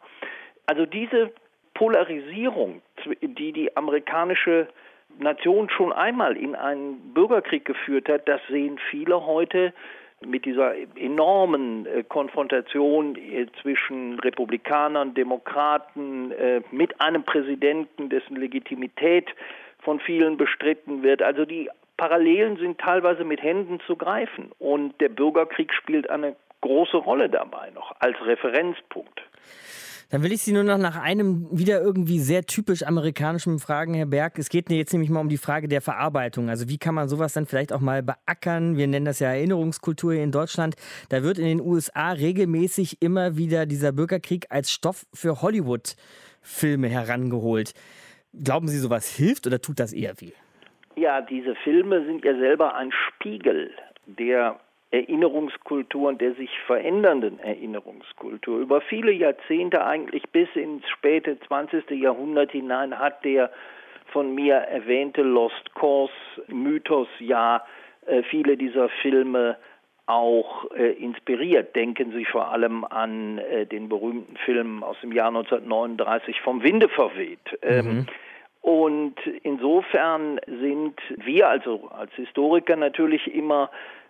Also 0.66 0.86
diese 0.86 1.32
Polarisierung, 1.74 2.82
die 3.22 3.54
die 3.54 3.76
amerikanische 3.78 4.68
Nation 5.18 5.70
schon 5.70 5.92
einmal 5.92 6.38
in 6.38 6.56
einen 6.56 7.14
Bürgerkrieg 7.14 7.66
geführt 7.66 8.08
hat, 8.10 8.28
das 8.28 8.42
sehen 8.50 8.80
viele 8.90 9.26
heute 9.26 9.74
mit 10.26 10.46
dieser 10.46 10.74
enormen 10.98 11.86
äh, 11.86 12.04
Konfrontation 12.04 13.16
äh, 13.16 13.48
zwischen 13.62 14.20
Republikanern, 14.20 15.14
Demokraten, 15.14 16.32
äh, 16.32 16.62
mit 16.72 17.00
einem 17.00 17.24
Präsidenten, 17.24 18.10
dessen 18.10 18.36
Legitimität 18.36 19.28
von 19.80 20.00
vielen 20.00 20.38
bestritten 20.38 21.04
wird. 21.04 21.22
Also 21.22 21.46
die 21.46 21.70
Parallelen 21.96 22.58
sind 22.58 22.80
teilweise 22.80 23.24
mit 23.24 23.42
Händen 23.42 23.80
zu 23.86 23.96
greifen 23.96 24.52
und 24.60 25.00
der 25.02 25.10
Bürgerkrieg 25.10 25.74
spielt 25.74 26.10
eine 26.10 26.36
große 26.62 26.98
Rolle 26.98 27.30
dabei 27.30 27.70
noch 27.72 27.96
als 28.00 28.18
Referenzpunkt. 28.26 29.22
Dann 30.12 30.24
will 30.24 30.32
ich 30.32 30.42
Sie 30.42 30.54
nur 30.54 30.64
noch 30.64 30.80
nach 30.80 31.00
einem 31.00 31.48
wieder 31.52 31.82
irgendwie 31.82 32.20
sehr 32.20 32.44
typisch 32.44 32.82
amerikanischen 32.82 33.60
fragen, 33.60 33.94
Herr 33.94 34.08
Berg. 34.08 34.40
Es 34.40 34.50
geht 34.50 34.70
mir 34.70 34.78
jetzt 34.78 34.92
nämlich 34.92 35.12
mal 35.12 35.20
um 35.20 35.30
die 35.30 35.38
Frage 35.38 35.68
der 35.68 35.82
Verarbeitung. 35.82 36.50
Also 36.50 36.68
wie 36.68 36.80
kann 36.80 36.96
man 36.96 37.08
sowas 37.08 37.34
dann 37.34 37.46
vielleicht 37.46 37.72
auch 37.72 37.80
mal 37.80 38.02
beackern? 38.02 38.76
Wir 38.76 38.88
nennen 38.88 39.06
das 39.06 39.20
ja 39.20 39.28
Erinnerungskultur 39.28 40.14
hier 40.14 40.24
in 40.24 40.32
Deutschland. 40.32 40.76
Da 41.10 41.22
wird 41.22 41.38
in 41.38 41.46
den 41.46 41.62
USA 41.62 42.12
regelmäßig 42.12 43.04
immer 43.04 43.38
wieder 43.38 43.68
dieser 43.68 43.92
Bürgerkrieg 43.92 44.48
als 44.50 44.72
Stoff 44.72 45.06
für 45.14 45.44
Hollywood-Filme 45.44 46.88
herangeholt. 46.88 47.74
Glauben 48.34 48.68
Sie, 48.68 48.80
sowas 48.80 49.16
hilft 49.16 49.46
oder 49.46 49.62
tut 49.62 49.80
das 49.80 49.94
eher 49.94 50.20
weh? 50.20 50.32
Ja, 50.96 51.22
diese 51.22 51.54
Filme 51.64 52.04
sind 52.06 52.26
ja 52.26 52.36
selber 52.36 52.76
ein 52.76 52.92
Spiegel 52.92 53.70
der 54.08 54.60
Erinnerungskultur 54.92 56.10
und 56.10 56.22
der 56.22 56.34
sich 56.34 56.50
verändernden 56.66 57.40
Erinnerungskultur. 57.40 58.60
Über 58.60 58.82
viele 58.82 59.12
Jahrzehnte, 59.12 59.86
eigentlich 59.86 60.24
bis 60.32 60.50
ins 60.56 60.88
späte 60.90 61.40
20. 61.48 61.92
Jahrhundert 61.92 62.52
hinein, 62.52 62.98
hat 62.98 63.24
der 63.24 63.52
von 64.08 64.34
mir 64.34 64.56
erwähnte 64.56 65.22
Lost 65.22 65.76
Cause 65.76 66.14
Mythos 66.48 67.08
ja 67.20 67.64
äh, 68.08 68.24
viele 68.24 68.58
dieser 68.58 68.90
Filme 69.02 69.58
auch 70.08 70.66
äh, 70.72 70.94
inspiriert. 70.94 71.76
Denken 71.76 72.12
Sie 72.14 72.26
vor 72.26 72.52
allem 72.52 72.84
an 72.84 73.38
äh, 73.38 73.68
den 73.68 73.90
berühmten 73.90 74.38
Film 74.38 74.84
aus 74.84 75.00
dem 75.02 75.12
Jahr 75.12 75.28
1939 75.28 76.42
vom 76.42 76.64
Winde 76.64 76.90
verweht. 76.90 77.60
Ähm, 77.62 77.86
mhm. 77.86 78.06
Und 78.62 79.16
insofern 79.44 80.40
sind 80.48 81.00
wir 81.16 81.48
also 81.48 81.90
als 81.96 82.12
Historiker 82.14 82.76
natürlich 82.76 83.34
immer 83.34 83.70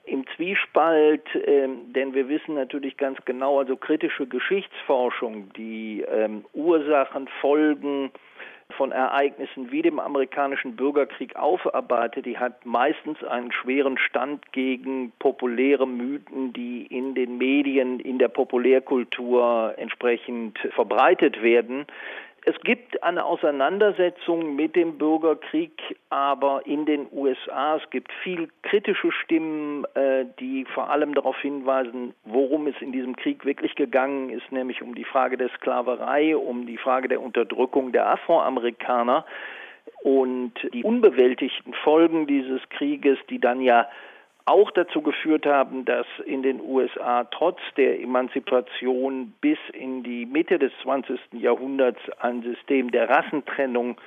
im 0.09 0.25
Zwiespalt, 0.35 1.27
ähm, 1.45 1.93
denn 1.93 2.13
wir 2.13 2.27
wissen 2.27 2.55
natürlich 2.55 2.97
ganz 2.97 3.17
genau, 3.25 3.59
also 3.59 3.77
kritische 3.77 4.25
Geschichtsforschung, 4.27 5.51
die 5.53 6.03
ähm, 6.09 6.45
Ursachen, 6.53 7.27
Folgen 7.41 8.11
von 8.77 8.91
Ereignissen 8.91 9.71
wie 9.71 9.81
dem 9.81 9.99
amerikanischen 9.99 10.75
Bürgerkrieg 10.75 11.35
aufarbeitet, 11.35 12.25
die 12.25 12.37
hat 12.37 12.65
meistens 12.65 13.23
einen 13.23 13.51
schweren 13.51 13.97
Stand 13.97 14.51
gegen 14.51 15.11
populäre 15.17 15.87
Mythen, 15.87 16.53
die 16.53 16.85
in 16.85 17.15
den 17.15 17.37
Medien, 17.37 17.99
in 17.99 18.19
der 18.19 18.27
Populärkultur 18.27 19.73
entsprechend 19.77 20.59
verbreitet 20.75 21.41
werden. 21.41 21.87
Es 22.45 22.59
gibt 22.61 23.03
eine 23.03 23.25
Auseinandersetzung 23.25 24.55
mit 24.55 24.75
dem 24.75 24.97
Bürgerkrieg, 24.97 25.71
aber 26.09 26.65
in 26.65 26.85
den 26.85 27.07
USA. 27.11 27.75
Es 27.75 27.89
gibt 27.89 28.11
viel 28.23 28.49
kritische 28.63 29.11
Stimmen, 29.11 29.85
äh, 29.95 30.25
die 30.39 30.65
vor 30.73 30.89
allem 30.89 31.13
darauf 31.13 31.37
hinweisen, 31.39 32.13
worum 32.23 32.67
es 32.67 32.75
in 32.81 32.91
diesem 32.91 33.15
Krieg 33.15 33.45
wirklich 33.45 33.75
gegangen 33.75 34.29
ist, 34.29 34.51
nämlich 34.51 34.81
um 34.81 34.95
die 34.95 35.03
Frage 35.03 35.37
der 35.37 35.49
Sklaverei, 35.49 36.35
um 36.35 36.65
die 36.65 36.77
Frage 36.77 37.07
der 37.07 37.21
Unterdrückung 37.21 37.91
der 37.91 38.07
Afroamerikaner 38.07 39.25
und 40.03 40.53
die 40.73 40.83
unbewältigten 40.83 41.73
Folgen 41.73 42.25
dieses 42.25 42.61
Krieges, 42.69 43.17
die 43.29 43.39
dann 43.39 43.61
ja 43.61 43.87
auch 44.49 44.71
dazu 44.71 45.01
geführt 45.01 45.45
haben, 45.45 45.85
dass 45.85 46.07
in 46.25 46.41
den 46.41 46.59
USA 46.61 47.23
trotz 47.25 47.59
der 47.77 48.01
Emanzipation 48.01 49.33
bis 49.41 49.59
in 49.73 50.03
die 50.03 50.25
Mitte 50.25 50.57
des 50.57 50.71
20. 50.81 51.19
Jahrhunderts 51.33 51.99
ein 52.19 52.41
System 52.41 52.91
der 52.91 53.09
Rassentrennung 53.09 53.97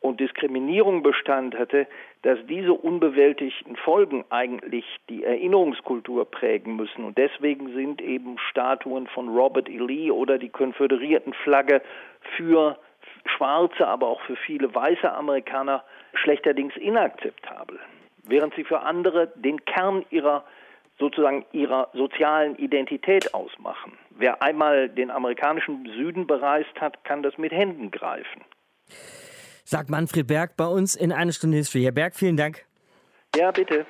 und 0.00 0.18
Diskriminierung 0.18 1.02
Bestand 1.02 1.56
hatte, 1.56 1.86
dass 2.22 2.38
diese 2.48 2.72
unbewältigten 2.72 3.76
Folgen 3.76 4.24
eigentlich 4.30 4.84
die 5.08 5.24
Erinnerungskultur 5.24 6.24
prägen 6.24 6.76
müssen. 6.76 7.04
Und 7.04 7.18
deswegen 7.18 7.72
sind 7.74 8.00
eben 8.00 8.38
Statuen 8.50 9.06
von 9.06 9.28
Robert 9.28 9.68
E. 9.68 9.78
Lee 9.78 10.10
oder 10.10 10.38
die 10.38 10.48
konföderierten 10.48 11.34
Flagge 11.34 11.82
für 12.36 12.78
schwarze, 13.36 13.86
aber 13.86 14.08
auch 14.08 14.20
für 14.22 14.36
viele 14.36 14.74
weiße 14.74 15.10
Amerikaner 15.12 15.84
schlechterdings 16.14 16.76
inakzeptabel 16.76 17.78
während 18.22 18.54
sie 18.54 18.64
für 18.64 18.80
andere 18.80 19.32
den 19.36 19.64
Kern 19.64 20.04
ihrer 20.10 20.44
sozusagen 20.98 21.44
ihrer 21.52 21.88
sozialen 21.94 22.56
Identität 22.56 23.34
ausmachen. 23.34 23.98
Wer 24.10 24.42
einmal 24.42 24.88
den 24.88 25.10
amerikanischen 25.10 25.86
Süden 25.86 26.26
bereist 26.26 26.80
hat, 26.80 27.02
kann 27.04 27.22
das 27.22 27.36
mit 27.38 27.52
Händen 27.52 27.90
greifen. 27.90 28.42
Sagt 29.64 29.90
Manfred 29.90 30.26
Berg 30.26 30.56
bei 30.56 30.66
uns 30.66 30.94
in 30.94 31.12
eine 31.12 31.32
Stunde 31.32 31.56
History. 31.56 31.82
Herr 31.84 31.92
Berg, 31.92 32.14
vielen 32.14 32.36
Dank. 32.36 32.64
Ja, 33.34 33.50
bitte. 33.50 33.86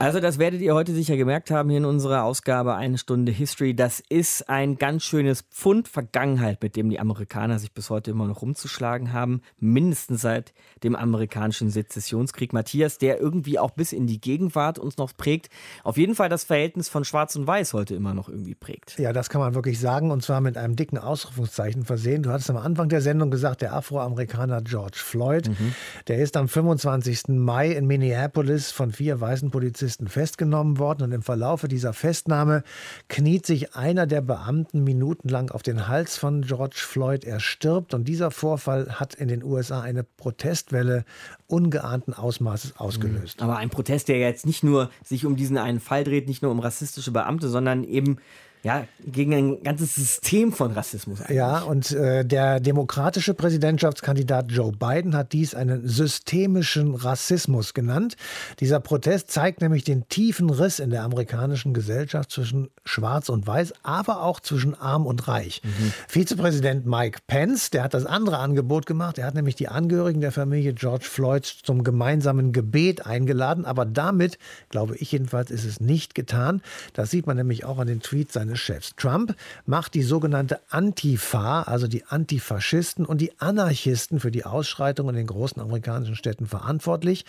Also 0.00 0.20
das 0.20 0.38
werdet 0.38 0.60
ihr 0.60 0.76
heute 0.76 0.94
sicher 0.94 1.16
gemerkt 1.16 1.50
haben 1.50 1.70
hier 1.70 1.78
in 1.78 1.84
unserer 1.84 2.22
Ausgabe 2.22 2.76
Eine 2.76 2.98
Stunde 2.98 3.32
History. 3.32 3.74
Das 3.74 4.00
ist 4.08 4.48
ein 4.48 4.76
ganz 4.78 5.02
schönes 5.02 5.42
Pfund 5.42 5.88
Vergangenheit, 5.88 6.62
mit 6.62 6.76
dem 6.76 6.88
die 6.88 7.00
Amerikaner 7.00 7.58
sich 7.58 7.72
bis 7.72 7.90
heute 7.90 8.12
immer 8.12 8.28
noch 8.28 8.40
rumzuschlagen 8.40 9.12
haben. 9.12 9.42
Mindestens 9.58 10.20
seit 10.20 10.54
dem 10.84 10.94
amerikanischen 10.94 11.70
Sezessionskrieg. 11.70 12.52
Matthias, 12.52 12.98
der 12.98 13.18
irgendwie 13.18 13.58
auch 13.58 13.72
bis 13.72 13.92
in 13.92 14.06
die 14.06 14.20
Gegenwart 14.20 14.78
uns 14.78 14.98
noch 14.98 15.16
prägt. 15.16 15.50
Auf 15.82 15.96
jeden 15.96 16.14
Fall 16.14 16.28
das 16.28 16.44
Verhältnis 16.44 16.88
von 16.88 17.04
Schwarz 17.04 17.34
und 17.34 17.48
Weiß 17.48 17.72
heute 17.72 17.96
immer 17.96 18.14
noch 18.14 18.28
irgendwie 18.28 18.54
prägt. 18.54 19.00
Ja, 19.00 19.12
das 19.12 19.28
kann 19.28 19.40
man 19.40 19.56
wirklich 19.56 19.80
sagen. 19.80 20.12
Und 20.12 20.22
zwar 20.22 20.40
mit 20.40 20.56
einem 20.56 20.76
dicken 20.76 20.98
Ausrufungszeichen 20.98 21.84
versehen. 21.84 22.22
Du 22.22 22.30
hattest 22.30 22.50
am 22.50 22.56
Anfang 22.56 22.88
der 22.88 23.00
Sendung 23.00 23.32
gesagt, 23.32 23.62
der 23.62 23.74
Afroamerikaner 23.74 24.62
George 24.62 24.98
Floyd. 24.98 25.48
Mhm. 25.48 25.74
Der 26.06 26.18
ist 26.18 26.36
am 26.36 26.46
25. 26.46 27.30
Mai 27.30 27.72
in 27.72 27.88
Minneapolis 27.88 28.70
von 28.70 28.92
vier 28.92 29.20
weißen 29.20 29.50
Polizisten 29.50 29.87
Polizisten 29.88 30.08
festgenommen 30.08 30.78
worden 30.78 31.04
und 31.04 31.12
im 31.12 31.22
Verlaufe 31.22 31.66
dieser 31.66 31.94
Festnahme 31.94 32.62
kniet 33.08 33.46
sich 33.46 33.74
einer 33.74 34.06
der 34.06 34.20
Beamten 34.20 34.84
minutenlang 34.84 35.50
auf 35.50 35.62
den 35.62 35.88
Hals 35.88 36.18
von 36.18 36.42
George 36.42 36.76
Floyd. 36.76 37.24
Er 37.24 37.40
stirbt 37.40 37.94
und 37.94 38.06
dieser 38.06 38.30
Vorfall 38.30 39.00
hat 39.00 39.14
in 39.14 39.28
den 39.28 39.42
USA 39.42 39.80
eine 39.80 40.04
Protestwelle 40.04 41.06
ungeahnten 41.46 42.12
Ausmaßes 42.12 42.76
ausgelöst. 42.76 43.40
Aber 43.40 43.56
ein 43.56 43.70
Protest, 43.70 44.08
der 44.08 44.18
jetzt 44.18 44.44
nicht 44.44 44.62
nur 44.62 44.90
sich 45.02 45.24
um 45.24 45.36
diesen 45.36 45.56
einen 45.56 45.80
Fall 45.80 46.04
dreht, 46.04 46.28
nicht 46.28 46.42
nur 46.42 46.52
um 46.52 46.60
rassistische 46.60 47.10
Beamte, 47.10 47.48
sondern 47.48 47.82
eben 47.82 48.18
ja, 48.62 48.86
gegen 49.06 49.34
ein 49.34 49.62
ganzes 49.62 49.94
System 49.94 50.52
von 50.52 50.72
Rassismus. 50.72 51.20
Eigentlich. 51.20 51.36
Ja, 51.36 51.60
und 51.60 51.92
äh, 51.92 52.24
der 52.24 52.60
demokratische 52.60 53.34
Präsidentschaftskandidat 53.34 54.50
Joe 54.50 54.72
Biden 54.72 55.14
hat 55.14 55.32
dies 55.32 55.54
einen 55.54 55.86
systemischen 55.86 56.94
Rassismus 56.94 57.72
genannt. 57.72 58.16
Dieser 58.60 58.80
Protest 58.80 59.30
zeigt 59.30 59.60
nämlich 59.60 59.84
den 59.84 60.08
tiefen 60.08 60.50
Riss 60.50 60.80
in 60.80 60.90
der 60.90 61.04
amerikanischen 61.04 61.72
Gesellschaft 61.72 62.32
zwischen 62.32 62.68
Schwarz 62.84 63.28
und 63.28 63.46
Weiß, 63.46 63.74
aber 63.82 64.22
auch 64.22 64.40
zwischen 64.40 64.74
Arm 64.74 65.06
und 65.06 65.28
Reich. 65.28 65.62
Mhm. 65.62 65.92
Vizepräsident 66.08 66.84
Mike 66.84 67.20
Pence, 67.26 67.70
der 67.70 67.84
hat 67.84 67.94
das 67.94 68.06
andere 68.06 68.38
Angebot 68.38 68.86
gemacht. 68.86 69.18
Er 69.18 69.26
hat 69.26 69.34
nämlich 69.34 69.54
die 69.54 69.68
Angehörigen 69.68 70.20
der 70.20 70.32
Familie 70.32 70.72
George 70.72 71.06
Floyd 71.08 71.44
zum 71.44 71.84
gemeinsamen 71.84 72.52
Gebet 72.52 73.06
eingeladen. 73.06 73.64
Aber 73.64 73.84
damit, 73.84 74.38
glaube 74.68 74.96
ich 74.96 75.12
jedenfalls, 75.12 75.50
ist 75.50 75.64
es 75.64 75.80
nicht 75.80 76.14
getan. 76.14 76.60
Das 76.92 77.10
sieht 77.10 77.26
man 77.26 77.36
nämlich 77.36 77.64
auch 77.64 77.78
an 77.78 77.86
den 77.86 78.00
Tweets 78.00 78.34
seines 78.34 78.47
seines 78.48 78.60
Chefs. 78.60 78.94
Trump 78.96 79.34
macht 79.66 79.94
die 79.94 80.02
sogenannte 80.02 80.60
Antifa, 80.70 81.62
also 81.62 81.86
die 81.86 82.04
Antifaschisten 82.04 83.04
und 83.04 83.20
die 83.20 83.38
Anarchisten 83.38 84.20
für 84.20 84.30
die 84.30 84.44
Ausschreitungen 84.44 85.14
in 85.14 85.22
den 85.22 85.26
großen 85.26 85.60
amerikanischen 85.60 86.16
Städten 86.16 86.46
verantwortlich. 86.46 87.24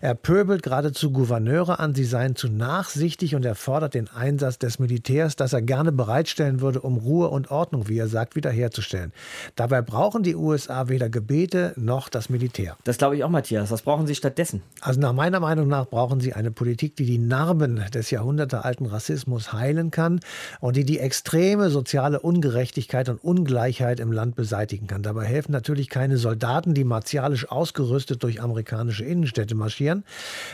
Er 0.00 0.14
pöbelt 0.14 0.62
geradezu 0.62 1.10
Gouverneure 1.10 1.78
an, 1.78 1.94
sie 1.94 2.04
seien 2.04 2.36
zu 2.36 2.48
nachsichtig 2.48 3.34
und 3.34 3.44
er 3.44 3.54
fordert 3.54 3.94
den 3.94 4.08
Einsatz 4.08 4.58
des 4.58 4.78
Militärs, 4.78 5.36
das 5.36 5.52
er 5.52 5.62
gerne 5.62 5.92
bereitstellen 5.92 6.60
würde, 6.60 6.80
um 6.80 6.96
Ruhe 6.96 7.28
und 7.28 7.50
Ordnung, 7.50 7.88
wie 7.88 7.98
er 7.98 8.08
sagt, 8.08 8.36
wiederherzustellen. 8.36 9.12
Dabei 9.56 9.82
brauchen 9.82 10.22
die 10.22 10.36
USA 10.36 10.88
weder 10.88 11.08
Gebete 11.08 11.72
noch 11.76 12.08
das 12.08 12.30
Militär. 12.30 12.76
Das 12.84 12.98
glaube 12.98 13.16
ich 13.16 13.24
auch, 13.24 13.30
Matthias. 13.30 13.70
Was 13.70 13.82
brauchen 13.82 14.06
sie 14.06 14.14
stattdessen? 14.14 14.62
Also 14.80 15.00
nach 15.00 15.12
meiner 15.12 15.40
Meinung 15.40 15.68
nach 15.68 15.86
brauchen 15.86 16.20
sie 16.20 16.32
eine 16.32 16.50
Politik, 16.50 16.96
die 16.96 17.06
die 17.06 17.18
Narben 17.18 17.82
des 17.92 18.10
jahrhundertealten 18.10 18.86
Rassismus 18.86 19.52
heilen 19.52 19.90
kann 19.90 20.20
und 20.60 20.76
die 20.76 20.84
die 20.84 20.98
extreme 20.98 21.70
soziale 21.70 22.20
Ungerechtigkeit 22.20 23.08
und 23.08 23.22
Ungleichheit 23.22 24.00
im 24.00 24.12
Land 24.12 24.36
beseitigen 24.36 24.86
kann. 24.86 25.02
Dabei 25.02 25.24
helfen 25.24 25.52
natürlich 25.52 25.88
keine 25.88 26.16
Soldaten, 26.16 26.74
die 26.74 26.84
martialisch 26.84 27.50
ausgerüstet 27.50 28.22
durch 28.22 28.40
amerikanische 28.40 29.04
Innenstädte 29.04 29.54
marschieren, 29.54 30.04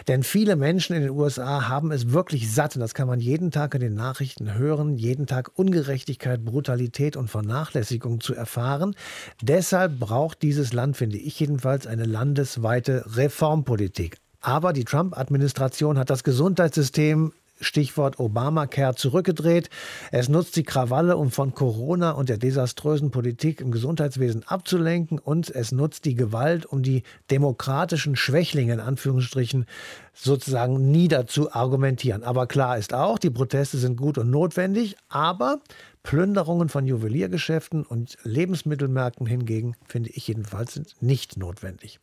denn 0.09 0.23
viele 0.23 0.57
Menschen 0.57 0.97
in 0.97 1.03
den 1.03 1.11
USA 1.11 1.69
haben 1.69 1.91
es 1.91 2.13
wirklich 2.13 2.53
satt 2.53 2.77
und 2.77 2.81
das 2.81 2.95
kann 2.95 3.09
man 3.09 3.21
jeden 3.21 3.51
Tag 3.51 3.75
in 3.75 3.81
den 3.81 3.95
Nachrichten 3.95 4.55
hören, 4.55 4.97
jeden 4.97 5.27
Tag 5.27 5.51
Ungerechtigkeit, 5.55 6.45
Brutalität 6.45 7.17
und 7.17 7.29
Vernachlässigung 7.29 8.21
zu 8.21 8.35
erfahren. 8.35 8.95
Deshalb 9.43 9.99
braucht 9.99 10.43
dieses 10.43 10.73
Land, 10.73 10.97
finde 10.97 11.19
ich 11.19 11.39
jedenfalls, 11.41 11.87
eine 11.87 12.05
landesweite 12.05 13.05
Reformpolitik. 13.17 14.19
Aber 14.41 14.73
die 14.73 14.85
Trump-Administration 14.85 15.99
hat 15.99 16.11
das 16.11 16.23
Gesundheitssystem 16.23 17.33
Stichwort 17.61 18.19
Obamacare 18.19 18.95
zurückgedreht. 18.95 19.71
Es 20.13 20.29
nutzt 20.29 20.57
die 20.57 20.63
Krawalle, 20.63 21.17
um 21.17 21.31
von 21.31 21.55
Corona 21.55 22.13
und 22.13 22.29
der 22.29 22.39
desaströsen 22.39 23.11
Politik 23.11 23.61
im 23.61 23.71
Gesundheitswesen 23.71 24.45
abzulenken 24.47 25.19
und 25.19 25.51
es 25.51 25.73
nutzt 25.73 26.05
die 26.05 26.15
Gewalt, 26.15 26.67
um 26.67 26.83
die 26.83 27.03
demokratischen 27.31 28.17
Schwächlinge 28.17 28.75
in 28.75 28.81
Anführungsstrichen 28.81 29.67
sozusagen 30.13 30.91
niederzuargumentieren. 30.91 32.25
Aber 32.25 32.47
klar 32.47 32.79
ist 32.79 32.95
auch, 32.95 33.19
die 33.19 33.31
Proteste 33.31 33.79
sind 33.79 33.97
gut 33.97 34.19
und 34.19 34.31
notwendig, 34.31 34.97
aber 35.09 35.61
Plünderungen 36.03 36.69
von 36.69 36.87
Juweliergeschäften 36.87 37.85
und 37.85 38.17
Lebensmittelmärkten 38.23 39.27
hingegen, 39.27 39.75
finde 39.87 40.11
ich 40.11 40.29
jedenfalls, 40.29 40.75
sind 40.75 40.95
nicht 41.01 41.37
notwendig. 41.37 41.99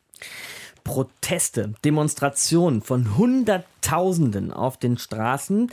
Proteste, 0.84 1.74
Demonstrationen 1.84 2.82
von 2.82 3.16
Hunderttausenden 3.16 4.52
auf 4.52 4.76
den 4.76 4.98
Straßen. 4.98 5.70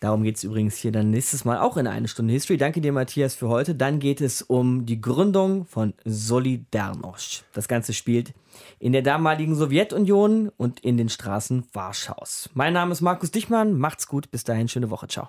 Darum 0.00 0.22
geht 0.22 0.36
es 0.36 0.44
übrigens 0.44 0.76
hier 0.76 0.92
dann 0.92 1.10
nächstes 1.10 1.44
Mal 1.44 1.58
auch 1.58 1.76
in 1.76 1.86
eine 1.86 2.06
Stunde 2.06 2.32
History. 2.32 2.56
Danke 2.56 2.80
dir, 2.80 2.92
Matthias, 2.92 3.34
für 3.34 3.48
heute. 3.48 3.74
Dann 3.74 3.98
geht 3.98 4.20
es 4.20 4.42
um 4.42 4.86
die 4.86 5.00
Gründung 5.00 5.66
von 5.66 5.92
Solidarność. 6.04 7.42
Das 7.52 7.66
Ganze 7.66 7.92
spielt 7.92 8.32
in 8.78 8.92
der 8.92 9.02
damaligen 9.02 9.54
Sowjetunion 9.54 10.50
und 10.56 10.80
in 10.80 10.96
den 10.96 11.08
Straßen 11.08 11.64
Warschaus. 11.72 12.48
Mein 12.54 12.72
Name 12.72 12.92
ist 12.92 13.00
Markus 13.00 13.30
Dichmann. 13.30 13.76
Macht's 13.76 14.06
gut. 14.06 14.30
Bis 14.30 14.44
dahin, 14.44 14.68
schöne 14.68 14.90
Woche. 14.90 15.08
Ciao. 15.08 15.28